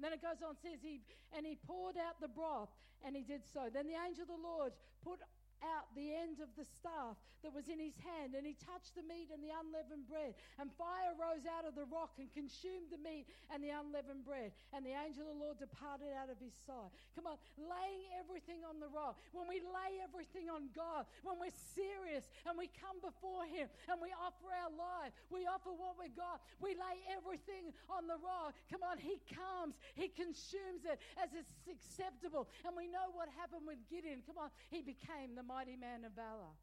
then 0.00 0.16
it 0.16 0.22
goes 0.24 0.40
on, 0.40 0.56
says 0.64 0.80
he 0.82 1.04
and 1.36 1.46
he 1.46 1.54
poured 1.54 1.94
out 2.00 2.18
the 2.20 2.28
broth, 2.28 2.72
and 3.04 3.14
he 3.14 3.22
did 3.22 3.42
so. 3.52 3.68
Then 3.72 3.86
the 3.86 4.00
angel 4.00 4.24
of 4.26 4.32
the 4.32 4.42
Lord 4.42 4.72
put 5.04 5.20
out 5.64 5.90
the 5.94 6.14
end 6.14 6.40
of 6.40 6.48
the 6.56 6.64
staff 6.64 7.16
that 7.42 7.56
was 7.56 7.68
in 7.72 7.80
his 7.80 7.96
hand, 8.04 8.36
and 8.36 8.44
he 8.44 8.52
touched 8.60 8.92
the 8.92 9.04
meat 9.08 9.32
and 9.32 9.40
the 9.40 9.52
unleavened 9.52 10.04
bread. 10.04 10.36
And 10.60 10.68
fire 10.76 11.16
rose 11.16 11.48
out 11.48 11.64
of 11.64 11.72
the 11.72 11.88
rock 11.88 12.12
and 12.20 12.28
consumed 12.36 12.92
the 12.92 13.00
meat 13.00 13.24
and 13.48 13.64
the 13.64 13.72
unleavened 13.72 14.28
bread. 14.28 14.52
And 14.76 14.84
the 14.84 14.92
angel 14.92 15.24
of 15.24 15.36
the 15.36 15.40
Lord 15.40 15.56
departed 15.56 16.12
out 16.12 16.28
of 16.28 16.36
his 16.36 16.52
sight. 16.68 16.92
Come 17.16 17.24
on, 17.24 17.40
laying 17.56 18.12
everything 18.20 18.60
on 18.64 18.76
the 18.76 18.92
rock. 18.92 19.16
When 19.32 19.48
we 19.48 19.64
lay 19.64 20.04
everything 20.04 20.52
on 20.52 20.68
God, 20.76 21.08
when 21.24 21.40
we're 21.40 21.56
serious 21.72 22.28
and 22.44 22.60
we 22.60 22.68
come 22.76 23.00
before 23.00 23.48
him 23.48 23.72
and 23.88 23.96
we 24.04 24.12
offer 24.12 24.52
our 24.52 24.72
life, 24.76 25.12
we 25.32 25.48
offer 25.48 25.72
what 25.72 25.96
we 25.96 26.12
got, 26.12 26.44
we 26.60 26.76
lay 26.76 26.96
everything 27.08 27.72
on 27.88 28.04
the 28.04 28.20
rock. 28.20 28.52
Come 28.68 28.84
on, 28.84 29.00
he 29.00 29.16
comes, 29.32 29.80
he 29.96 30.12
consumes 30.12 30.84
it 30.84 31.00
as 31.16 31.32
it's 31.32 31.52
acceptable. 31.64 32.52
And 32.68 32.76
we 32.76 32.84
know 32.84 33.08
what 33.16 33.32
happened 33.40 33.64
with 33.64 33.80
Gideon. 33.88 34.20
Come 34.28 34.36
on, 34.36 34.52
he 34.68 34.84
became 34.84 35.32
the 35.32 35.46
mighty 35.50 35.74
man 35.74 36.06
of 36.06 36.14
valor. 36.14 36.54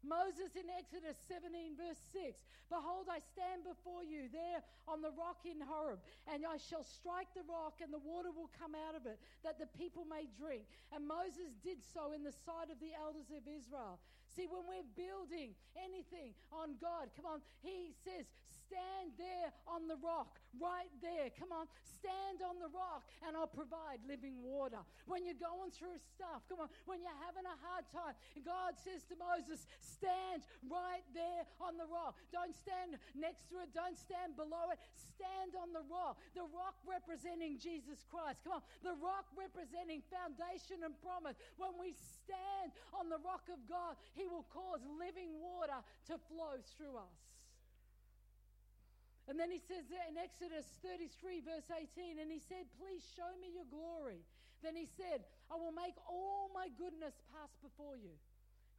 Moses 0.00 0.56
in 0.56 0.64
Exodus 0.72 1.20
17, 1.28 1.76
verse 1.76 2.00
6 2.16 2.40
Behold, 2.72 3.12
I 3.12 3.20
stand 3.20 3.68
before 3.68 4.00
you 4.00 4.32
there 4.32 4.64
on 4.88 5.04
the 5.04 5.12
rock 5.12 5.44
in 5.44 5.60
Horeb, 5.60 6.00
and 6.24 6.48
I 6.48 6.56
shall 6.56 6.86
strike 6.86 7.28
the 7.36 7.44
rock, 7.44 7.84
and 7.84 7.92
the 7.92 8.00
water 8.00 8.32
will 8.32 8.48
come 8.56 8.72
out 8.72 8.96
of 8.96 9.04
it, 9.04 9.20
that 9.44 9.60
the 9.60 9.68
people 9.76 10.08
may 10.08 10.24
drink. 10.40 10.64
And 10.94 11.04
Moses 11.04 11.52
did 11.60 11.84
so 11.84 12.16
in 12.16 12.24
the 12.24 12.32
sight 12.32 12.72
of 12.72 12.80
the 12.80 12.96
elders 12.96 13.28
of 13.28 13.44
Israel. 13.44 14.00
See, 14.34 14.46
when 14.46 14.62
we're 14.66 14.90
building 14.94 15.54
anything 15.74 16.34
on 16.52 16.78
God, 16.80 17.10
come 17.16 17.26
on, 17.26 17.40
He 17.62 17.92
says, 18.04 18.26
stand 18.70 19.10
there 19.18 19.50
on 19.66 19.90
the 19.90 19.98
rock, 19.98 20.38
right 20.54 20.90
there. 21.02 21.34
Come 21.34 21.50
on, 21.50 21.66
stand 21.82 22.38
on 22.46 22.62
the 22.62 22.70
rock 22.70 23.02
and 23.26 23.34
I'll 23.34 23.50
provide 23.50 23.98
living 24.06 24.38
water. 24.38 24.78
When 25.10 25.26
you're 25.26 25.38
going 25.38 25.74
through 25.74 25.98
stuff, 26.14 26.46
come 26.46 26.62
on, 26.62 26.70
when 26.86 27.02
you're 27.02 27.22
having 27.26 27.42
a 27.42 27.58
hard 27.58 27.86
time, 27.90 28.14
God 28.46 28.78
says 28.78 29.02
to 29.10 29.18
Moses, 29.18 29.66
stand 29.82 30.46
right 30.70 31.02
there 31.10 31.42
on 31.58 31.74
the 31.74 31.86
rock. 31.90 32.14
Don't 32.30 32.54
stand 32.54 32.94
next 33.18 33.50
to 33.50 33.58
it, 33.66 33.74
don't 33.74 33.98
stand 33.98 34.38
below 34.38 34.70
it. 34.70 34.78
Stand 34.94 35.58
on 35.58 35.74
the 35.74 35.84
rock. 35.90 36.16
The 36.38 36.46
rock 36.48 36.78
representing 36.86 37.58
Jesus 37.58 38.06
Christ. 38.06 38.40
Come 38.46 38.62
on, 38.62 38.64
the 38.86 38.96
rock 39.02 39.26
representing 39.34 40.00
foundation 40.08 40.86
and 40.86 40.94
promise. 41.02 41.36
When 41.58 41.74
we 41.76 41.92
stand 41.92 42.72
on 42.94 43.10
the 43.10 43.20
rock 43.20 43.44
of 43.52 43.60
God, 43.68 43.98
will 44.26 44.46
cause 44.52 44.80
living 44.98 45.30
water 45.40 45.80
to 46.08 46.14
flow 46.28 46.58
through 46.76 46.96
us. 46.96 47.20
And 49.28 49.38
then 49.38 49.50
he 49.50 49.62
says 49.62 49.86
in 49.86 50.18
Exodus 50.18 50.66
33, 50.82 51.46
verse 51.46 51.70
18, 51.70 52.18
and 52.18 52.32
he 52.32 52.42
said, 52.42 52.66
Please 52.82 53.06
show 53.14 53.30
me 53.38 53.54
your 53.54 53.68
glory. 53.70 54.26
Then 54.58 54.74
he 54.74 54.90
said, 54.98 55.22
I 55.46 55.54
will 55.54 55.72
make 55.72 55.94
all 56.10 56.50
my 56.52 56.66
goodness 56.74 57.14
pass 57.30 57.54
before 57.62 57.94
you. 57.94 58.18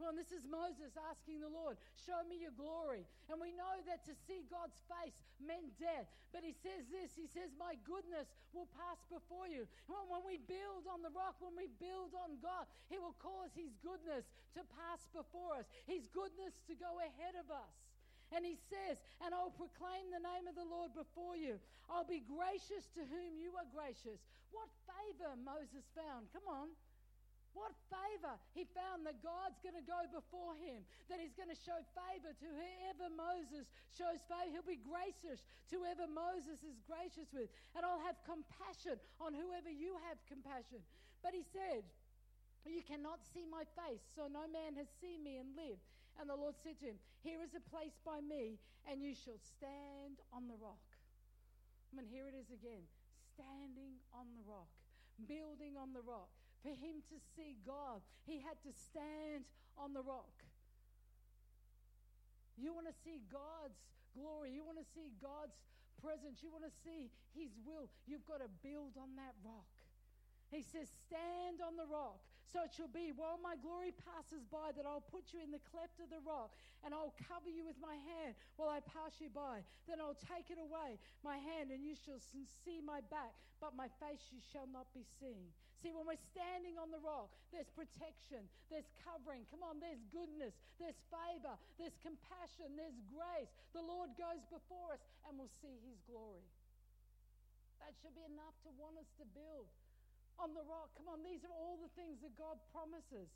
Well, 0.02 0.18
this 0.18 0.34
is 0.34 0.42
Moses 0.50 0.98
asking 0.98 1.46
the 1.46 1.54
Lord, 1.54 1.78
Show 1.94 2.26
me 2.26 2.42
your 2.42 2.58
glory. 2.58 3.06
And 3.30 3.38
we 3.38 3.54
know 3.54 3.78
that 3.86 4.02
to 4.10 4.18
see 4.26 4.50
God's 4.50 4.82
face 4.90 5.14
meant 5.38 5.78
death. 5.78 6.10
But 6.34 6.42
he 6.42 6.58
says 6.58 6.90
this 6.90 7.14
He 7.14 7.30
says, 7.30 7.54
My 7.54 7.78
goodness 7.86 8.26
will 8.50 8.66
pass 8.74 8.98
before 9.14 9.46
you. 9.46 9.70
Well, 9.86 10.10
When 10.10 10.26
we 10.26 10.42
build 10.42 10.90
on 10.90 11.06
the 11.06 11.14
rock, 11.14 11.38
when 11.38 11.54
we 11.54 11.70
build 11.78 12.18
on 12.18 12.42
God, 12.42 12.66
He 12.90 12.98
will 12.98 13.14
cause 13.22 13.54
His 13.54 13.78
goodness 13.86 14.26
to 14.58 14.66
pass 14.74 15.06
before 15.14 15.62
us, 15.62 15.70
His 15.86 16.10
goodness 16.10 16.58
to 16.66 16.74
go 16.74 16.98
ahead 16.98 17.38
of 17.38 17.54
us. 17.54 17.78
And 18.32 18.48
he 18.48 18.56
says, 18.72 18.98
And 19.20 19.36
I'll 19.36 19.52
proclaim 19.52 20.08
the 20.08 20.24
name 20.24 20.48
of 20.48 20.56
the 20.56 20.64
Lord 20.64 20.96
before 20.96 21.36
you. 21.36 21.60
I'll 21.92 22.08
be 22.08 22.24
gracious 22.24 22.88
to 22.96 23.04
whom 23.04 23.36
you 23.36 23.52
are 23.60 23.68
gracious. 23.76 24.24
What 24.56 24.72
favor 24.88 25.36
Moses 25.36 25.84
found. 25.92 26.32
Come 26.32 26.48
on. 26.48 26.72
What 27.52 27.76
favor 27.92 28.40
he 28.56 28.64
found 28.72 29.04
that 29.04 29.20
God's 29.20 29.60
going 29.60 29.76
to 29.76 29.84
go 29.84 30.00
before 30.08 30.56
him, 30.56 30.88
that 31.12 31.20
he's 31.20 31.36
going 31.36 31.52
to 31.52 31.60
show 31.60 31.76
favor 31.92 32.32
to 32.32 32.48
whoever 32.48 33.12
Moses 33.12 33.68
shows 33.92 34.24
favor. 34.32 34.48
He'll 34.56 34.68
be 34.68 34.80
gracious 34.80 35.44
to 35.72 35.84
whoever 35.84 36.08
Moses 36.08 36.64
is 36.64 36.80
gracious 36.88 37.28
with. 37.36 37.52
And 37.76 37.84
I'll 37.84 38.04
have 38.08 38.16
compassion 38.24 38.96
on 39.20 39.36
whoever 39.36 39.68
you 39.68 40.00
have 40.08 40.16
compassion. 40.32 40.80
But 41.20 41.36
he 41.36 41.44
said, 41.44 41.84
You 42.64 42.84
cannot 42.88 43.20
see 43.36 43.44
my 43.44 43.68
face, 43.76 44.04
so 44.16 44.32
no 44.32 44.48
man 44.48 44.80
has 44.80 44.88
seen 45.04 45.20
me 45.20 45.36
and 45.36 45.52
lived. 45.54 45.84
And 46.20 46.32
the 46.32 46.40
Lord 46.40 46.56
said 46.64 46.80
to 46.80 46.96
him, 46.96 47.00
Here 47.20 47.44
is 47.44 47.52
a 47.52 47.64
place 47.68 48.00
by 48.08 48.24
me, 48.24 48.60
and 48.88 49.04
you 49.04 49.12
shall 49.12 49.40
stand 49.40 50.24
on 50.32 50.48
the 50.48 50.60
rock. 50.60 50.84
I 51.92 52.00
mean, 52.00 52.08
here 52.08 52.32
it 52.32 52.36
is 52.36 52.48
again 52.48 52.88
standing 53.36 54.00
on 54.16 54.28
the 54.40 54.44
rock, 54.48 54.72
building 55.28 55.76
on 55.76 55.92
the 55.92 56.04
rock. 56.04 56.32
For 56.62 56.70
him 56.70 57.02
to 57.10 57.18
see 57.36 57.58
God, 57.66 58.02
he 58.26 58.38
had 58.40 58.58
to 58.64 58.72
stand 58.72 59.46
on 59.78 59.94
the 59.94 60.02
rock. 60.06 60.32
You 62.58 62.74
want 62.74 62.86
to 62.86 62.98
see 63.02 63.26
God's 63.34 63.82
glory, 64.14 64.54
you 64.54 64.62
want 64.62 64.78
to 64.78 64.86
see 64.94 65.10
God's 65.18 65.58
presence, 65.98 66.46
you 66.46 66.54
want 66.54 66.66
to 66.66 66.76
see 66.86 67.10
his 67.34 67.50
will, 67.66 67.90
you've 68.06 68.26
got 68.30 68.46
to 68.46 68.50
build 68.62 68.94
on 68.98 69.18
that 69.18 69.34
rock. 69.42 69.70
He 70.52 70.62
says, 70.62 70.92
Stand 71.08 71.64
on 71.64 71.80
the 71.80 71.88
rock. 71.88 72.20
So 72.52 72.60
it 72.68 72.76
shall 72.76 72.92
be, 72.92 73.16
while 73.16 73.40
my 73.40 73.56
glory 73.56 73.96
passes 73.96 74.44
by, 74.52 74.76
that 74.76 74.84
I'll 74.84 75.08
put 75.08 75.32
you 75.32 75.40
in 75.40 75.56
the 75.56 75.64
cleft 75.72 76.04
of 76.04 76.12
the 76.12 76.20
rock, 76.28 76.52
and 76.84 76.92
I'll 76.92 77.16
cover 77.32 77.48
you 77.48 77.64
with 77.64 77.80
my 77.80 77.96
hand 77.96 78.36
while 78.60 78.68
I 78.68 78.84
pass 78.84 79.24
you 79.24 79.32
by. 79.32 79.64
Then 79.88 80.04
I'll 80.04 80.20
take 80.20 80.52
it 80.52 80.60
away, 80.60 81.00
my 81.24 81.40
hand, 81.40 81.72
and 81.72 81.80
you 81.80 81.96
shall 81.96 82.20
see 82.20 82.84
my 82.84 83.00
back, 83.08 83.32
but 83.64 83.72
my 83.72 83.88
face 84.04 84.28
you 84.36 84.44
shall 84.52 84.68
not 84.68 84.92
be 84.92 85.08
seen. 85.24 85.56
See, 85.82 85.90
when 85.90 86.06
we're 86.06 86.26
standing 86.30 86.78
on 86.78 86.94
the 86.94 87.02
rock, 87.02 87.34
there's 87.50 87.70
protection, 87.74 88.46
there's 88.70 88.86
covering. 89.02 89.50
Come 89.50 89.66
on, 89.66 89.82
there's 89.82 90.02
goodness, 90.14 90.54
there's 90.78 90.98
favor, 91.10 91.58
there's 91.82 91.98
compassion, 92.06 92.78
there's 92.78 93.02
grace. 93.10 93.50
The 93.74 93.82
Lord 93.82 94.14
goes 94.14 94.46
before 94.54 94.94
us, 94.94 95.02
and 95.26 95.42
we'll 95.42 95.50
see 95.50 95.82
his 95.82 95.98
glory. 96.06 96.46
That 97.82 97.98
should 97.98 98.14
be 98.14 98.22
enough 98.30 98.54
to 98.62 98.70
want 98.78 99.02
us 99.02 99.10
to 99.18 99.26
build 99.34 99.66
on 100.38 100.54
the 100.54 100.62
rock. 100.70 100.94
Come 101.02 101.10
on, 101.10 101.26
these 101.26 101.42
are 101.42 101.54
all 101.58 101.82
the 101.82 101.90
things 101.98 102.22
that 102.22 102.38
God 102.38 102.62
promises. 102.70 103.34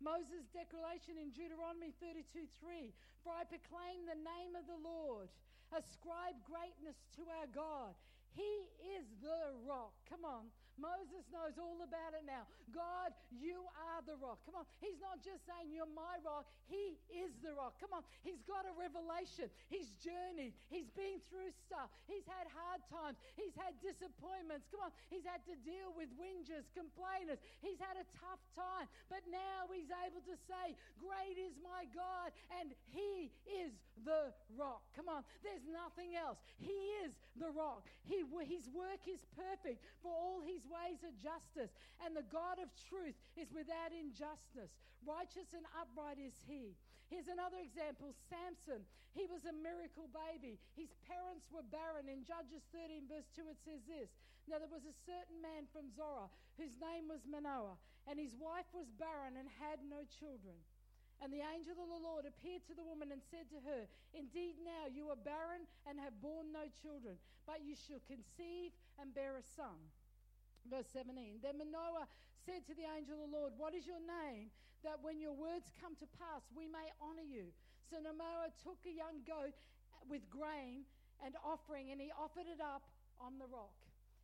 Moses' 0.00 0.48
declaration 0.56 1.20
in 1.20 1.28
Deuteronomy 1.36 1.92
32 2.00 2.48
3 2.56 2.88
For 3.20 3.36
I 3.36 3.44
proclaim 3.44 4.08
the 4.08 4.16
name 4.16 4.56
of 4.56 4.64
the 4.64 4.80
Lord, 4.80 5.28
ascribe 5.76 6.40
greatness 6.48 6.96
to 7.20 7.28
our 7.36 7.48
God. 7.52 7.92
He 8.32 8.72
is 8.96 9.04
the 9.20 9.52
rock. 9.68 9.92
Come 10.08 10.24
on. 10.24 10.48
Moses 10.80 11.24
knows 11.28 11.56
all 11.60 11.80
about 11.84 12.16
it 12.16 12.24
now. 12.24 12.48
God, 12.72 13.12
you 13.28 13.64
are 13.76 14.00
the 14.04 14.16
rock. 14.16 14.40
Come 14.48 14.56
on. 14.56 14.66
He's 14.80 14.98
not 14.98 15.20
just 15.20 15.44
saying 15.44 15.72
you're 15.72 15.90
my 15.92 16.16
rock, 16.24 16.48
He 16.68 16.96
is 17.12 17.36
the 17.44 17.52
rock. 17.52 17.76
Come 17.78 17.92
on. 17.92 18.04
He's 18.24 18.40
got 18.48 18.64
a 18.64 18.72
revelation. 18.74 19.52
He's 19.68 19.92
journeyed. 20.00 20.56
He's 20.72 20.88
been 20.96 21.20
through 21.28 21.52
stuff. 21.68 21.92
He's 22.08 22.24
had 22.24 22.48
hard 22.48 22.80
times. 22.88 23.20
He's 23.36 23.52
had 23.56 23.76
disappointments. 23.84 24.68
Come 24.72 24.88
on. 24.88 24.92
He's 25.12 25.26
had 25.28 25.44
to 25.48 25.54
deal 25.60 25.92
with 25.92 26.08
whingers, 26.16 26.68
complainers. 26.72 27.40
He's 27.60 27.80
had 27.80 28.00
a 28.00 28.06
tough 28.16 28.40
time. 28.56 28.88
But 29.12 29.28
now 29.28 29.68
he's 29.68 29.92
able 29.92 30.24
to 30.24 30.36
say, 30.48 30.72
Great 30.96 31.36
is 31.36 31.54
my 31.60 31.84
God, 31.92 32.32
and 32.60 32.72
He 32.88 33.28
is 33.44 33.76
the 34.04 34.32
rock. 34.56 34.82
Come 34.96 35.08
on. 35.08 35.22
There's 35.44 35.64
nothing 35.68 36.16
else. 36.16 36.40
He 36.58 36.76
is 37.04 37.12
the 37.36 37.50
rock. 37.52 37.84
He, 38.04 38.24
his 38.48 38.66
work 38.72 39.04
is 39.06 39.22
perfect, 39.36 39.82
for 40.02 40.12
all 40.12 40.40
his 40.40 40.61
ways 40.68 41.02
are 41.02 41.16
justice, 41.18 41.72
and 42.04 42.14
the 42.14 42.26
God 42.30 42.58
of 42.58 42.70
truth 42.88 43.16
is 43.38 43.50
without 43.50 43.90
injustice. 43.90 44.72
Righteous 45.02 45.50
and 45.54 45.66
upright 45.74 46.18
is 46.22 46.34
he. 46.46 46.78
Here's 47.10 47.28
another 47.28 47.60
example 47.60 48.14
Samson. 48.30 48.86
He 49.12 49.28
was 49.28 49.44
a 49.44 49.52
miracle 49.52 50.08
baby. 50.08 50.56
His 50.72 50.88
parents 51.04 51.44
were 51.52 51.66
barren. 51.68 52.08
In 52.08 52.24
Judges 52.24 52.64
13, 52.72 53.04
verse 53.04 53.28
2, 53.36 53.44
it 53.52 53.60
says 53.60 53.84
this 53.84 54.08
Now 54.48 54.56
there 54.56 54.72
was 54.72 54.88
a 54.88 54.96
certain 55.04 55.44
man 55.44 55.68
from 55.68 55.92
Zorah 55.92 56.32
whose 56.56 56.80
name 56.80 57.12
was 57.12 57.28
Manoah, 57.28 57.76
and 58.08 58.16
his 58.16 58.32
wife 58.40 58.68
was 58.72 58.88
barren 58.96 59.36
and 59.36 59.48
had 59.60 59.84
no 59.84 60.08
children. 60.08 60.56
And 61.20 61.30
the 61.30 61.44
angel 61.44 61.78
of 61.78 61.86
the 61.86 62.02
Lord 62.02 62.26
appeared 62.26 62.66
to 62.66 62.74
the 62.74 62.82
woman 62.82 63.14
and 63.14 63.22
said 63.30 63.46
to 63.54 63.60
her, 63.62 63.86
Indeed, 64.10 64.58
now 64.58 64.90
you 64.90 65.12
are 65.12 65.20
barren 65.20 65.68
and 65.86 66.00
have 66.00 66.18
borne 66.18 66.50
no 66.50 66.66
children, 66.82 67.14
but 67.46 67.62
you 67.62 67.78
shall 67.78 68.02
conceive 68.10 68.74
and 68.98 69.14
bear 69.14 69.38
a 69.38 69.44
son. 69.54 69.78
Verse 70.68 70.86
17 70.92 71.42
Then 71.42 71.58
Manoah 71.58 72.06
said 72.46 72.66
to 72.66 72.74
the 72.74 72.86
angel 72.86 73.22
of 73.22 73.30
the 73.30 73.34
Lord, 73.34 73.52
What 73.58 73.74
is 73.74 73.86
your 73.86 74.02
name, 74.02 74.50
that 74.82 74.98
when 75.02 75.18
your 75.18 75.34
words 75.34 75.70
come 75.78 75.94
to 75.98 76.06
pass, 76.18 76.42
we 76.54 76.66
may 76.66 76.90
honor 76.98 77.26
you? 77.26 77.50
So 77.90 77.98
Manoah 78.02 78.50
took 78.62 78.78
a 78.86 78.94
young 78.94 79.22
goat 79.26 79.54
with 80.08 80.22
grain 80.30 80.86
and 81.22 81.34
offering, 81.46 81.94
and 81.94 82.00
he 82.02 82.10
offered 82.14 82.50
it 82.50 82.58
up 82.58 82.82
on 83.22 83.38
the 83.38 83.46
rock. 83.46 83.74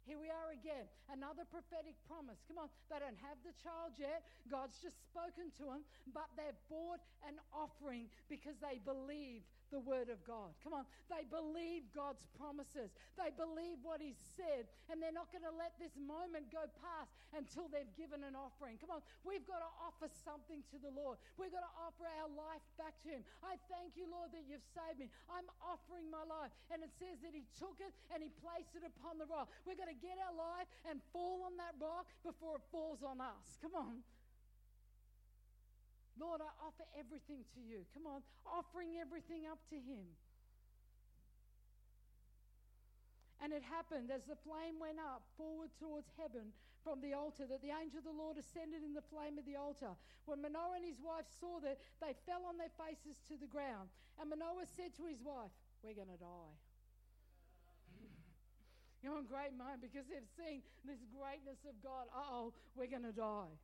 here 0.03 0.19
we 0.19 0.33
are 0.33 0.51
again. 0.57 0.89
Another 1.13 1.45
prophetic 1.47 1.95
promise. 2.09 2.41
Come 2.49 2.59
on, 2.59 2.73
they 2.89 2.99
don't 2.99 3.21
have 3.23 3.39
the 3.45 3.53
child 3.61 3.95
yet. 4.01 4.25
God's 4.49 4.81
just 4.81 4.97
spoken 5.05 5.53
to 5.61 5.65
them, 5.69 5.83
but 6.17 6.27
they've 6.35 6.57
bought 6.67 7.05
an 7.29 7.37
offering 7.53 8.09
because 8.27 8.57
they 8.59 8.81
believe 8.83 9.45
the 9.71 9.81
word 9.81 10.09
of 10.09 10.21
God. 10.25 10.57
Come 10.65 10.73
on. 10.73 10.85
They 11.09 11.25
believe 11.29 11.89
God's 11.93 12.25
promises. 12.37 12.93
They 13.17 13.33
believe 13.33 13.81
what 13.85 14.01
He 14.01 14.17
said, 14.37 14.69
and 14.89 15.01
they're 15.01 15.15
not 15.15 15.29
going 15.33 15.45
to 15.45 15.55
let 15.55 15.77
this 15.77 15.95
moment 15.97 16.49
go 16.49 16.65
past 16.81 17.13
until 17.37 17.69
they've 17.69 17.91
given 17.97 18.25
an 18.25 18.33
offering. 18.33 18.81
Come 18.81 18.93
on. 18.93 19.03
We've 19.25 19.45
got 19.45 19.61
to 19.61 19.71
offer 19.85 20.09
something 20.25 20.65
to 20.73 20.77
the 20.81 20.93
Lord. 20.93 21.21
We've 21.37 21.53
got 21.53 21.65
to 21.65 21.75
offer 21.81 22.09
our 22.19 22.31
life 22.33 22.65
back 22.81 22.97
to 23.05 23.13
Him. 23.13 23.23
I 23.45 23.61
thank 23.69 23.97
you, 23.97 24.09
Lord, 24.09 24.33
that 24.33 24.45
you've 24.49 24.65
saved 24.73 25.01
me. 25.01 25.13
I'm 25.29 25.49
offering 25.61 26.09
my 26.09 26.25
life. 26.25 26.53
And 26.73 26.81
it 26.81 26.93
says 26.97 27.21
that 27.25 27.33
He 27.37 27.45
took 27.57 27.79
it 27.81 27.93
and 28.13 28.25
He 28.25 28.33
placed 28.41 28.75
it 28.75 28.85
upon 28.85 29.21
the 29.21 29.29
rock. 29.29 29.53
We're 29.69 29.79
going 29.79 29.93
to 29.93 30.03
get 30.03 30.17
our 30.19 30.35
life 30.35 30.69
and 30.89 31.01
fall 31.13 31.45
on 31.45 31.57
that 31.61 31.77
rock 31.77 32.09
before 32.25 32.61
it 32.61 32.65
falls 32.73 33.05
on 33.05 33.21
us. 33.21 33.61
Come 33.61 33.77
on. 33.77 34.01
Lord, 36.19 36.43
I 36.43 36.51
offer 36.61 36.85
everything 36.99 37.47
to 37.55 37.61
you. 37.63 37.87
Come 37.95 38.07
on, 38.11 38.21
offering 38.45 38.99
everything 38.99 39.47
up 39.47 39.63
to 39.71 39.79
Him. 39.79 40.05
And 43.39 43.55
it 43.55 43.63
happened 43.63 44.11
as 44.11 44.27
the 44.27 44.35
flame 44.43 44.83
went 44.83 44.99
up 44.99 45.23
forward 45.39 45.71
towards 45.79 46.11
heaven 46.19 46.51
from 46.83 46.99
the 46.99 47.15
altar 47.15 47.47
that 47.47 47.63
the 47.63 47.71
angel 47.71 48.03
of 48.03 48.11
the 48.11 48.15
Lord 48.15 48.35
ascended 48.35 48.83
in 48.83 48.99
the 48.99 49.07
flame 49.15 49.39
of 49.39 49.47
the 49.47 49.55
altar. 49.55 49.95
When 50.27 50.43
Manoah 50.43 50.83
and 50.83 50.85
his 50.85 50.99
wife 50.99 51.27
saw 51.39 51.63
that, 51.63 51.79
they 52.03 52.19
fell 52.27 52.43
on 52.51 52.59
their 52.59 52.75
faces 52.75 53.23
to 53.31 53.39
the 53.39 53.47
ground. 53.47 53.95
And 54.19 54.27
Manoah 54.27 54.67
said 54.75 54.91
to 54.99 55.07
his 55.07 55.23
wife, 55.23 55.55
We're 55.87 55.95
going 55.95 56.11
to 56.11 56.19
die. 56.19 56.55
You're 59.07 59.15
on 59.15 59.31
great 59.31 59.55
mind 59.55 59.87
because 59.87 60.11
they've 60.11 60.35
seen 60.35 60.67
this 60.83 60.99
greatness 61.15 61.63
of 61.63 61.79
God. 61.79 62.11
oh, 62.11 62.51
we're 62.75 62.91
going 62.91 63.07
to 63.07 63.15
die 63.15 63.55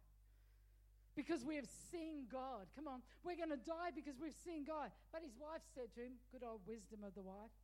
because 1.16 1.46
we 1.46 1.56
have 1.56 1.70
seen 1.90 2.26
God. 2.30 2.66
Come 2.74 2.86
on, 2.86 3.00
we're 3.22 3.38
going 3.38 3.54
to 3.54 3.62
die 3.62 3.94
because 3.94 4.18
we've 4.18 4.36
seen 4.44 4.66
God. 4.66 4.90
But 5.14 5.22
his 5.22 5.34
wife 5.38 5.62
said 5.74 5.94
to 5.94 6.00
him, 6.02 6.18
good 6.30 6.42
old 6.42 6.66
wisdom 6.66 7.06
of 7.06 7.14
the 7.14 7.22
wife, 7.22 7.54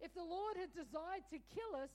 if 0.00 0.14
the 0.14 0.24
Lord 0.24 0.56
had 0.56 0.72
desired 0.74 1.26
to 1.30 1.38
kill 1.50 1.72
us, 1.78 1.90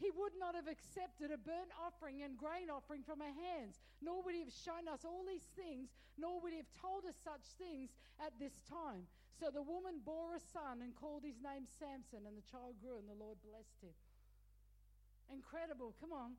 he 0.00 0.10
would 0.10 0.34
not 0.38 0.56
have 0.56 0.66
accepted 0.66 1.30
a 1.30 1.38
burnt 1.38 1.70
offering 1.78 2.22
and 2.22 2.34
grain 2.34 2.72
offering 2.72 3.06
from 3.06 3.22
our 3.22 3.34
hands, 3.34 3.78
nor 4.00 4.22
would 4.22 4.34
he 4.34 4.42
have 4.42 4.54
shown 4.54 4.90
us 4.90 5.04
all 5.04 5.22
these 5.22 5.46
things, 5.54 5.94
nor 6.18 6.40
would 6.40 6.50
he 6.50 6.58
have 6.58 6.74
told 6.74 7.04
us 7.06 7.14
such 7.22 7.44
things 7.54 7.94
at 8.18 8.34
this 8.40 8.56
time. 8.66 9.06
So 9.38 9.50
the 9.50 9.62
woman 9.62 10.02
bore 10.02 10.34
a 10.34 10.42
son 10.42 10.82
and 10.82 10.94
called 10.94 11.22
his 11.22 11.38
name 11.38 11.66
Samson, 11.66 12.26
and 12.26 12.34
the 12.34 12.46
child 12.50 12.78
grew, 12.82 12.98
and 12.98 13.06
the 13.06 13.18
Lord 13.18 13.38
blessed 13.46 13.78
him. 13.82 13.94
Incredible. 15.30 15.94
Come 16.00 16.12
on. 16.12 16.34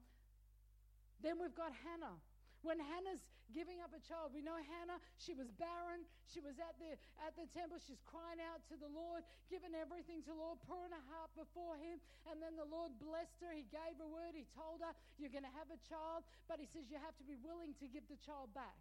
Then 1.22 1.40
we've 1.40 1.56
got 1.56 1.72
Hannah. 1.72 2.20
When 2.64 2.80
Hannah's 2.80 3.20
giving 3.52 3.84
up 3.84 3.92
a 3.92 4.00
child, 4.00 4.32
we 4.32 4.40
know 4.40 4.56
Hannah, 4.56 4.98
she 5.20 5.36
was 5.36 5.52
barren. 5.60 6.08
She 6.32 6.40
was 6.40 6.56
at 6.64 6.80
the, 6.80 6.96
at 7.20 7.36
the 7.36 7.44
temple. 7.52 7.78
She's 7.84 8.00
crying 8.08 8.40
out 8.40 8.64
to 8.72 8.80
the 8.80 8.88
Lord, 8.88 9.28
giving 9.52 9.76
everything 9.76 10.24
to 10.24 10.32
the 10.32 10.40
Lord, 10.40 10.64
pouring 10.64 10.96
her 10.96 11.06
heart 11.12 11.36
before 11.36 11.76
Him. 11.76 12.00
And 12.32 12.40
then 12.40 12.56
the 12.56 12.68
Lord 12.68 12.96
blessed 13.04 13.44
her. 13.44 13.52
He 13.52 13.68
gave 13.68 14.00
her 14.00 14.08
word. 14.08 14.32
He 14.32 14.48
told 14.56 14.80
her, 14.80 14.96
You're 15.20 15.32
going 15.36 15.46
to 15.46 15.56
have 15.60 15.68
a 15.70 15.80
child. 15.84 16.24
But 16.48 16.64
He 16.64 16.68
says, 16.72 16.88
You 16.88 16.98
have 17.04 17.20
to 17.20 17.28
be 17.28 17.36
willing 17.36 17.76
to 17.84 17.86
give 17.92 18.08
the 18.08 18.18
child 18.24 18.56
back. 18.56 18.80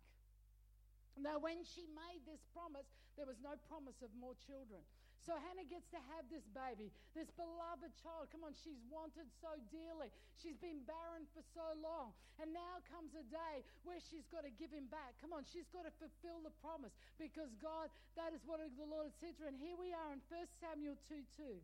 Now, 1.18 1.36
when 1.42 1.60
she 1.66 1.84
made 1.92 2.24
this 2.24 2.40
promise, 2.56 2.88
there 3.18 3.28
was 3.28 3.36
no 3.44 3.58
promise 3.68 4.00
of 4.00 4.08
more 4.16 4.32
children. 4.48 4.80
So 5.22 5.38
Hannah 5.38 5.66
gets 5.70 5.86
to 5.94 6.02
have 6.10 6.26
this 6.26 6.42
baby, 6.50 6.90
this 7.14 7.30
beloved 7.38 7.94
child. 8.02 8.26
Come 8.34 8.42
on, 8.42 8.58
she's 8.58 8.82
wanted 8.90 9.30
so 9.38 9.54
dearly. 9.70 10.10
She's 10.42 10.58
been 10.58 10.82
barren 10.82 11.30
for 11.30 11.46
so 11.54 11.62
long. 11.78 12.10
And 12.42 12.50
now 12.50 12.82
comes 12.90 13.14
a 13.14 13.22
day 13.30 13.62
where 13.86 14.02
she's 14.02 14.26
got 14.34 14.42
to 14.42 14.50
give 14.58 14.74
him 14.74 14.90
back. 14.90 15.14
Come 15.22 15.30
on, 15.30 15.46
she's 15.46 15.70
got 15.70 15.86
to 15.86 15.94
fulfill 16.02 16.42
the 16.42 16.50
promise 16.58 16.90
because 17.22 17.54
God, 17.62 17.86
that 18.18 18.34
is 18.34 18.42
what 18.50 18.58
the 18.58 18.82
Lord 18.82 19.14
had 19.14 19.18
said 19.22 19.34
to 19.38 19.46
her. 19.46 19.50
And 19.54 19.62
here 19.62 19.78
we 19.78 19.94
are 19.94 20.10
in 20.10 20.18
1 20.26 20.42
Samuel 20.58 20.98
2 21.06 21.22
2. 21.38 21.54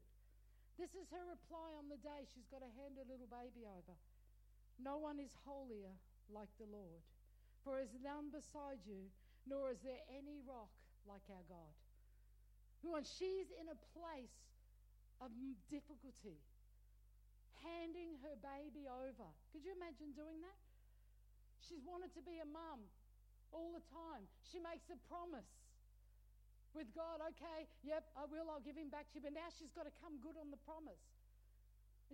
This 0.78 0.94
is 0.94 1.10
her 1.10 1.26
reply 1.26 1.74
on 1.74 1.90
the 1.90 1.98
day 1.98 2.30
she's 2.30 2.46
got 2.54 2.62
to 2.62 2.70
hand 2.78 2.94
her 2.94 3.06
little 3.10 3.26
baby 3.26 3.66
over. 3.66 3.98
No 4.78 5.02
one 5.02 5.18
is 5.18 5.34
holier 5.42 5.90
like 6.30 6.54
the 6.62 6.70
Lord, 6.70 7.02
for 7.66 7.74
there 7.74 7.82
is 7.82 7.98
none 7.98 8.30
beside 8.30 8.78
you, 8.86 9.10
nor 9.50 9.74
is 9.74 9.82
there 9.82 10.06
any 10.14 10.38
rock 10.46 10.70
like 11.10 11.26
our 11.34 11.42
God. 11.50 11.74
When 12.82 13.04
she's 13.04 13.50
in 13.58 13.66
a 13.68 13.78
place 13.94 14.34
of 15.18 15.34
difficulty, 15.66 16.38
handing 17.62 18.14
her 18.22 18.38
baby 18.38 18.86
over. 18.86 19.26
Could 19.50 19.66
you 19.66 19.74
imagine 19.74 20.14
doing 20.14 20.38
that? 20.46 20.60
She's 21.58 21.82
wanted 21.82 22.14
to 22.14 22.22
be 22.22 22.38
a 22.38 22.46
mum 22.46 22.86
all 23.50 23.74
the 23.74 23.82
time. 23.90 24.22
She 24.46 24.62
makes 24.62 24.86
a 24.94 24.98
promise 25.10 25.48
with 26.76 26.86
God, 26.94 27.18
okay, 27.34 27.66
yep, 27.82 28.06
I 28.14 28.30
will, 28.30 28.46
I'll 28.46 28.62
give 28.62 28.78
him 28.78 28.92
back 28.92 29.10
to 29.10 29.18
you. 29.18 29.24
But 29.26 29.34
now 29.34 29.50
she's 29.58 29.74
got 29.74 29.90
to 29.90 29.94
come 29.98 30.22
good 30.22 30.38
on 30.38 30.54
the 30.54 30.60
promise. 30.62 31.02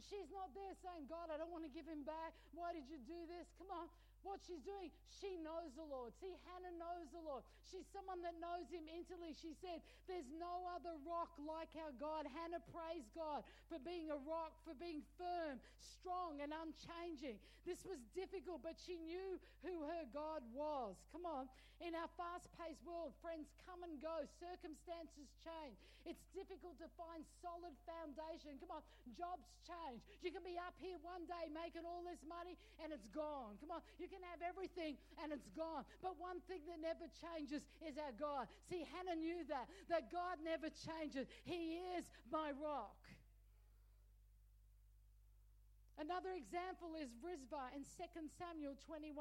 She's 0.00 0.32
not 0.32 0.50
there 0.56 0.74
saying, 0.80 1.06
God, 1.06 1.30
I 1.30 1.38
don't 1.38 1.52
want 1.52 1.62
to 1.68 1.70
give 1.70 1.86
him 1.86 2.02
back. 2.02 2.34
Why 2.56 2.74
did 2.74 2.88
you 2.90 2.98
do 3.04 3.28
this? 3.30 3.46
Come 3.60 3.70
on 3.70 3.86
what 4.24 4.40
she's 4.42 4.64
doing, 4.64 4.88
she 5.20 5.36
knows 5.44 5.70
the 5.76 5.84
Lord. 5.84 6.16
See, 6.18 6.32
Hannah 6.48 6.74
knows 6.74 7.06
the 7.12 7.20
Lord. 7.20 7.44
She's 7.68 7.86
someone 7.92 8.24
that 8.24 8.34
knows 8.40 8.66
him 8.72 8.88
intimately. 8.88 9.36
She 9.36 9.52
said, 9.60 9.84
There's 10.08 10.28
no 10.40 10.64
other 10.72 10.96
rock 11.04 11.30
like 11.38 11.70
our 11.78 11.92
God. 12.00 12.24
Hannah 12.32 12.64
praised 12.72 13.12
God 13.12 13.44
for 13.68 13.78
being 13.84 14.08
a 14.08 14.18
rock, 14.24 14.56
for 14.64 14.74
being 14.74 15.04
firm, 15.20 15.60
strong, 15.78 16.40
and 16.40 16.50
unchanging. 16.50 17.36
This 17.68 17.84
was 17.84 18.00
difficult, 18.16 18.64
but 18.64 18.80
she 18.80 18.96
knew 19.04 19.36
who 19.62 19.84
her 19.84 20.04
God 20.12 20.40
was. 20.56 20.96
Come 21.12 21.28
on. 21.28 21.46
In 21.82 21.92
our 21.92 22.08
fast 22.14 22.46
paced 22.54 22.80
world, 22.86 23.12
friends 23.18 23.50
come 23.66 23.82
and 23.82 23.98
go, 23.98 24.22
circumstances 24.38 25.26
change. 25.42 25.74
It's 26.06 26.22
difficult 26.36 26.78
to 26.78 26.88
find 26.94 27.24
solid 27.42 27.72
foundation. 27.88 28.60
Come 28.60 28.70
on, 28.78 28.84
jobs 29.16 29.48
change. 29.64 30.04
You 30.22 30.30
can 30.30 30.44
be 30.46 30.54
up 30.60 30.76
here 30.78 31.00
one 31.02 31.24
day 31.24 31.50
making 31.50 31.82
all 31.88 32.04
this 32.06 32.20
money 32.28 32.54
and 32.78 32.92
it's 32.92 33.08
gone. 33.10 33.56
Come 33.58 33.72
on, 33.72 33.82
you 33.96 34.06
can 34.14 34.22
have 34.30 34.38
everything 34.46 34.94
and 35.18 35.34
it's 35.34 35.50
gone. 35.58 35.82
But 35.98 36.14
one 36.22 36.38
thing 36.46 36.62
that 36.70 36.78
never 36.78 37.10
changes 37.18 37.66
is 37.82 37.98
our 37.98 38.14
God. 38.14 38.46
See, 38.70 38.86
Hannah 38.94 39.18
knew 39.18 39.42
that, 39.50 39.66
that 39.90 40.14
God 40.14 40.38
never 40.46 40.70
changes. 40.70 41.26
He 41.42 41.82
is 41.98 42.06
my 42.30 42.54
rock. 42.54 42.94
Another 45.98 46.34
example 46.34 46.94
is 46.98 47.10
Rizpah 47.22 47.74
in 47.74 47.82
2 47.82 48.30
Samuel 48.38 48.78
21. 48.86 49.14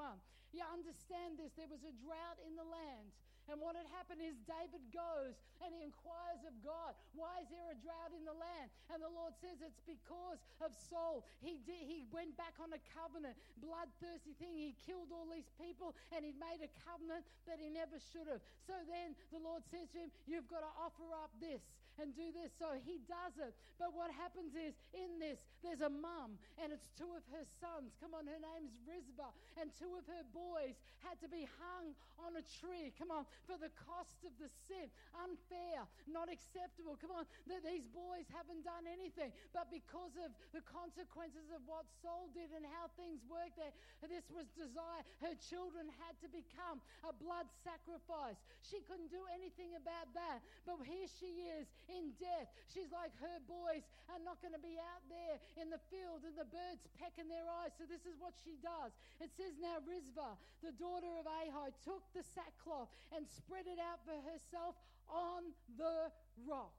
You 0.54 0.62
understand 0.70 1.42
this. 1.42 1.54
There 1.58 1.70
was 1.70 1.82
a 1.82 1.94
drought 2.02 2.38
in 2.46 2.54
the 2.54 2.66
land. 2.66 3.10
And 3.52 3.60
what 3.60 3.76
had 3.76 3.88
happened 3.92 4.24
is 4.24 4.40
David 4.48 4.84
goes 4.96 5.36
and 5.60 5.76
he 5.76 5.84
inquires 5.84 6.44
of 6.48 6.56
God, 6.64 6.96
why 7.12 7.44
is 7.44 7.50
there 7.52 7.68
a 7.72 7.78
drought 7.84 8.16
in 8.16 8.24
the 8.24 8.36
land? 8.36 8.72
And 8.88 9.04
the 9.04 9.12
Lord 9.12 9.36
says 9.44 9.60
it's 9.60 9.84
because 9.84 10.40
of 10.64 10.72
Saul. 10.88 11.28
He 11.44 11.60
did, 11.68 11.84
he 11.84 12.08
went 12.08 12.40
back 12.40 12.56
on 12.64 12.72
a 12.72 12.82
covenant, 12.96 13.36
bloodthirsty 13.60 14.36
thing. 14.40 14.56
He 14.56 14.80
killed 14.88 15.12
all 15.12 15.28
these 15.28 15.52
people 15.60 15.92
and 16.16 16.24
he 16.24 16.32
made 16.40 16.64
a 16.64 16.72
covenant 16.88 17.28
that 17.44 17.60
he 17.60 17.68
never 17.68 18.00
should 18.00 18.32
have. 18.32 18.40
So 18.64 18.76
then 18.88 19.16
the 19.36 19.44
Lord 19.44 19.68
says 19.68 19.92
to 19.92 20.08
him, 20.08 20.12
You've 20.24 20.48
got 20.48 20.64
to 20.64 20.72
offer 20.80 21.12
up 21.12 21.36
this 21.44 21.60
and 22.02 22.16
do 22.16 22.34
this. 22.34 22.50
So 22.58 22.74
he 22.82 23.02
does 23.06 23.36
it. 23.38 23.54
But 23.78 23.94
what 23.94 24.10
happens 24.10 24.58
is 24.58 24.74
in 24.94 25.22
this, 25.22 25.38
there's 25.62 25.82
a 25.82 25.92
mum 25.92 26.40
and 26.58 26.74
it's 26.74 26.90
two 26.98 27.10
of 27.14 27.24
her 27.34 27.46
sons. 27.62 27.94
Come 28.02 28.18
on, 28.18 28.26
her 28.26 28.42
name's 28.42 28.74
Rizpah. 28.88 29.34
And 29.62 29.70
two 29.78 29.94
of 29.98 30.06
her 30.10 30.26
boys 30.34 30.74
had 31.06 31.20
to 31.22 31.30
be 31.30 31.46
hung 31.60 31.94
on 32.24 32.40
a 32.40 32.44
tree. 32.62 32.94
Come 32.98 33.12
on, 33.12 33.28
for 33.46 33.60
the 33.60 33.72
cost 33.88 34.20
of 34.24 34.34
the 34.40 34.50
sin. 34.68 34.88
Unfair, 35.20 35.86
not 36.10 36.32
acceptable. 36.32 36.98
Come 37.00 37.14
on, 37.14 37.26
that 37.48 37.64
these 37.64 37.88
boys 37.92 38.28
haven't 38.32 38.64
done 38.64 38.88
anything, 38.88 39.32
but 39.52 39.70
because 39.70 40.16
of 40.24 40.32
the 40.56 40.64
consequences 40.66 41.52
of 41.52 41.62
what 41.68 41.86
Saul 42.02 42.32
did 42.32 42.52
and 42.56 42.64
how 42.66 42.90
things 42.96 43.22
worked 43.28 43.60
there, 43.60 43.74
this 44.08 44.28
was 44.32 44.48
desire. 44.56 45.04
Her 45.24 45.36
children 45.48 45.88
had 46.04 46.16
to 46.24 46.30
become 46.32 46.84
a 47.08 47.14
blood 47.16 47.48
sacrifice. 47.64 48.40
She 48.64 48.84
couldn't 48.88 49.12
do 49.12 49.24
anything 49.32 49.76
about 49.76 50.12
that. 50.16 50.44
But 50.64 50.84
here 50.88 51.08
she 51.20 51.48
is 51.60 51.68
in 51.92 52.16
death. 52.20 52.48
She's 52.72 52.92
like, 52.92 53.12
her 53.20 53.40
boys 53.48 53.84
are 54.12 54.22
not 54.24 54.40
going 54.40 54.56
to 54.56 54.64
be 54.64 54.80
out 54.80 55.04
there 55.08 55.40
in 55.60 55.72
the 55.72 55.80
field 55.92 56.24
and 56.24 56.36
the 56.36 56.48
birds 56.48 56.84
pecking 57.00 57.28
their 57.28 57.46
eyes. 57.64 57.76
So 57.76 57.88
this 57.88 58.04
is 58.08 58.16
what 58.20 58.36
she 58.44 58.60
does. 58.60 58.92
It 59.20 59.32
says, 59.36 59.56
Now 59.60 59.84
Rizpah, 59.84 60.36
the 60.64 60.76
daughter 60.76 61.12
of 61.20 61.28
Ahai, 61.28 61.72
took 61.84 62.04
the 62.16 62.24
sackcloth 62.36 62.92
and 63.12 63.23
spread 63.30 63.66
it 63.68 63.80
out 63.80 64.00
for 64.06 64.18
herself 64.30 64.76
on 65.10 65.44
the 65.78 66.12
rock. 66.48 66.74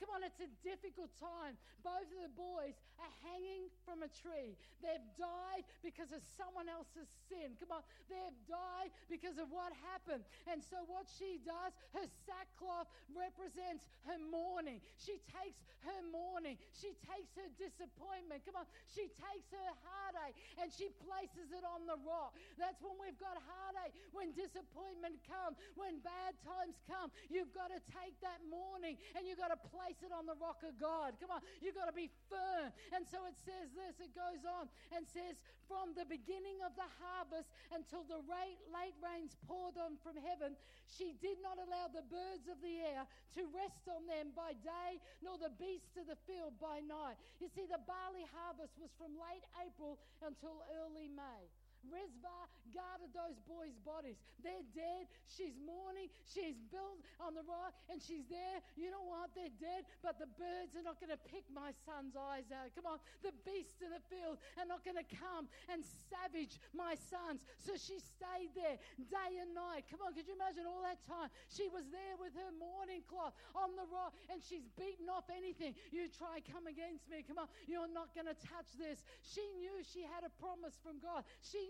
Come 0.00 0.16
on, 0.16 0.24
it's 0.24 0.40
a 0.40 0.48
difficult 0.64 1.12
time. 1.20 1.60
Both 1.84 2.08
of 2.08 2.20
the 2.24 2.32
boys 2.32 2.72
are 2.96 3.12
hanging 3.20 3.68
from 3.84 4.00
a 4.00 4.08
tree. 4.08 4.56
They've 4.80 5.08
died 5.20 5.68
because 5.84 6.08
of 6.16 6.24
someone 6.40 6.72
else's 6.72 7.08
sin. 7.28 7.52
Come 7.60 7.76
on, 7.76 7.84
they've 8.08 8.40
died 8.48 8.96
because 9.12 9.36
of 9.36 9.52
what 9.52 9.76
happened. 9.92 10.24
And 10.48 10.64
so, 10.64 10.80
what 10.88 11.04
she 11.04 11.36
does, 11.44 11.76
her 11.92 12.08
sackcloth 12.24 12.88
represents 13.12 13.84
her 14.08 14.16
mourning. 14.16 14.80
She 14.96 15.20
takes 15.28 15.60
her 15.84 16.00
mourning. 16.12 16.60
She 16.76 16.92
takes 17.08 17.32
her 17.36 17.48
disappointment. 17.56 18.44
Come 18.44 18.60
on. 18.60 18.68
She 18.92 19.08
takes 19.16 19.48
her 19.52 19.70
heartache 19.84 20.36
and 20.60 20.68
she 20.68 20.92
places 21.04 21.52
it 21.52 21.64
on 21.64 21.88
the 21.88 21.96
rock. 22.04 22.36
That's 22.60 22.80
when 22.84 22.96
we've 23.00 23.16
got 23.16 23.40
heartache, 23.40 23.96
when 24.12 24.36
disappointment 24.36 25.20
comes, 25.24 25.56
when 25.76 26.00
bad 26.04 26.36
times 26.44 26.76
come. 26.84 27.08
You've 27.32 27.52
got 27.56 27.72
to 27.72 27.80
take 27.96 28.16
that 28.20 28.44
mourning 28.48 29.00
and 29.16 29.24
you've 29.24 29.40
got 29.40 29.52
to 29.52 29.60
place 29.72 29.89
it 29.98 30.14
on 30.14 30.30
the 30.30 30.38
rock 30.38 30.62
of 30.62 30.78
God. 30.78 31.18
Come 31.18 31.34
on. 31.34 31.42
You've 31.58 31.74
got 31.74 31.90
to 31.90 31.96
be 31.96 32.06
firm. 32.30 32.70
And 32.94 33.02
so 33.02 33.26
it 33.26 33.34
says 33.42 33.74
this, 33.74 33.98
it 33.98 34.14
goes 34.14 34.46
on 34.46 34.70
and 34.94 35.02
says, 35.10 35.42
From 35.66 35.90
the 35.98 36.06
beginning 36.06 36.62
of 36.62 36.78
the 36.78 36.86
harvest 37.02 37.50
until 37.74 38.06
the 38.06 38.22
late, 38.30 38.62
late 38.70 38.94
rains 39.02 39.34
poured 39.50 39.74
on 39.74 39.98
from 40.02 40.14
heaven, 40.20 40.54
she 40.86 41.18
did 41.18 41.42
not 41.42 41.58
allow 41.58 41.90
the 41.90 42.06
birds 42.06 42.46
of 42.46 42.62
the 42.62 42.82
air 42.82 43.06
to 43.34 43.42
rest 43.50 43.86
on 43.90 44.06
them 44.06 44.30
by 44.34 44.54
day, 44.62 45.02
nor 45.22 45.38
the 45.38 45.54
beasts 45.58 45.98
of 45.98 46.06
the 46.06 46.18
field 46.26 46.54
by 46.62 46.82
night. 46.82 47.18
You 47.42 47.50
see, 47.50 47.66
the 47.66 47.82
barley 47.86 48.26
harvest 48.30 48.74
was 48.78 48.90
from 48.94 49.18
late 49.18 49.46
April 49.58 49.98
until 50.22 50.62
early 50.82 51.10
May. 51.10 51.50
Rizpah 51.88 52.46
guarded 52.70 53.10
those 53.16 53.38
boys' 53.48 53.76
bodies. 53.82 54.20
They're 54.42 54.66
dead. 54.76 55.10
She's 55.26 55.56
mourning. 55.58 56.12
She's 56.28 56.58
built 56.70 57.02
on 57.18 57.34
the 57.34 57.44
rock 57.44 57.74
and 57.88 57.98
she's 57.98 58.26
there. 58.30 58.60
You 58.76 58.92
know 58.92 59.04
what? 59.04 59.32
They're 59.32 59.52
dead, 59.58 59.88
but 60.04 60.20
the 60.20 60.30
birds 60.38 60.76
are 60.76 60.84
not 60.84 61.00
going 61.00 61.12
to 61.12 61.20
pick 61.20 61.46
my 61.50 61.72
son's 61.88 62.14
eyes 62.14 62.48
out. 62.52 62.70
Come 62.76 62.86
on. 62.86 62.98
The 63.24 63.34
beasts 63.42 63.80
in 63.82 63.90
the 63.90 64.02
field 64.12 64.38
are 64.60 64.68
not 64.68 64.84
going 64.84 64.98
to 64.98 65.08
come 65.08 65.48
and 65.72 65.82
savage 66.08 66.60
my 66.76 66.94
sons. 67.08 67.42
So 67.58 67.74
she 67.74 67.98
stayed 67.98 68.52
there 68.54 68.78
day 69.10 69.32
and 69.40 69.56
night. 69.56 69.88
Come 69.88 70.04
on. 70.04 70.12
Could 70.12 70.28
you 70.28 70.36
imagine 70.36 70.68
all 70.68 70.84
that 70.84 71.00
time? 71.08 71.32
She 71.48 71.66
was 71.72 71.88
there 71.90 72.16
with 72.20 72.36
her 72.36 72.52
mourning 72.54 73.02
cloth 73.08 73.34
on 73.56 73.74
the 73.74 73.86
rock 73.88 74.14
and 74.28 74.38
she's 74.44 74.68
beaten 74.76 75.08
off 75.08 75.26
anything. 75.32 75.74
You 75.90 76.06
try 76.12 76.42
come 76.44 76.68
against 76.70 77.08
me. 77.08 77.24
Come 77.26 77.40
on. 77.40 77.48
You're 77.66 77.90
not 77.90 78.12
going 78.14 78.28
to 78.30 78.38
touch 78.38 78.70
this. 78.78 79.02
She 79.24 79.42
knew 79.58 79.82
she 79.82 80.04
had 80.06 80.22
a 80.22 80.32
promise 80.38 80.76
from 80.82 81.02
God. 81.02 81.26
She 81.40 81.69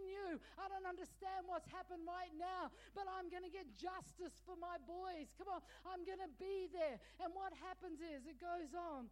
I 0.59 0.71
don't 0.71 0.87
understand 0.87 1.49
what's 1.51 1.67
happened 1.69 2.07
right 2.07 2.33
now, 2.39 2.71
but 2.95 3.11
I'm 3.11 3.27
going 3.29 3.43
to 3.43 3.51
get 3.53 3.67
justice 3.75 4.39
for 4.47 4.55
my 4.55 4.79
boys. 4.87 5.35
Come 5.35 5.51
on, 5.51 5.63
I'm 5.83 6.07
going 6.07 6.23
to 6.23 6.33
be 6.39 6.71
there. 6.71 7.03
And 7.19 7.35
what 7.35 7.51
happens 7.59 7.99
is, 7.99 8.27
it 8.31 8.39
goes 8.39 8.71
on 8.77 9.11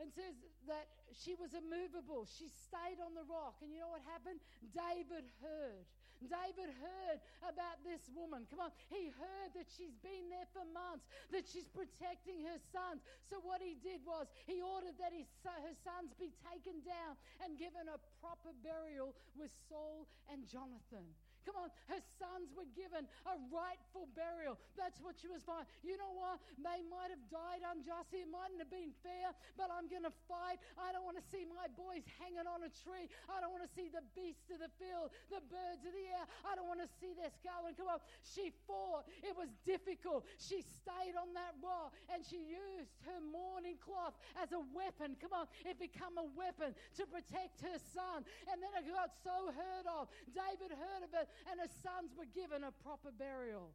and 0.00 0.08
says 0.10 0.34
that 0.66 0.88
she 1.12 1.36
was 1.36 1.52
immovable. 1.52 2.24
She 2.24 2.48
stayed 2.48 2.98
on 2.98 3.12
the 3.12 3.26
rock. 3.28 3.60
And 3.60 3.70
you 3.70 3.84
know 3.84 3.92
what 3.92 4.02
happened? 4.08 4.40
David 4.72 5.28
heard. 5.44 5.86
David 6.20 6.72
heard 6.80 7.18
about 7.48 7.80
this 7.84 8.04
woman. 8.12 8.44
Come 8.52 8.60
on. 8.60 8.72
He 8.92 9.08
heard 9.16 9.50
that 9.56 9.68
she's 9.72 9.96
been 10.04 10.28
there 10.28 10.48
for 10.52 10.64
months, 10.70 11.08
that 11.32 11.48
she's 11.48 11.68
protecting 11.72 12.44
her 12.44 12.60
sons. 12.72 13.00
So 13.32 13.40
what 13.40 13.64
he 13.64 13.80
did 13.80 14.04
was 14.04 14.28
he 14.44 14.60
ordered 14.60 15.00
that 15.00 15.16
his, 15.16 15.28
her 15.44 15.76
sons 15.80 16.12
be 16.20 16.32
taken 16.52 16.84
down 16.84 17.16
and 17.40 17.56
given 17.56 17.88
a 17.88 17.96
proper 18.20 18.52
burial 18.60 19.16
with 19.32 19.50
Saul 19.68 20.04
and 20.28 20.44
Jonathan. 20.44 21.08
Come 21.44 21.56
on, 21.56 21.70
her 21.88 22.00
sons 22.20 22.52
were 22.52 22.68
given 22.76 23.08
a 23.24 23.34
rightful 23.48 24.06
burial. 24.12 24.60
That's 24.76 25.00
what 25.00 25.16
she 25.16 25.26
was 25.26 25.40
fine. 25.42 25.64
You 25.80 25.96
know 25.96 26.12
what? 26.12 26.40
They 26.60 26.84
might 26.86 27.08
have 27.08 27.24
died 27.32 27.64
unjustly. 27.64 28.24
It 28.24 28.30
mightn't 28.30 28.60
have 28.60 28.72
been 28.72 28.92
fair, 29.00 29.32
but 29.56 29.72
I'm 29.72 29.88
going 29.88 30.04
to 30.04 30.12
fight. 30.28 30.60
I 30.76 30.92
don't 30.92 31.04
want 31.04 31.16
to 31.16 31.26
see 31.32 31.48
my 31.48 31.66
boys 31.72 32.04
hanging 32.20 32.44
on 32.44 32.60
a 32.64 32.72
tree. 32.84 33.08
I 33.32 33.40
don't 33.40 33.52
want 33.52 33.64
to 33.64 33.72
see 33.72 33.88
the 33.88 34.04
beasts 34.12 34.52
of 34.52 34.60
the 34.60 34.72
field, 34.76 35.12
the 35.32 35.40
birds 35.48 35.82
of 35.88 35.92
the 35.96 36.06
air. 36.12 36.24
I 36.44 36.56
don't 36.56 36.68
want 36.68 36.84
to 36.84 36.90
see 37.00 37.16
their 37.16 37.32
skull. 37.40 37.64
And 37.64 37.74
come 37.76 37.88
on, 37.88 38.00
she 38.20 38.52
fought. 38.68 39.08
It 39.24 39.32
was 39.32 39.48
difficult. 39.64 40.28
She 40.36 40.60
stayed 40.60 41.16
on 41.16 41.32
that 41.32 41.56
rock 41.64 41.96
and 42.12 42.20
she 42.20 42.44
used 42.44 42.92
her 43.08 43.20
mourning 43.32 43.80
cloth 43.80 44.14
as 44.36 44.52
a 44.52 44.60
weapon. 44.76 45.16
Come 45.16 45.32
on, 45.32 45.46
it 45.64 45.80
became 45.80 46.20
a 46.20 46.28
weapon 46.36 46.76
to 47.00 47.02
protect 47.08 47.64
her 47.64 47.80
son. 47.96 48.28
And 48.52 48.60
then 48.60 48.72
it 48.76 48.84
got 48.92 49.16
so 49.24 49.48
heard 49.56 49.88
of. 49.88 50.12
David 50.36 50.76
heard 50.76 51.02
of 51.04 51.12
it 51.16 51.26
and 51.48 51.60
her 51.60 51.72
sons 51.82 52.12
were 52.16 52.28
given 52.34 52.64
a 52.64 52.72
proper 52.82 53.10
burial. 53.14 53.72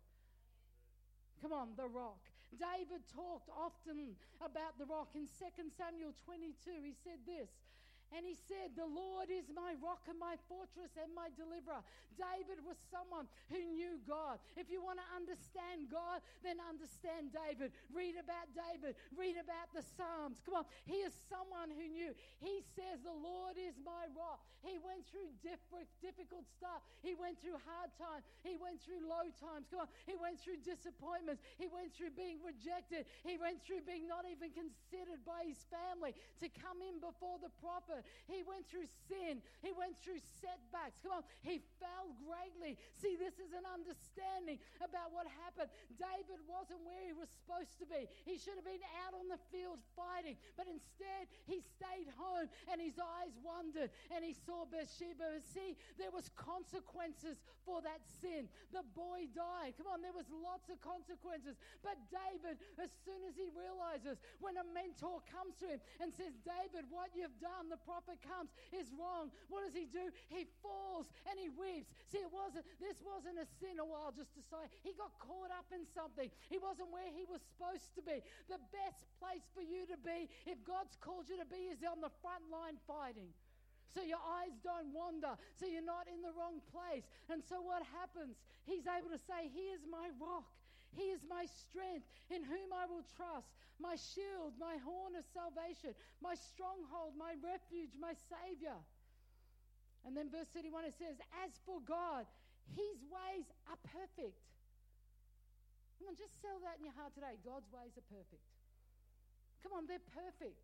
Come 1.42 1.54
on, 1.54 1.74
the 1.78 1.88
rock. 1.88 2.22
David 2.56 3.04
talked 3.12 3.50
often 3.52 4.16
about 4.40 4.78
the 4.78 4.86
rock. 4.86 5.12
In 5.16 5.28
2 5.28 5.70
Samuel 5.78 6.14
22, 6.26 6.72
he 6.84 6.94
said 7.04 7.20
this 7.26 7.50
and 8.14 8.22
he 8.22 8.38
said, 8.38 8.78
The 8.78 8.86
Lord 8.86 9.34
is 9.34 9.50
my 9.50 9.74
rock 9.82 10.06
and 10.06 10.20
my 10.22 10.38
fortress 10.46 10.94
and 11.00 11.10
my 11.18 11.34
deliverer. 11.34 11.82
David 12.14 12.62
was 12.62 12.78
someone 12.94 13.26
who 13.50 13.62
knew 13.74 13.98
God. 14.06 14.38
If 14.56 14.70
you 14.70 14.80
want 14.82 15.02
to 15.02 15.08
understand 15.16 15.90
God, 15.90 16.22
then 16.46 16.62
understand 16.62 17.34
David. 17.34 17.74
Read 17.90 18.16
about 18.18 18.52
David. 18.54 18.96
Read 19.16 19.36
about 19.40 19.74
the 19.74 19.84
Psalms. 19.96 20.40
Come 20.46 20.64
on. 20.64 20.68
He 20.86 21.02
is 21.02 21.14
someone 21.28 21.74
who 21.74 21.86
knew. 21.90 22.14
He 22.42 22.62
says, 22.76 23.02
The 23.02 23.14
Lord 23.14 23.58
is 23.58 23.78
my 23.82 24.10
rock. 24.14 24.44
He 24.66 24.82
went 24.82 25.06
through 25.06 25.30
difficult 25.46 26.50
stuff. 26.58 26.82
He 27.06 27.14
went 27.14 27.38
through 27.38 27.62
hard 27.70 27.94
times. 28.02 28.26
He 28.42 28.58
went 28.58 28.82
through 28.82 29.06
low 29.06 29.30
times. 29.38 29.70
Come 29.70 29.86
on. 29.86 29.92
He 30.10 30.18
went 30.18 30.42
through 30.42 30.66
disappointments. 30.66 31.46
He 31.62 31.70
went 31.70 31.94
through 31.94 32.18
being 32.18 32.42
rejected. 32.42 33.06
He 33.22 33.38
went 33.38 33.62
through 33.62 33.86
being 33.86 34.10
not 34.10 34.26
even 34.26 34.50
considered 34.52 35.22
by 35.22 35.46
his 35.46 35.62
family 35.70 36.18
to 36.42 36.50
come 36.50 36.82
in 36.82 36.98
before 36.98 37.38
the 37.38 37.54
prophet. 37.62 37.95
He 38.28 38.42
went 38.44 38.68
through 38.68 38.90
sin. 39.08 39.40
He 39.62 39.72
went 39.76 39.96
through 40.02 40.20
setbacks. 40.42 41.00
Come 41.04 41.22
on. 41.22 41.26
He 41.46 41.62
fell 41.80 42.12
greatly. 42.26 42.76
See, 42.98 43.16
this 43.16 43.38
is 43.40 43.54
an 43.54 43.64
understanding 43.68 44.60
about 44.82 45.14
what 45.14 45.30
happened. 45.46 45.72
David 45.96 46.42
wasn't 46.50 46.82
where 46.84 47.04
he 47.06 47.16
was 47.16 47.30
supposed 47.32 47.78
to 47.80 47.88
be. 47.88 48.08
He 48.26 48.40
should 48.42 48.58
have 48.58 48.68
been 48.68 48.84
out 49.06 49.14
on 49.16 49.30
the 49.30 49.42
field 49.54 49.80
fighting, 49.96 50.36
but 50.58 50.66
instead 50.68 51.30
he 51.46 51.62
stayed 51.62 52.10
home 52.18 52.48
and 52.72 52.80
his 52.82 52.98
eyes 52.98 53.34
wandered 53.44 53.94
and 54.12 54.24
he 54.24 54.34
saw 54.34 54.66
Bathsheba. 54.66 55.44
See, 55.54 55.78
there 56.00 56.12
was 56.12 56.28
consequences 56.36 57.40
for 57.66 57.82
that 57.82 58.02
sin. 58.22 58.48
The 58.74 58.86
boy 58.94 59.28
died. 59.34 59.78
Come 59.78 59.90
on, 59.90 60.02
there 60.02 60.16
was 60.16 60.30
lots 60.30 60.70
of 60.70 60.78
consequences. 60.82 61.58
But 61.82 61.98
David, 62.10 62.62
as 62.78 62.94
soon 63.04 63.26
as 63.26 63.34
he 63.34 63.50
realizes 63.54 64.22
when 64.40 64.58
a 64.58 64.66
mentor 64.74 65.22
comes 65.30 65.58
to 65.62 65.68
him 65.70 65.82
and 66.02 66.14
says, 66.14 66.34
David, 66.46 66.86
what 66.90 67.14
you've 67.18 67.36
done, 67.42 67.70
the 67.70 67.82
prophet 67.86 68.18
comes, 68.26 68.50
is 68.74 68.90
wrong. 68.98 69.30
What 69.48 69.64
does 69.64 69.78
he 69.78 69.86
do? 69.86 70.10
He 70.28 70.50
falls 70.60 71.06
and 71.30 71.38
he 71.38 71.54
weeps. 71.54 71.94
See, 72.10 72.20
it 72.20 72.34
wasn't, 72.34 72.66
this 72.82 72.98
wasn't 73.06 73.38
a 73.38 73.48
sin 73.62 73.78
a 73.78 73.86
while 73.86 74.10
just 74.12 74.34
to 74.34 74.42
say. 74.50 74.66
He 74.82 74.98
got 74.98 75.14
caught 75.22 75.54
up 75.54 75.70
in 75.70 75.86
something. 75.94 76.28
He 76.50 76.58
wasn't 76.58 76.90
where 76.90 77.08
he 77.14 77.30
was 77.30 77.46
supposed 77.46 77.94
to 77.96 78.02
be. 78.02 78.26
The 78.50 78.60
best 78.74 79.06
place 79.22 79.46
for 79.54 79.62
you 79.62 79.86
to 79.94 79.98
be, 80.02 80.28
if 80.50 80.58
God's 80.66 80.98
called 80.98 81.30
you 81.30 81.38
to 81.38 81.48
be, 81.48 81.70
is 81.70 81.86
on 81.86 82.02
the 82.02 82.12
front 82.20 82.50
line 82.50 82.82
fighting 82.90 83.30
so 83.96 84.04
your 84.04 84.20
eyes 84.20 84.52
don't 84.60 84.92
wander, 84.92 85.40
so 85.56 85.64
you're 85.64 85.86
not 85.86 86.12
in 86.12 86.20
the 86.20 86.36
wrong 86.36 86.60
place. 86.68 87.08
And 87.32 87.40
so 87.48 87.64
what 87.64 87.80
happens? 87.96 88.36
He's 88.68 88.84
able 88.84 89.08
to 89.08 89.22
say, 89.24 89.48
He 89.48 89.72
is 89.72 89.88
my 89.88 90.12
rock. 90.20 90.52
He 90.96 91.12
is 91.12 91.22
my 91.28 91.46
strength, 91.46 92.08
in 92.32 92.44
whom 92.44 92.72
I 92.72 92.88
will 92.88 93.04
trust, 93.20 93.52
my 93.78 94.00
shield, 94.00 94.56
my 94.56 94.80
horn 94.80 95.20
of 95.20 95.28
salvation, 95.36 95.92
my 96.24 96.36
stronghold, 96.40 97.20
my 97.20 97.36
refuge, 97.44 97.92
my 98.00 98.16
Savior. 98.32 98.80
And 100.08 100.16
then 100.16 100.32
verse 100.32 100.48
31 100.56 100.88
it 100.88 100.96
says, 100.96 101.20
As 101.44 101.52
for 101.68 101.84
God, 101.84 102.24
his 102.74 103.04
ways 103.12 103.46
are 103.68 103.80
perfect. 103.92 104.40
Come 106.00 106.12
on, 106.12 106.16
just 106.16 106.40
sell 106.40 106.60
that 106.64 106.80
in 106.80 106.88
your 106.88 106.96
heart 106.96 107.12
today. 107.16 107.36
God's 107.44 107.68
ways 107.72 107.94
are 108.00 108.08
perfect. 108.08 108.46
Come 109.66 109.74
on, 109.74 109.90
they're 109.90 110.04
perfect. 110.14 110.62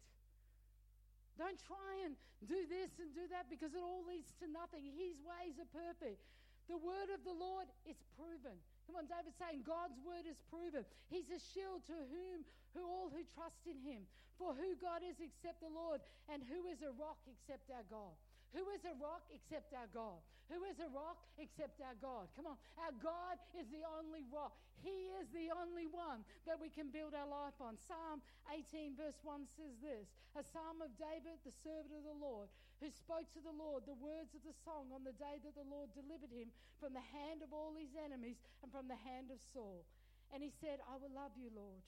Don't 1.40 1.58
try 1.66 2.06
and 2.06 2.14
do 2.46 2.70
this 2.70 2.92
and 3.02 3.10
do 3.16 3.26
that 3.34 3.50
because 3.50 3.74
it 3.74 3.82
all 3.82 4.06
leads 4.06 4.30
to 4.44 4.46
nothing. 4.46 4.86
His 4.86 5.18
ways 5.26 5.58
are 5.58 5.72
perfect. 5.74 6.22
The 6.70 6.78
word 6.78 7.10
of 7.10 7.26
the 7.26 7.34
Lord 7.34 7.66
is 7.90 7.98
proven. 8.14 8.56
Come 8.92 9.08
on, 9.08 9.08
David's 9.08 9.40
saying 9.40 9.64
God's 9.64 9.96
word 10.04 10.28
is 10.28 10.36
proven. 10.52 10.84
He's 11.08 11.32
a 11.32 11.40
shield 11.40 11.80
to 11.88 11.96
whom 12.12 12.44
who 12.76 12.84
all 12.84 13.08
who 13.08 13.24
trust 13.32 13.64
in 13.64 13.80
him. 13.80 14.04
For 14.36 14.52
who 14.52 14.76
God 14.84 15.00
is 15.00 15.16
except 15.24 15.64
the 15.64 15.72
Lord, 15.72 16.04
and 16.28 16.44
who 16.44 16.68
is 16.68 16.84
a 16.84 16.92
rock 17.00 17.24
except 17.24 17.72
our 17.72 17.88
God. 17.88 18.20
Who 18.52 18.68
is 18.76 18.84
a 18.84 18.96
rock 19.00 19.24
except 19.32 19.72
our 19.72 19.88
God? 19.96 20.20
Who 20.52 20.60
is 20.68 20.76
a 20.84 20.92
rock 20.92 21.16
except 21.40 21.80
our 21.80 21.96
God? 22.04 22.28
Come 22.36 22.52
on. 22.52 22.60
Our 22.76 22.92
God 23.00 23.40
is 23.56 23.72
the 23.72 23.88
only 23.88 24.28
rock. 24.28 24.52
He 24.84 25.14
is 25.24 25.32
the 25.32 25.54
only 25.56 25.88
one 25.88 26.28
that 26.44 26.60
we 26.60 26.68
can 26.68 26.92
build 26.92 27.16
our 27.16 27.30
life 27.30 27.56
on. 27.64 27.80
Psalm 27.80 28.20
18, 28.52 29.00
verse 29.00 29.16
1 29.24 29.48
says 29.56 29.80
this 29.80 30.12
A 30.36 30.44
psalm 30.44 30.84
of 30.84 30.92
David, 31.00 31.40
the 31.48 31.56
servant 31.64 31.96
of 31.96 32.04
the 32.04 32.20
Lord, 32.20 32.52
who 32.84 32.92
spoke 32.92 33.32
to 33.32 33.40
the 33.40 33.56
Lord 33.56 33.88
the 33.88 33.96
words 33.96 34.36
of 34.36 34.44
the 34.44 34.58
song 34.68 34.92
on 34.92 35.08
the 35.08 35.16
day 35.16 35.40
that 35.40 35.56
the 35.56 35.70
Lord 35.72 35.94
delivered 35.96 36.34
him 36.34 36.52
from 36.84 36.92
the 36.92 37.08
hand 37.16 37.46
of 37.46 37.56
all 37.56 37.78
his 37.78 37.96
enemies 37.96 38.42
and 38.60 38.74
from 38.74 38.92
the 38.92 39.00
hand 39.08 39.32
of 39.32 39.40
Saul. 39.56 39.88
And 40.36 40.44
he 40.44 40.52
said, 40.52 40.84
I 40.90 41.00
will 41.00 41.14
love 41.14 41.32
you, 41.40 41.48
Lord, 41.56 41.80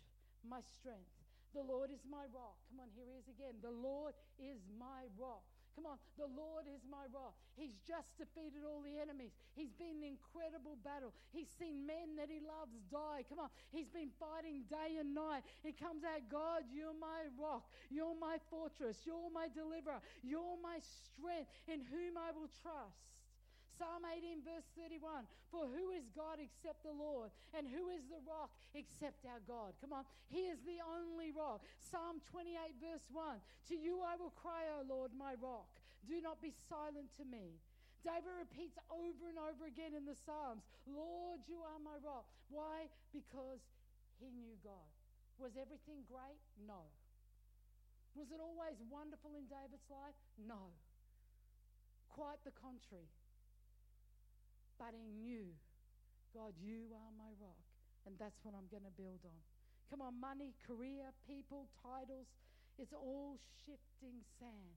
my 0.46 0.64
strength. 0.64 1.12
The 1.52 1.66
Lord 1.66 1.92
is 1.92 2.02
my 2.08 2.30
rock. 2.32 2.58
Come 2.70 2.82
on, 2.82 2.90
here 2.96 3.10
he 3.10 3.18
is 3.20 3.30
again. 3.30 3.58
The 3.62 3.74
Lord 3.74 4.14
is 4.40 4.64
my 4.78 5.06
rock. 5.18 5.46
Come 5.74 5.90
on, 5.90 5.98
the 6.22 6.30
Lord 6.30 6.70
is 6.70 6.86
my 6.86 7.10
rock. 7.10 7.34
He's 7.58 7.74
just 7.82 8.14
defeated 8.18 8.62
all 8.62 8.86
the 8.86 9.02
enemies. 9.02 9.34
He's 9.58 9.74
been 9.74 10.02
an 10.02 10.06
incredible 10.06 10.78
battle. 10.86 11.14
He's 11.34 11.50
seen 11.58 11.86
men 11.90 12.14
that 12.22 12.30
he 12.30 12.38
loves 12.38 12.78
die. 12.94 13.26
Come 13.26 13.42
on, 13.42 13.50
he's 13.74 13.90
been 13.90 14.14
fighting 14.22 14.70
day 14.70 15.02
and 15.02 15.18
night. 15.18 15.42
He 15.66 15.74
comes 15.74 16.06
out, 16.06 16.22
God, 16.30 16.70
you're 16.70 16.98
my 16.98 17.26
rock. 17.42 17.66
You're 17.90 18.18
my 18.18 18.38
fortress. 18.54 19.02
You're 19.06 19.34
my 19.34 19.50
deliverer. 19.50 20.02
You're 20.22 20.62
my 20.62 20.78
strength 20.78 21.50
in 21.66 21.82
whom 21.90 22.22
I 22.22 22.30
will 22.38 22.50
trust. 22.62 23.02
Psalm 23.78 24.06
18, 24.06 24.46
verse 24.46 24.68
31 24.78 25.26
For 25.50 25.66
who 25.66 25.94
is 25.94 26.06
God 26.14 26.38
except 26.38 26.86
the 26.86 26.94
Lord? 26.94 27.34
And 27.58 27.66
who 27.66 27.90
is 27.90 28.06
the 28.08 28.22
rock 28.26 28.54
except 28.78 29.26
our 29.26 29.42
God? 29.46 29.74
Come 29.82 29.94
on, 29.94 30.06
He 30.30 30.50
is 30.50 30.62
the 30.66 30.82
only 30.84 31.34
rock. 31.34 31.66
Psalm 31.82 32.22
28, 32.30 32.58
verse 32.78 33.06
1 33.10 33.42
To 33.70 33.76
you 33.76 34.02
I 34.06 34.18
will 34.20 34.34
cry, 34.38 34.70
O 34.74 34.86
Lord, 34.86 35.12
my 35.18 35.34
rock. 35.42 35.70
Do 36.06 36.20
not 36.20 36.44
be 36.44 36.52
silent 36.70 37.10
to 37.18 37.26
me. 37.26 37.58
David 38.04 38.36
repeats 38.36 38.76
over 38.92 39.32
and 39.32 39.40
over 39.40 39.64
again 39.64 39.96
in 39.96 40.04
the 40.04 40.20
Psalms 40.28 40.68
Lord, 40.84 41.40
you 41.48 41.64
are 41.64 41.80
my 41.80 41.96
rock. 42.04 42.28
Why? 42.52 42.92
Because 43.16 43.64
he 44.20 44.28
knew 44.36 44.60
God. 44.60 44.92
Was 45.40 45.56
everything 45.56 46.04
great? 46.12 46.40
No. 46.68 46.92
Was 48.14 48.30
it 48.30 48.44
always 48.44 48.78
wonderful 48.92 49.34
in 49.40 49.48
David's 49.50 49.88
life? 49.90 50.20
No. 50.38 50.70
Quite 52.12 52.44
the 52.46 52.54
contrary. 52.54 53.10
But 54.84 54.92
he 55.00 55.08
knew, 55.16 55.48
God, 56.36 56.52
you 56.60 56.92
are 56.92 57.12
my 57.16 57.32
rock, 57.40 57.64
and 58.04 58.20
that's 58.20 58.36
what 58.44 58.52
I'm 58.52 58.68
going 58.68 58.84
to 58.84 58.92
build 59.00 59.24
on. 59.24 59.40
Come 59.88 60.04
on, 60.04 60.20
money, 60.20 60.52
career, 60.68 61.16
people, 61.24 61.72
titles, 61.80 62.28
it's 62.76 62.92
all 62.92 63.40
shifting 63.64 64.20
sand. 64.44 64.76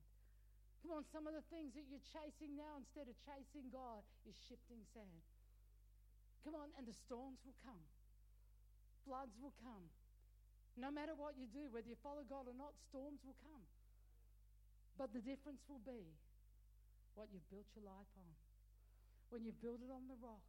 Come 0.78 0.94
on, 0.94 1.02
some 1.10 1.26
of 1.26 1.34
the 1.34 1.42
things 1.50 1.74
that 1.74 1.90
you're 1.90 2.06
chasing 2.14 2.54
now 2.54 2.78
instead 2.78 3.10
of 3.10 3.18
chasing 3.26 3.66
God 3.74 4.06
is 4.30 4.38
shifting 4.46 4.78
sand. 4.94 5.26
Come 6.46 6.54
on, 6.54 6.70
and 6.78 6.86
the 6.86 6.94
storms 6.94 7.42
will 7.42 7.58
come, 7.66 7.82
floods 9.02 9.34
will 9.42 9.58
come. 9.58 9.90
No 10.78 10.94
matter 10.94 11.18
what 11.18 11.34
you 11.34 11.50
do, 11.50 11.66
whether 11.74 11.90
you 11.90 11.98
follow 11.98 12.22
God 12.22 12.46
or 12.46 12.54
not, 12.54 12.78
storms 12.94 13.26
will 13.26 13.34
come. 13.42 13.66
But 14.94 15.10
the 15.10 15.24
difference 15.24 15.66
will 15.66 15.82
be 15.82 16.14
what 17.18 17.26
you've 17.34 17.50
built 17.50 17.66
your 17.74 17.90
life 17.90 18.12
on. 18.14 18.45
When 19.30 19.42
you 19.44 19.52
build 19.58 19.82
it 19.82 19.90
on 19.90 20.06
the 20.06 20.18
rock, 20.22 20.46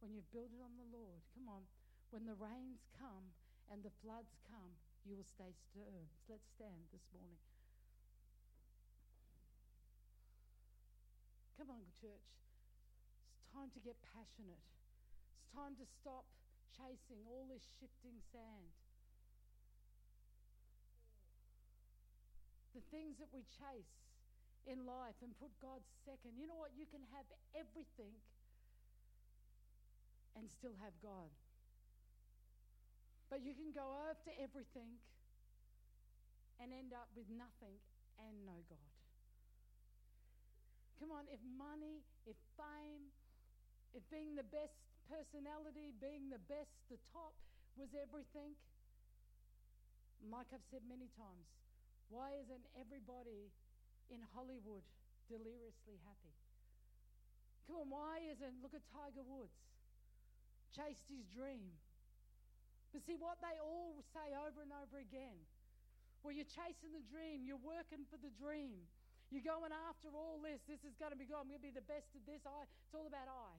when 0.00 0.12
you 0.12 0.22
build 0.34 0.52
it 0.52 0.60
on 0.60 0.74
the 0.76 0.88
Lord, 0.92 1.22
come 1.32 1.48
on, 1.48 1.64
when 2.10 2.28
the 2.28 2.36
rains 2.36 2.84
come 2.98 3.32
and 3.72 3.80
the 3.80 3.94
floods 4.04 4.36
come, 4.50 4.76
you 5.08 5.16
will 5.16 5.26
stay. 5.26 5.54
So 5.72 5.80
let's 6.28 6.46
stand 6.54 6.86
this 6.92 7.06
morning. 7.16 7.40
Come 11.56 11.72
on, 11.72 11.82
church. 11.94 12.28
It's 13.38 13.48
time 13.54 13.70
to 13.72 13.80
get 13.80 13.96
passionate. 14.02 14.60
It's 15.38 15.48
time 15.54 15.78
to 15.78 15.86
stop 15.86 16.26
chasing 16.74 17.22
all 17.24 17.46
this 17.46 17.62
shifting 17.78 18.18
sand. 18.34 18.68
The 22.74 22.82
things 22.90 23.20
that 23.22 23.30
we 23.30 23.46
chase 23.46 23.94
in 24.66 24.86
life 24.86 25.18
and 25.22 25.34
put 25.38 25.50
God 25.58 25.82
second. 26.06 26.38
You 26.38 26.46
know 26.46 26.58
what? 26.58 26.70
You 26.78 26.86
can 26.90 27.02
have 27.14 27.26
everything 27.54 28.14
and 30.38 30.46
still 30.48 30.74
have 30.80 30.94
God. 31.02 31.30
But 33.28 33.42
you 33.42 33.56
can 33.56 33.72
go 33.72 33.96
after 34.12 34.30
everything 34.36 35.00
and 36.60 36.70
end 36.70 36.92
up 36.92 37.08
with 37.16 37.26
nothing 37.32 37.74
and 38.20 38.34
no 38.44 38.60
God. 38.68 38.92
Come 41.00 41.10
on, 41.10 41.26
if 41.32 41.40
money, 41.58 42.04
if 42.28 42.38
fame, 42.54 43.10
if 43.90 44.04
being 44.12 44.38
the 44.38 44.46
best 44.46 44.78
personality, 45.10 45.90
being 45.98 46.30
the 46.30 46.38
best, 46.46 46.70
the 46.86 47.00
top 47.10 47.34
was 47.74 47.90
everything, 47.96 48.54
like 50.30 50.46
I've 50.54 50.62
said 50.70 50.86
many 50.86 51.10
times, 51.18 51.48
why 52.12 52.36
isn't 52.38 52.62
everybody 52.78 53.50
in 54.12 54.20
Hollywood 54.36 54.84
deliriously 55.26 55.96
happy. 56.04 56.36
Come 57.66 57.82
on, 57.82 57.88
why 57.88 58.20
isn't, 58.28 58.60
look 58.60 58.76
at 58.76 58.84
Tiger 58.92 59.24
Woods, 59.24 59.56
chased 60.76 61.08
his 61.08 61.24
dream. 61.32 61.72
But 62.92 63.00
see 63.08 63.16
what 63.16 63.40
they 63.40 63.56
all 63.56 64.04
say 64.12 64.36
over 64.36 64.60
and 64.60 64.72
over 64.76 65.00
again. 65.00 65.40
Well, 66.20 66.36
you're 66.36 66.52
chasing 66.52 66.92
the 66.92 67.02
dream, 67.08 67.48
you're 67.48 67.64
working 67.64 68.04
for 68.12 68.20
the 68.20 68.30
dream. 68.36 68.84
You're 69.32 69.48
going 69.48 69.72
after 69.72 70.12
all 70.12 70.44
this. 70.44 70.60
This 70.68 70.84
is 70.84 70.92
going 71.00 71.08
to 71.08 71.16
be 71.16 71.24
good. 71.24 71.40
I'm 71.40 71.48
going 71.48 71.56
to 71.56 71.64
be 71.64 71.72
the 71.72 71.88
best 71.88 72.12
at 72.12 72.20
this. 72.28 72.44
I, 72.44 72.68
it's 72.68 72.92
all 72.92 73.08
about 73.08 73.32
I. 73.32 73.50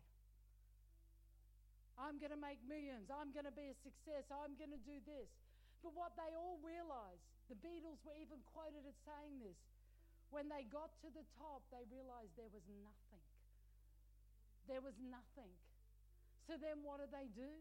I'm 1.97 2.21
going 2.21 2.29
to 2.29 2.37
make 2.37 2.61
millions. 2.61 3.09
I'm 3.09 3.33
going 3.33 3.49
to 3.49 3.55
be 3.57 3.73
a 3.73 3.77
success. 3.81 4.29
I'm 4.29 4.53
going 4.53 4.69
to 4.69 4.83
do 4.85 5.01
this. 5.09 5.33
But 5.81 5.97
what 5.97 6.13
they 6.13 6.37
all 6.37 6.61
realize, 6.61 7.17
the 7.49 7.57
Beatles 7.57 7.97
were 8.05 8.13
even 8.21 8.37
quoted 8.53 8.85
as 8.85 8.93
saying 9.01 9.41
this 9.41 9.57
when 10.33 10.49
they 10.49 10.65
got 10.73 10.89
to 11.05 11.09
the 11.13 11.21
top, 11.37 11.61
they 11.69 11.85
realized 11.93 12.33
there 12.33 12.49
was 12.49 12.65
nothing. 12.81 13.21
There 14.65 14.81
was 14.81 14.97
nothing. 14.97 15.53
So 16.49 16.57
then 16.57 16.81
what 16.81 16.99
do 16.99 17.07
they 17.13 17.29
do? 17.37 17.51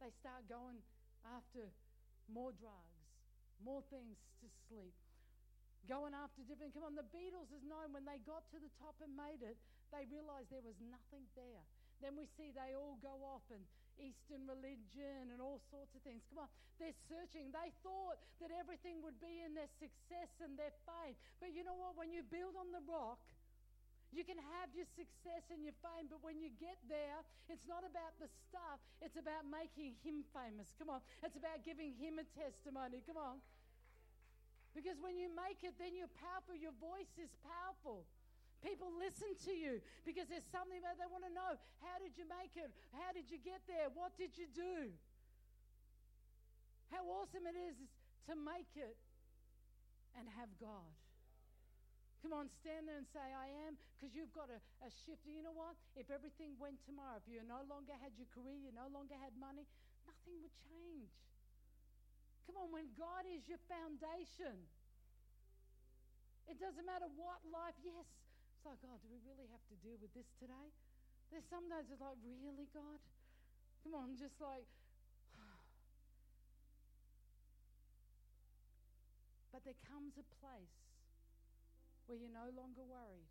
They 0.00 0.10
start 0.18 0.48
going 0.48 0.80
after 1.28 1.68
more 2.32 2.56
drugs, 2.56 3.06
more 3.60 3.84
things 3.92 4.16
to 4.40 4.48
sleep, 4.66 4.96
going 5.84 6.16
after 6.16 6.42
different. 6.48 6.72
Come 6.72 6.88
on, 6.88 6.96
the 6.96 7.06
Beatles 7.12 7.52
is 7.52 7.62
known 7.62 7.92
when 7.92 8.08
they 8.08 8.18
got 8.24 8.42
to 8.50 8.58
the 8.58 8.72
top 8.80 8.96
and 9.04 9.12
made 9.12 9.44
it, 9.44 9.60
they 9.92 10.08
realized 10.08 10.48
there 10.48 10.64
was 10.64 10.80
nothing 10.80 11.28
there. 11.36 11.62
Then 12.00 12.16
we 12.16 12.26
see 12.34 12.50
they 12.50 12.74
all 12.74 12.98
go 13.04 13.20
off 13.22 13.44
and 13.52 13.62
Eastern 14.02 14.42
religion 14.50 15.30
and 15.30 15.38
all 15.38 15.62
sorts 15.70 15.94
of 15.94 16.02
things. 16.02 16.26
Come 16.28 16.42
on, 16.42 16.50
they're 16.82 16.98
searching. 17.06 17.54
They 17.54 17.70
thought 17.86 18.18
that 18.42 18.50
everything 18.50 18.98
would 19.06 19.16
be 19.22 19.46
in 19.46 19.54
their 19.54 19.70
success 19.78 20.30
and 20.42 20.58
their 20.58 20.74
fame. 20.82 21.14
But 21.38 21.54
you 21.54 21.62
know 21.62 21.78
what? 21.78 21.94
When 21.94 22.10
you 22.10 22.26
build 22.26 22.58
on 22.58 22.74
the 22.74 22.82
rock, 22.90 23.22
you 24.12 24.28
can 24.28 24.36
have 24.36 24.68
your 24.76 24.84
success 24.92 25.40
and 25.48 25.64
your 25.64 25.72
fame, 25.80 26.04
but 26.12 26.20
when 26.20 26.36
you 26.36 26.52
get 26.60 26.76
there, 26.84 27.24
it's 27.48 27.64
not 27.64 27.80
about 27.80 28.12
the 28.20 28.28
stuff, 28.44 28.76
it's 29.00 29.16
about 29.16 29.48
making 29.48 29.96
him 30.04 30.20
famous. 30.36 30.68
Come 30.76 30.92
on, 30.92 31.00
it's 31.24 31.38
about 31.40 31.64
giving 31.64 31.96
him 31.96 32.20
a 32.20 32.26
testimony. 32.36 33.00
Come 33.08 33.16
on. 33.16 33.40
Because 34.76 35.00
when 35.00 35.16
you 35.16 35.32
make 35.32 35.60
it, 35.64 35.76
then 35.80 35.96
you're 35.96 36.12
powerful. 36.16 36.56
Your 36.56 36.76
voice 36.80 37.12
is 37.20 37.28
powerful. 37.44 38.04
People 38.62 38.94
listen 38.94 39.34
to 39.50 39.52
you 39.52 39.82
because 40.06 40.30
there's 40.30 40.46
something 40.54 40.78
that 40.86 40.94
they 40.94 41.08
want 41.10 41.26
to 41.26 41.34
know. 41.34 41.58
How 41.82 41.98
did 41.98 42.14
you 42.14 42.22
make 42.30 42.54
it? 42.54 42.70
How 42.94 43.10
did 43.10 43.26
you 43.26 43.42
get 43.42 43.58
there? 43.66 43.90
What 43.90 44.14
did 44.14 44.38
you 44.38 44.46
do? 44.54 44.94
How 46.94 47.02
awesome 47.10 47.42
it 47.50 47.58
is 47.58 47.74
to 48.30 48.38
make 48.38 48.70
it 48.78 48.94
and 50.14 50.30
have 50.38 50.50
God. 50.62 50.94
Come 52.22 52.38
on, 52.38 52.46
stand 52.62 52.86
there 52.86 53.02
and 53.02 53.08
say, 53.10 53.34
I 53.34 53.50
am, 53.66 53.74
because 53.98 54.14
you've 54.14 54.30
got 54.30 54.46
a, 54.46 54.62
a 54.86 54.90
shift. 55.02 55.26
You 55.26 55.42
know 55.42 55.56
what? 55.58 55.74
If 55.98 56.06
everything 56.06 56.54
went 56.54 56.78
tomorrow, 56.86 57.18
if 57.18 57.26
you 57.26 57.42
no 57.42 57.66
longer 57.66 57.98
had 57.98 58.14
your 58.14 58.30
career, 58.30 58.54
you 58.54 58.70
no 58.70 58.86
longer 58.94 59.18
had 59.18 59.34
money, 59.34 59.66
nothing 60.06 60.38
would 60.38 60.54
change. 60.70 61.10
Come 62.46 62.62
on, 62.62 62.70
when 62.70 62.94
God 62.94 63.26
is 63.26 63.42
your 63.50 63.58
foundation, 63.66 64.54
it 66.46 66.62
doesn't 66.62 66.86
matter 66.86 67.10
what 67.18 67.42
life, 67.50 67.74
yes, 67.82 68.06
it's 68.62 68.70
like, 68.70 68.78
God, 68.78 69.02
do 69.02 69.10
we 69.10 69.18
really 69.26 69.50
have 69.50 69.66
to 69.74 69.76
deal 69.82 69.98
with 69.98 70.14
this 70.14 70.30
today? 70.38 70.70
There's 71.34 71.42
some 71.50 71.66
days 71.66 71.90
it's 71.90 71.98
like, 71.98 72.14
really, 72.22 72.70
God? 72.70 73.02
Come 73.82 73.98
on, 73.98 74.14
just 74.14 74.38
like. 74.38 74.70
but 79.50 79.66
there 79.66 79.74
comes 79.90 80.14
a 80.14 80.22
place 80.38 80.78
where 82.06 82.14
you're 82.14 82.30
no 82.30 82.54
longer 82.54 82.86
worried 82.86 83.26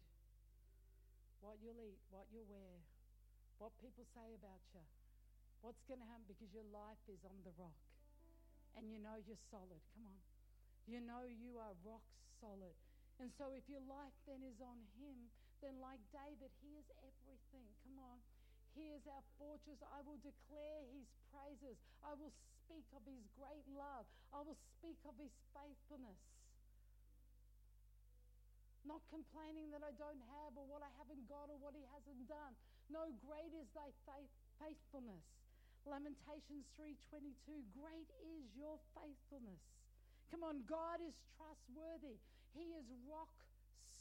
what 1.39 1.63
you'll 1.63 1.79
eat, 1.79 2.03
what 2.11 2.27
you'll 2.35 2.51
wear, 2.51 2.83
what 3.55 3.71
people 3.79 4.03
say 4.11 4.35
about 4.35 4.59
you, 4.75 4.83
what's 5.63 5.79
going 5.87 6.03
to 6.03 6.07
happen 6.11 6.27
because 6.27 6.51
your 6.51 6.67
life 6.75 6.99
is 7.07 7.23
on 7.23 7.39
the 7.47 7.55
rock. 7.55 7.79
And 8.75 8.91
you 8.91 8.99
know 8.99 9.15
you're 9.15 9.39
solid. 9.47 9.79
Come 9.95 10.11
on. 10.11 10.19
You 10.91 10.99
know 10.99 11.23
you 11.23 11.55
are 11.55 11.71
rock 11.87 12.03
solid. 12.43 12.75
And 13.21 13.29
so, 13.37 13.53
if 13.53 13.61
your 13.69 13.85
life 13.85 14.17
then 14.25 14.41
is 14.41 14.57
on 14.65 14.81
Him, 14.97 15.29
then 15.61 15.77
like 15.77 16.01
David, 16.09 16.49
He 16.65 16.73
is 16.73 16.89
everything. 17.05 17.69
Come 17.85 18.01
on. 18.01 18.17
He 18.73 18.89
is 18.97 19.05
our 19.05 19.21
fortress. 19.37 19.77
I 19.93 20.01
will 20.01 20.17
declare 20.25 20.81
His 20.89 21.05
praises. 21.29 21.77
I 22.01 22.17
will 22.17 22.33
speak 22.65 22.81
of 22.97 23.05
His 23.05 23.21
great 23.37 23.61
love. 23.77 24.09
I 24.33 24.41
will 24.41 24.57
speak 24.73 24.97
of 25.05 25.13
His 25.21 25.29
faithfulness. 25.53 26.17
Not 28.89 29.05
complaining 29.13 29.69
that 29.69 29.85
I 29.85 29.93
don't 30.01 30.25
have 30.41 30.57
or 30.57 30.65
what 30.65 30.81
I 30.81 30.89
haven't 30.97 31.21
got 31.29 31.53
or 31.53 31.61
what 31.61 31.77
He 31.77 31.85
hasn't 31.93 32.25
done. 32.25 32.57
No, 32.89 33.13
great 33.21 33.53
is 33.53 33.69
thy 33.77 33.93
faith, 34.09 34.33
faithfulness. 34.57 35.21
Lamentations 35.85 36.65
3:22 36.73 37.69
Great 37.77 38.09
is 38.25 38.49
your 38.57 38.81
faithfulness. 38.97 39.61
Come 40.33 40.41
on, 40.41 40.65
God 40.65 41.05
is 41.05 41.13
trustworthy. 41.37 42.17
He 42.53 42.75
is 42.75 42.87
rock 43.07 43.31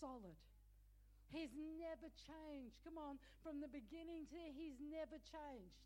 solid. 0.00 0.38
He's 1.30 1.54
never 1.54 2.10
changed. 2.26 2.74
Come 2.82 2.98
on, 2.98 3.22
from 3.42 3.62
the 3.62 3.70
beginning 3.70 4.26
to 4.34 4.38
he's 4.50 4.82
never 4.82 5.18
changed. 5.30 5.78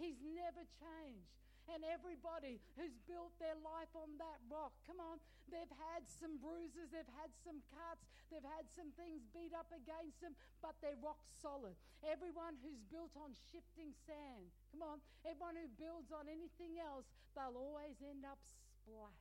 He's 0.00 0.20
never 0.24 0.64
changed. 0.80 1.28
And 1.66 1.82
everybody 1.82 2.62
who's 2.78 2.94
built 3.10 3.34
their 3.42 3.58
life 3.58 3.90
on 3.98 4.14
that 4.22 4.38
rock, 4.46 4.70
come 4.86 5.02
on, 5.02 5.18
they've 5.50 5.76
had 5.90 6.06
some 6.06 6.38
bruises, 6.38 6.94
they've 6.94 7.14
had 7.18 7.34
some 7.42 7.58
cuts, 7.74 8.06
they've 8.30 8.50
had 8.54 8.70
some 8.70 8.94
things 8.94 9.26
beat 9.34 9.50
up 9.50 9.66
against 9.74 10.22
them, 10.22 10.38
but 10.62 10.78
they're 10.78 10.96
rock 11.02 11.18
solid. 11.42 11.74
Everyone 12.06 12.54
who's 12.62 12.78
built 12.86 13.10
on 13.18 13.34
shifting 13.50 13.90
sand, 14.06 14.46
come 14.70 14.86
on, 14.86 15.02
everyone 15.26 15.58
who 15.58 15.66
builds 15.74 16.14
on 16.14 16.30
anything 16.30 16.78
else, 16.78 17.10
they'll 17.34 17.58
always 17.58 17.98
end 17.98 18.22
up 18.22 18.38
splat. 18.46 19.18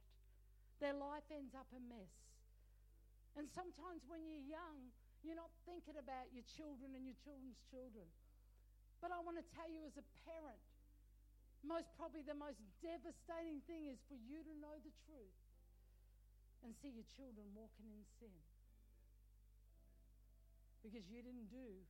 Their 0.78 0.94
life 0.94 1.26
ends 1.34 1.58
up 1.58 1.66
a 1.74 1.82
mess. 1.82 2.25
And 3.36 3.52
sometimes 3.52 4.08
when 4.08 4.24
you're 4.24 4.48
young, 4.48 4.92
you're 5.24 5.36
not 5.36 5.52
thinking 5.68 6.00
about 6.00 6.32
your 6.32 6.48
children 6.56 6.96
and 6.96 7.04
your 7.04 7.18
children's 7.20 7.60
children. 7.68 8.08
But 9.04 9.12
I 9.12 9.20
want 9.20 9.36
to 9.36 9.46
tell 9.54 9.68
you, 9.68 9.84
as 9.84 10.00
a 10.00 10.06
parent, 10.24 10.64
most 11.66 11.92
probably 12.00 12.24
the 12.24 12.38
most 12.38 12.62
devastating 12.80 13.60
thing 13.66 13.92
is 13.92 14.00
for 14.08 14.16
you 14.16 14.40
to 14.40 14.54
know 14.62 14.78
the 14.86 14.94
truth 15.04 15.40
and 16.64 16.72
see 16.80 16.94
your 16.94 17.06
children 17.18 17.46
walking 17.58 17.92
in 17.92 18.02
sin. 18.22 18.38
Because 20.86 21.06
you 21.10 21.20
didn't 21.20 21.50
do 21.52 21.82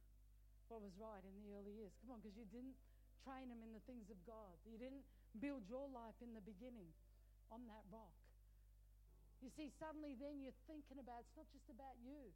what 0.71 0.81
was 0.81 0.95
right 0.97 1.21
in 1.21 1.35
the 1.45 1.53
early 1.53 1.75
years. 1.77 1.93
Come 2.01 2.15
on, 2.15 2.19
because 2.23 2.33
you 2.33 2.47
didn't 2.49 2.75
train 3.21 3.51
them 3.51 3.61
in 3.61 3.75
the 3.75 3.83
things 3.85 4.09
of 4.09 4.17
God. 4.25 4.55
You 4.65 4.79
didn't 4.81 5.05
build 5.37 5.67
your 5.69 5.85
life 5.91 6.17
in 6.23 6.33
the 6.33 6.41
beginning 6.41 6.89
on 7.51 7.67
that 7.69 7.83
rock. 7.93 8.24
You 9.45 9.53
see, 9.53 9.69
suddenly 9.77 10.17
then 10.17 10.41
you're 10.41 10.57
thinking 10.65 10.97
about 10.97 11.21
it's 11.21 11.37
not 11.37 11.45
just 11.53 11.69
about 11.69 11.93
you. 12.01 12.33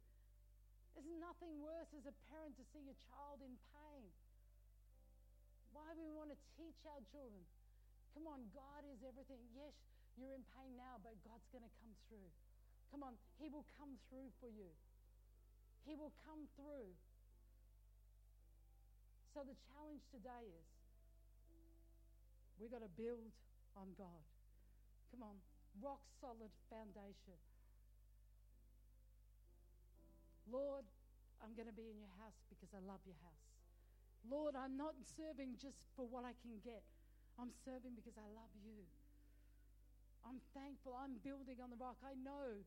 There's 0.94 1.10
nothing 1.18 1.58
worse 1.58 1.90
as 1.90 2.06
a 2.06 2.14
parent 2.30 2.54
to 2.54 2.64
see 2.70 2.86
your 2.86 2.98
child 3.10 3.42
in 3.42 3.58
pain 3.74 4.06
why 5.72 5.94
do 5.94 6.02
we 6.02 6.12
want 6.14 6.30
to 6.34 6.38
teach 6.58 6.78
our 6.86 7.02
children. 7.14 7.42
Come 8.14 8.26
on, 8.26 8.42
God 8.50 8.82
is 8.90 8.98
everything. 9.06 9.38
Yes, 9.54 9.74
you're 10.18 10.34
in 10.34 10.42
pain 10.58 10.74
now, 10.74 10.98
but 10.98 11.14
God's 11.22 11.46
going 11.54 11.62
to 11.62 11.74
come 11.78 11.94
through. 12.10 12.30
Come 12.90 13.06
on, 13.06 13.14
He 13.38 13.46
will 13.46 13.66
come 13.78 13.94
through 14.10 14.34
for 14.42 14.50
you. 14.50 14.70
He 15.86 15.94
will 15.94 16.12
come 16.26 16.50
through. 16.58 16.90
So 19.30 19.46
the 19.46 19.54
challenge 19.70 20.02
today 20.10 20.50
is 20.50 20.66
we've 22.58 22.74
got 22.74 22.82
to 22.82 22.92
build 22.98 23.30
on 23.78 23.94
God. 23.94 24.22
Come 25.14 25.22
on, 25.22 25.38
rock 25.78 26.02
solid 26.18 26.50
foundation. 26.66 27.38
Lord, 30.50 30.82
I'm 31.38 31.54
going 31.54 31.70
to 31.70 31.76
be 31.76 31.86
in 31.86 31.98
your 32.02 32.10
house 32.18 32.36
because 32.50 32.74
I 32.74 32.82
love 32.82 33.00
your 33.06 33.18
house. 33.22 33.46
Lord, 34.26 34.58
I'm 34.58 34.74
not 34.76 34.98
serving 35.16 35.56
just 35.62 35.78
for 35.94 36.04
what 36.04 36.26
I 36.26 36.34
can 36.42 36.58
get. 36.60 36.82
I'm 37.38 37.54
serving 37.64 37.94
because 37.96 38.18
I 38.18 38.26
love 38.34 38.52
you. 38.60 38.84
I'm 40.26 40.42
thankful. 40.52 40.92
I'm 40.92 41.16
building 41.24 41.56
on 41.62 41.72
the 41.72 41.80
rock. 41.80 41.96
I 42.04 42.12
know 42.20 42.60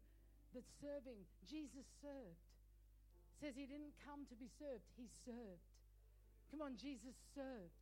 that 0.57 0.65
serving, 0.81 1.21
Jesus 1.45 1.85
served. 2.01 2.41
Says 3.37 3.53
he 3.53 3.67
didn't 3.67 3.93
come 4.01 4.25
to 4.31 4.35
be 4.39 4.47
served, 4.57 4.85
he 4.95 5.09
served. 5.25 5.67
Come 6.49 6.61
on, 6.61 6.77
Jesus 6.77 7.17
served. 7.33 7.75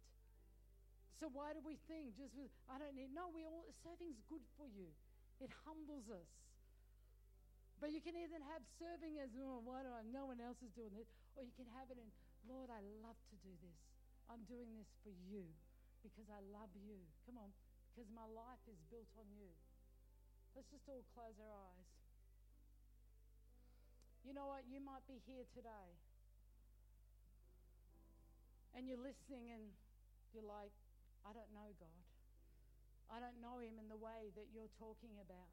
So 1.19 1.29
why 1.29 1.53
do 1.53 1.61
we 1.61 1.77
think 1.85 2.17
just 2.17 2.33
I 2.65 2.81
don't 2.81 2.97
need 2.97 3.13
no, 3.13 3.29
we 3.29 3.45
all 3.45 3.69
serving's 3.85 4.17
good 4.25 4.41
for 4.57 4.65
you. 4.65 4.89
It 5.41 5.49
humbles 5.65 6.05
us. 6.13 6.29
But 7.81 7.89
you 7.89 7.99
can 7.99 8.13
either 8.13 8.37
have 8.53 8.61
serving 8.77 9.17
as 9.17 9.33
oh, 9.41 9.65
why 9.65 9.81
do 9.81 9.89
I 9.89 10.05
no 10.05 10.29
one 10.29 10.37
else 10.37 10.61
is 10.61 10.69
doing 10.77 10.93
it, 10.93 11.09
or 11.33 11.41
you 11.41 11.53
can 11.57 11.65
have 11.73 11.89
it 11.89 11.97
in 11.97 12.05
Lord, 12.45 12.69
I 12.73 12.81
love 13.01 13.17
to 13.33 13.37
do 13.41 13.53
this. 13.61 13.77
I'm 14.29 14.41
doing 14.49 14.69
this 14.77 14.89
for 15.05 15.13
you 15.29 15.45
because 16.01 16.25
I 16.29 16.41
love 16.49 16.69
you. 16.73 16.97
Come 17.25 17.37
on, 17.37 17.49
because 17.89 18.09
my 18.13 18.25
life 18.33 18.61
is 18.69 18.77
built 18.89 19.09
on 19.17 19.25
you. 19.33 19.49
Let's 20.53 20.69
just 20.69 20.85
all 20.89 21.05
close 21.13 21.37
our 21.37 21.53
eyes. 21.53 21.89
You 24.25 24.37
know 24.37 24.45
what? 24.49 24.65
You 24.69 24.77
might 24.77 25.05
be 25.09 25.17
here 25.25 25.45
today 25.57 25.97
and 28.75 28.87
you're 28.87 29.01
listening 29.01 29.49
and 29.51 29.63
you're 30.33 30.45
like, 30.45 30.71
I 31.25 31.33
don't 31.33 31.49
know 31.53 31.73
God. 31.77 32.00
I 33.11 33.19
don't 33.19 33.43
know 33.43 33.59
Him 33.59 33.75
in 33.75 33.91
the 33.91 33.99
way 33.99 34.31
that 34.39 34.47
you're 34.55 34.71
talking 34.79 35.19
about. 35.19 35.51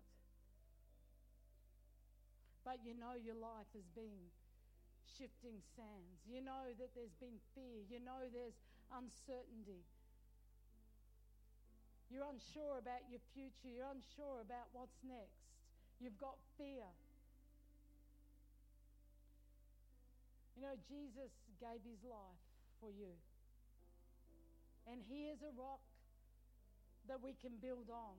But 2.62 2.86
you 2.86 2.94
know 2.94 3.18
your 3.18 3.34
life 3.34 3.66
has 3.74 3.88
been 3.98 4.30
shifting 5.18 5.58
sands. 5.74 6.22
You 6.28 6.38
know 6.38 6.70
that 6.78 6.94
there's 6.94 7.16
been 7.18 7.42
fear. 7.56 7.82
You 7.90 7.98
know 7.98 8.30
there's 8.30 8.54
uncertainty. 8.94 9.82
You're 12.08 12.28
unsure 12.28 12.78
about 12.78 13.04
your 13.10 13.20
future. 13.34 13.68
You're 13.68 13.90
unsure 13.90 14.40
about 14.40 14.70
what's 14.72 14.96
next. 15.04 15.44
You've 16.00 16.16
got 16.16 16.38
fear. 16.56 16.88
You 20.56 20.62
know, 20.62 20.76
Jesus 20.88 21.30
gave 21.60 21.80
his 21.84 22.00
life 22.04 22.42
for 22.80 22.90
you. 22.90 23.12
And 24.88 25.04
he 25.04 25.28
is 25.28 25.40
a 25.44 25.52
rock 25.56 25.84
that 27.08 27.24
we 27.24 27.32
can 27.40 27.56
build 27.58 27.88
on. 27.88 28.16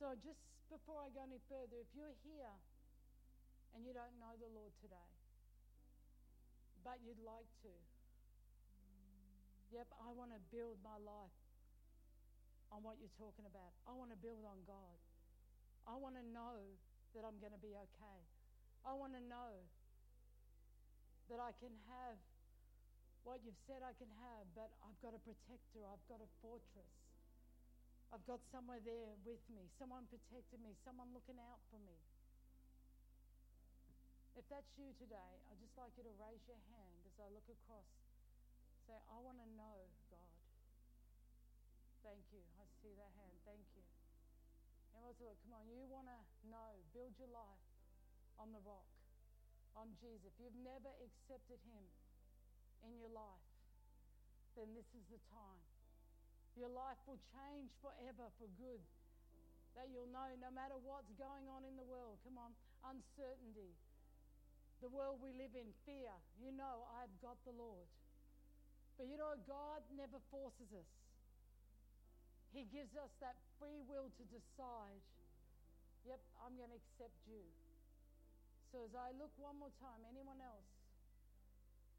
So, 0.00 0.16
just 0.24 0.40
before 0.72 1.04
I 1.04 1.12
go 1.12 1.20
any 1.24 1.40
further, 1.48 1.76
if 1.80 1.90
you're 1.92 2.16
here 2.24 2.54
and 3.76 3.84
you 3.84 3.92
don't 3.92 4.16
know 4.16 4.32
the 4.40 4.48
Lord 4.56 4.72
today, 4.80 5.10
but 6.80 6.96
you'd 7.04 7.20
like 7.20 7.48
to. 7.68 7.72
Yep, 9.68 9.92
I 10.00 10.08
want 10.16 10.32
to 10.32 10.40
build 10.48 10.80
my 10.80 10.96
life 11.04 11.36
on 12.72 12.80
what 12.80 12.96
you're 12.96 13.12
talking 13.20 13.44
about. 13.44 13.76
I 13.84 13.92
want 13.92 14.08
to 14.08 14.16
build 14.16 14.40
on 14.48 14.64
God. 14.64 14.96
I 15.84 15.92
want 16.00 16.16
to 16.16 16.24
know 16.24 16.56
that 17.12 17.24
I'm 17.24 17.36
going 17.36 17.52
to 17.52 17.60
be 17.60 17.76
okay. 17.76 18.20
I 18.88 18.96
want 18.96 19.12
to 19.12 19.20
know 19.28 19.60
that 21.28 21.36
I 21.36 21.52
can 21.60 21.72
have 21.92 22.16
what 23.28 23.44
you've 23.44 23.60
said 23.68 23.84
I 23.84 23.92
can 24.00 24.08
have, 24.24 24.48
but 24.56 24.72
I've 24.80 24.96
got 25.04 25.12
a 25.12 25.20
protector, 25.20 25.84
I've 25.84 26.00
got 26.08 26.24
a 26.24 26.30
fortress. 26.40 26.96
I've 28.08 28.24
got 28.24 28.40
somewhere 28.48 28.80
there 28.80 29.20
with 29.20 29.44
me, 29.52 29.68
someone 29.76 30.08
protecting 30.08 30.64
me, 30.64 30.72
someone 30.80 31.12
looking 31.12 31.36
out 31.36 31.60
for 31.68 31.76
me. 31.84 32.00
If 34.32 34.48
that's 34.48 34.72
you 34.80 34.96
today, 34.96 35.44
I'd 35.52 35.60
just 35.60 35.76
like 35.76 35.92
you 36.00 36.08
to 36.08 36.14
raise 36.16 36.40
your 36.48 36.56
hand 36.72 37.04
as 37.04 37.20
I 37.20 37.28
look 37.28 37.44
across. 37.52 37.84
Say, 38.88 38.96
I 38.96 39.20
want 39.20 39.36
to 39.44 39.48
know 39.60 39.76
God. 40.08 40.32
Thank 42.00 42.24
you. 42.32 42.40
I 42.56 42.64
see 42.80 42.96
that 42.96 43.12
hand. 43.20 43.36
Thank 43.44 43.60
you. 43.76 43.84
And 44.96 45.04
also, 45.04 45.36
come 45.44 45.52
on, 45.52 45.68
you 45.68 45.84
want 45.84 46.08
to 46.08 46.16
know, 46.48 46.80
build 46.96 47.12
your 47.20 47.28
life 47.28 47.60
on 48.40 48.56
the 48.56 48.62
rock, 48.64 48.88
on 49.76 49.92
Jesus. 50.00 50.32
If 50.32 50.40
you've 50.40 50.64
never 50.64 50.88
accepted 51.04 51.60
Him 51.68 51.84
in 52.86 52.94
your 52.98 53.10
life, 53.10 53.46
then 54.54 54.70
this 54.74 54.86
is 54.94 55.04
the 55.10 55.20
time. 55.30 55.62
Your 56.58 56.70
life 56.74 56.98
will 57.06 57.20
change 57.34 57.70
forever 57.78 58.26
for 58.38 58.48
good. 58.58 58.82
That 59.78 59.86
you'll 59.94 60.10
know 60.10 60.26
no 60.42 60.50
matter 60.50 60.74
what's 60.82 61.10
going 61.14 61.46
on 61.46 61.62
in 61.62 61.78
the 61.78 61.86
world, 61.86 62.18
come 62.26 62.34
on, 62.34 62.50
uncertainty, 62.82 63.70
the 64.82 64.90
world 64.90 65.22
we 65.22 65.30
live 65.34 65.54
in, 65.54 65.70
fear, 65.86 66.10
you 66.38 66.50
know, 66.54 66.86
I've 66.98 67.14
got 67.22 67.38
the 67.46 67.54
Lord. 67.54 67.86
But 68.98 69.06
you 69.06 69.14
know, 69.14 69.38
God 69.46 69.86
never 69.94 70.18
forces 70.34 70.70
us. 70.74 70.90
He 72.50 72.66
gives 72.74 72.90
us 72.98 73.10
that 73.22 73.38
free 73.62 73.78
will 73.86 74.10
to 74.18 74.24
decide, 74.30 75.02
yep, 76.02 76.18
I'm 76.42 76.58
going 76.58 76.74
to 76.74 76.78
accept 76.78 77.14
you. 77.30 77.42
So 78.74 78.82
as 78.86 78.94
I 78.98 79.14
look 79.14 79.30
one 79.38 79.58
more 79.58 79.72
time, 79.78 80.02
anyone 80.10 80.42
else, 80.42 80.66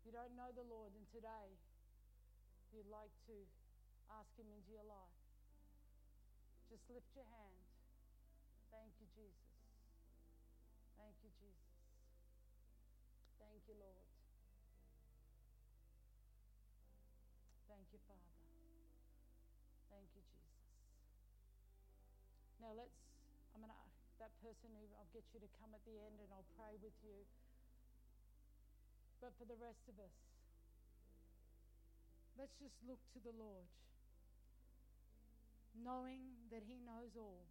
you 0.06 0.12
don't 0.12 0.34
know 0.36 0.50
the 0.56 0.66
Lord, 0.68 0.96
and 0.96 1.06
today 1.12 1.60
you'd 2.72 2.90
like 2.90 3.12
to 3.28 3.36
ask 4.14 4.30
Him 4.40 4.48
into 4.54 4.72
your 4.72 4.86
life, 4.88 5.20
just 6.70 6.86
lift 6.90 7.10
your 7.18 7.28
hand. 7.28 7.60
Thank 8.70 8.94
you, 9.02 9.08
Jesus. 9.18 9.50
Thank 10.96 11.18
you, 11.26 11.32
Jesus. 11.42 11.74
Thank 13.42 13.62
you, 13.66 13.76
Lord. 13.82 14.06
Thank 17.66 17.86
you, 17.90 18.00
Father. 18.06 18.34
Thank 19.90 20.10
you, 20.14 20.22
Jesus. 20.22 20.62
Now 22.62 22.78
let's, 22.78 22.94
I'm 23.58 23.66
going 23.66 23.74
to, 23.74 23.82
that 24.22 24.34
person 24.46 24.70
who 24.78 24.86
I'll 25.00 25.10
get 25.10 25.26
you 25.34 25.40
to 25.42 25.50
come 25.58 25.74
at 25.74 25.82
the 25.90 25.98
end 25.98 26.22
and 26.22 26.30
I'll 26.30 26.50
pray 26.54 26.78
with 26.78 26.94
you. 27.02 27.26
But 29.20 29.36
for 29.36 29.44
the 29.44 29.60
rest 29.60 29.84
of 29.92 30.00
us, 30.00 30.16
let's 32.40 32.56
just 32.56 32.80
look 32.88 33.00
to 33.14 33.20
the 33.20 33.36
Lord, 33.36 33.68
knowing 35.76 36.24
that 36.56 36.64
He 36.64 36.80
knows 36.88 37.12
all. 37.20 37.44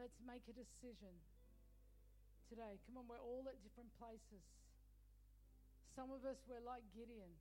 Let's 0.00 0.16
make 0.24 0.42
a 0.48 0.56
decision 0.56 1.12
today. 2.48 2.80
Come 2.88 2.98
on, 2.98 3.04
we're 3.06 3.20
all 3.20 3.44
at 3.46 3.60
different 3.62 3.92
places. 4.00 4.42
Some 5.94 6.08
of 6.08 6.24
us, 6.24 6.40
we're 6.48 6.64
like 6.64 6.82
Gideon. 6.96 7.36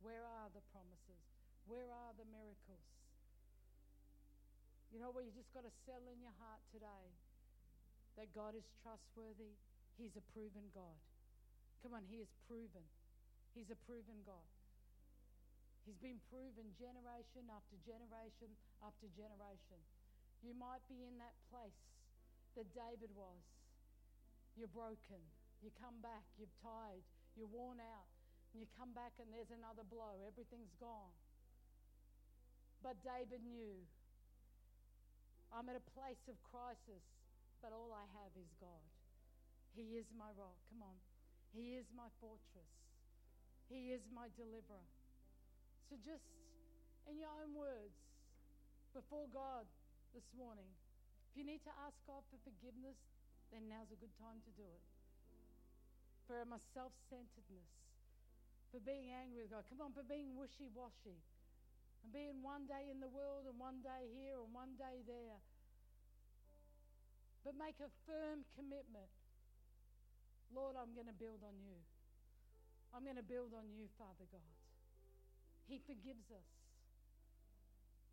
Where 0.00 0.24
are 0.24 0.48
the 0.56 0.64
promises? 0.72 1.20
Where 1.68 1.86
are 1.92 2.16
the 2.16 2.24
miracles? 2.32 2.99
You 4.90 4.98
know 4.98 5.14
where 5.14 5.22
you 5.22 5.30
just 5.30 5.54
got 5.54 5.62
to 5.62 5.74
settle 5.86 6.10
in 6.10 6.18
your 6.18 6.34
heart 6.42 6.58
today 6.74 7.06
that 8.18 8.26
God 8.34 8.58
is 8.58 8.66
trustworthy. 8.82 9.54
He's 9.94 10.14
a 10.18 10.24
proven 10.34 10.66
God. 10.74 10.98
Come 11.86 11.94
on, 11.94 12.02
He 12.10 12.18
is 12.18 12.30
proven. 12.50 12.82
He's 13.54 13.70
a 13.70 13.78
proven 13.86 14.18
God. 14.26 14.50
He's 15.86 15.98
been 16.02 16.18
proven 16.28 16.66
generation 16.76 17.46
after 17.50 17.78
generation 17.86 18.50
after 18.82 19.06
generation. 19.14 19.80
You 20.42 20.52
might 20.58 20.82
be 20.90 21.06
in 21.06 21.16
that 21.22 21.38
place 21.48 21.80
that 22.58 22.66
David 22.74 23.14
was. 23.14 23.42
You're 24.58 24.72
broken. 24.74 25.22
You 25.62 25.70
come 25.78 26.02
back, 26.02 26.24
you're 26.36 26.52
tired, 26.64 27.04
you're 27.38 27.50
worn 27.52 27.78
out. 27.78 28.08
And 28.52 28.58
you 28.64 28.68
come 28.74 28.90
back 28.90 29.14
and 29.22 29.30
there's 29.30 29.52
another 29.54 29.86
blow. 29.86 30.18
Everything's 30.26 30.74
gone. 30.82 31.14
But 32.82 32.98
David 33.06 33.44
knew 33.46 33.78
I'm 35.50 35.66
at 35.68 35.76
a 35.76 35.86
place 35.94 36.22
of 36.30 36.38
crisis, 36.50 37.02
but 37.58 37.74
all 37.74 37.90
I 37.90 38.06
have 38.22 38.32
is 38.38 38.50
God. 38.62 38.86
He 39.74 39.98
is 39.98 40.06
my 40.14 40.30
rock. 40.38 40.56
Come 40.70 40.82
on. 40.86 40.98
He 41.50 41.74
is 41.74 41.86
my 41.94 42.06
fortress. 42.22 42.70
He 43.66 43.94
is 43.94 44.02
my 44.10 44.30
deliverer. 44.38 44.86
So, 45.90 45.98
just 46.06 46.26
in 47.10 47.18
your 47.18 47.30
own 47.42 47.54
words, 47.54 47.94
before 48.94 49.26
God 49.30 49.66
this 50.14 50.26
morning, 50.34 50.70
if 51.30 51.38
you 51.38 51.46
need 51.46 51.62
to 51.66 51.74
ask 51.86 51.94
God 52.06 52.22
for 52.30 52.38
forgiveness, 52.42 52.98
then 53.54 53.66
now's 53.70 53.90
a 53.90 53.98
good 53.98 54.14
time 54.18 54.42
to 54.42 54.50
do 54.58 54.66
it. 54.66 54.84
For 56.26 56.42
my 56.46 56.62
self 56.74 56.94
centeredness, 57.10 57.70
for 58.70 58.78
being 58.82 59.10
angry 59.10 59.42
with 59.42 59.50
God. 59.50 59.66
Come 59.66 59.82
on, 59.82 59.90
for 59.90 60.06
being 60.06 60.38
wishy 60.38 60.70
washy. 60.70 61.18
And 62.04 62.12
being 62.12 62.40
one 62.40 62.64
day 62.64 62.88
in 62.88 63.00
the 63.00 63.10
world 63.10 63.44
and 63.48 63.56
one 63.60 63.84
day 63.84 64.08
here 64.16 64.40
and 64.40 64.52
one 64.52 64.76
day 64.80 65.04
there. 65.04 65.40
But 67.44 67.56
make 67.56 67.76
a 67.80 67.88
firm 68.04 68.44
commitment. 68.56 69.08
Lord, 70.52 70.76
I'm 70.76 70.92
going 70.92 71.08
to 71.08 71.16
build 71.16 71.40
on 71.46 71.56
you. 71.62 71.78
I'm 72.90 73.06
going 73.06 73.20
to 73.20 73.24
build 73.24 73.54
on 73.54 73.70
you, 73.70 73.86
Father 73.96 74.26
God. 74.28 74.54
He 75.70 75.78
forgives 75.86 76.26
us. 76.34 76.48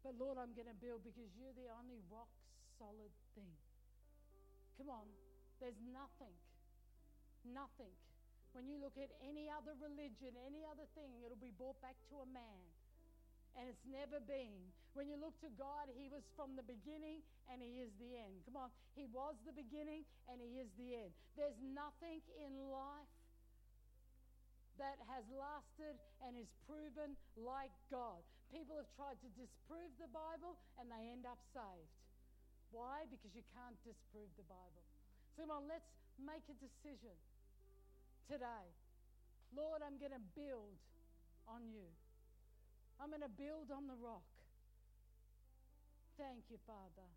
But 0.05 0.13
Lord, 0.15 0.37
I'm 0.37 0.53
going 0.53 0.69
to 0.69 0.77
build 0.77 1.01
because 1.01 1.27
you're 1.35 1.55
the 1.57 1.67
only 1.73 1.99
rock 2.13 2.29
solid 2.77 3.11
thing. 3.33 3.49
Come 4.77 4.93
on. 4.93 5.09
There's 5.57 5.81
nothing, 5.89 6.37
nothing. 7.41 7.89
When 8.53 8.69
you 8.69 8.77
look 8.77 8.93
at 9.01 9.09
any 9.25 9.49
other 9.49 9.73
religion, 9.81 10.37
any 10.45 10.61
other 10.69 10.85
thing, 10.93 11.09
it'll 11.25 11.41
be 11.41 11.53
brought 11.57 11.81
back 11.81 11.97
to 12.13 12.21
a 12.21 12.27
man. 12.29 12.61
And 13.57 13.65
it's 13.65 13.85
never 13.89 14.21
been. 14.21 14.53
When 14.93 15.09
you 15.09 15.17
look 15.17 15.33
to 15.41 15.49
God, 15.57 15.89
He 15.97 16.09
was 16.09 16.21
from 16.37 16.53
the 16.53 16.65
beginning 16.65 17.25
and 17.49 17.57
He 17.57 17.81
is 17.81 17.89
the 17.97 18.17
end. 18.17 18.45
Come 18.45 18.57
on. 18.57 18.69
He 18.93 19.09
was 19.09 19.33
the 19.45 19.53
beginning 19.53 20.05
and 20.29 20.37
He 20.37 20.61
is 20.61 20.69
the 20.77 21.05
end. 21.05 21.11
There's 21.33 21.57
nothing 21.73 22.21
in 22.37 22.53
life 22.69 23.09
that 24.77 25.01
has 25.09 25.25
lasted 25.33 25.97
and 26.21 26.37
is 26.37 26.49
proven 26.69 27.17
like 27.33 27.73
God. 27.89 28.21
People 28.53 28.77
have 28.77 28.89
tried 28.93 29.17
to 29.25 29.29
disprove 29.33 29.89
the 29.97 30.09
Bible 30.13 30.55
and 30.77 30.87
they 30.93 31.09
end 31.09 31.25
up 31.25 31.41
saved. 31.51 31.93
Why? 32.69 33.09
Because 33.09 33.33
you 33.33 33.43
can't 33.57 33.77
disprove 33.81 34.29
the 34.37 34.45
Bible. 34.45 34.83
So 35.33 35.45
come 35.45 35.53
on, 35.53 35.65
let's 35.65 35.89
make 36.21 36.45
a 36.49 36.57
decision 36.61 37.15
today. 38.29 38.65
Lord, 39.55 39.81
I'm 39.81 39.97
going 39.97 40.13
to 40.13 40.25
build 40.35 40.77
on 41.49 41.65
you. 41.71 41.87
I'm 42.99 43.09
going 43.09 43.21
to 43.21 43.29
build 43.29 43.71
on 43.71 43.87
the 43.87 43.95
rock. 44.01 44.25
Thank 46.17 46.49
you, 46.49 46.57
Father. 46.65 47.07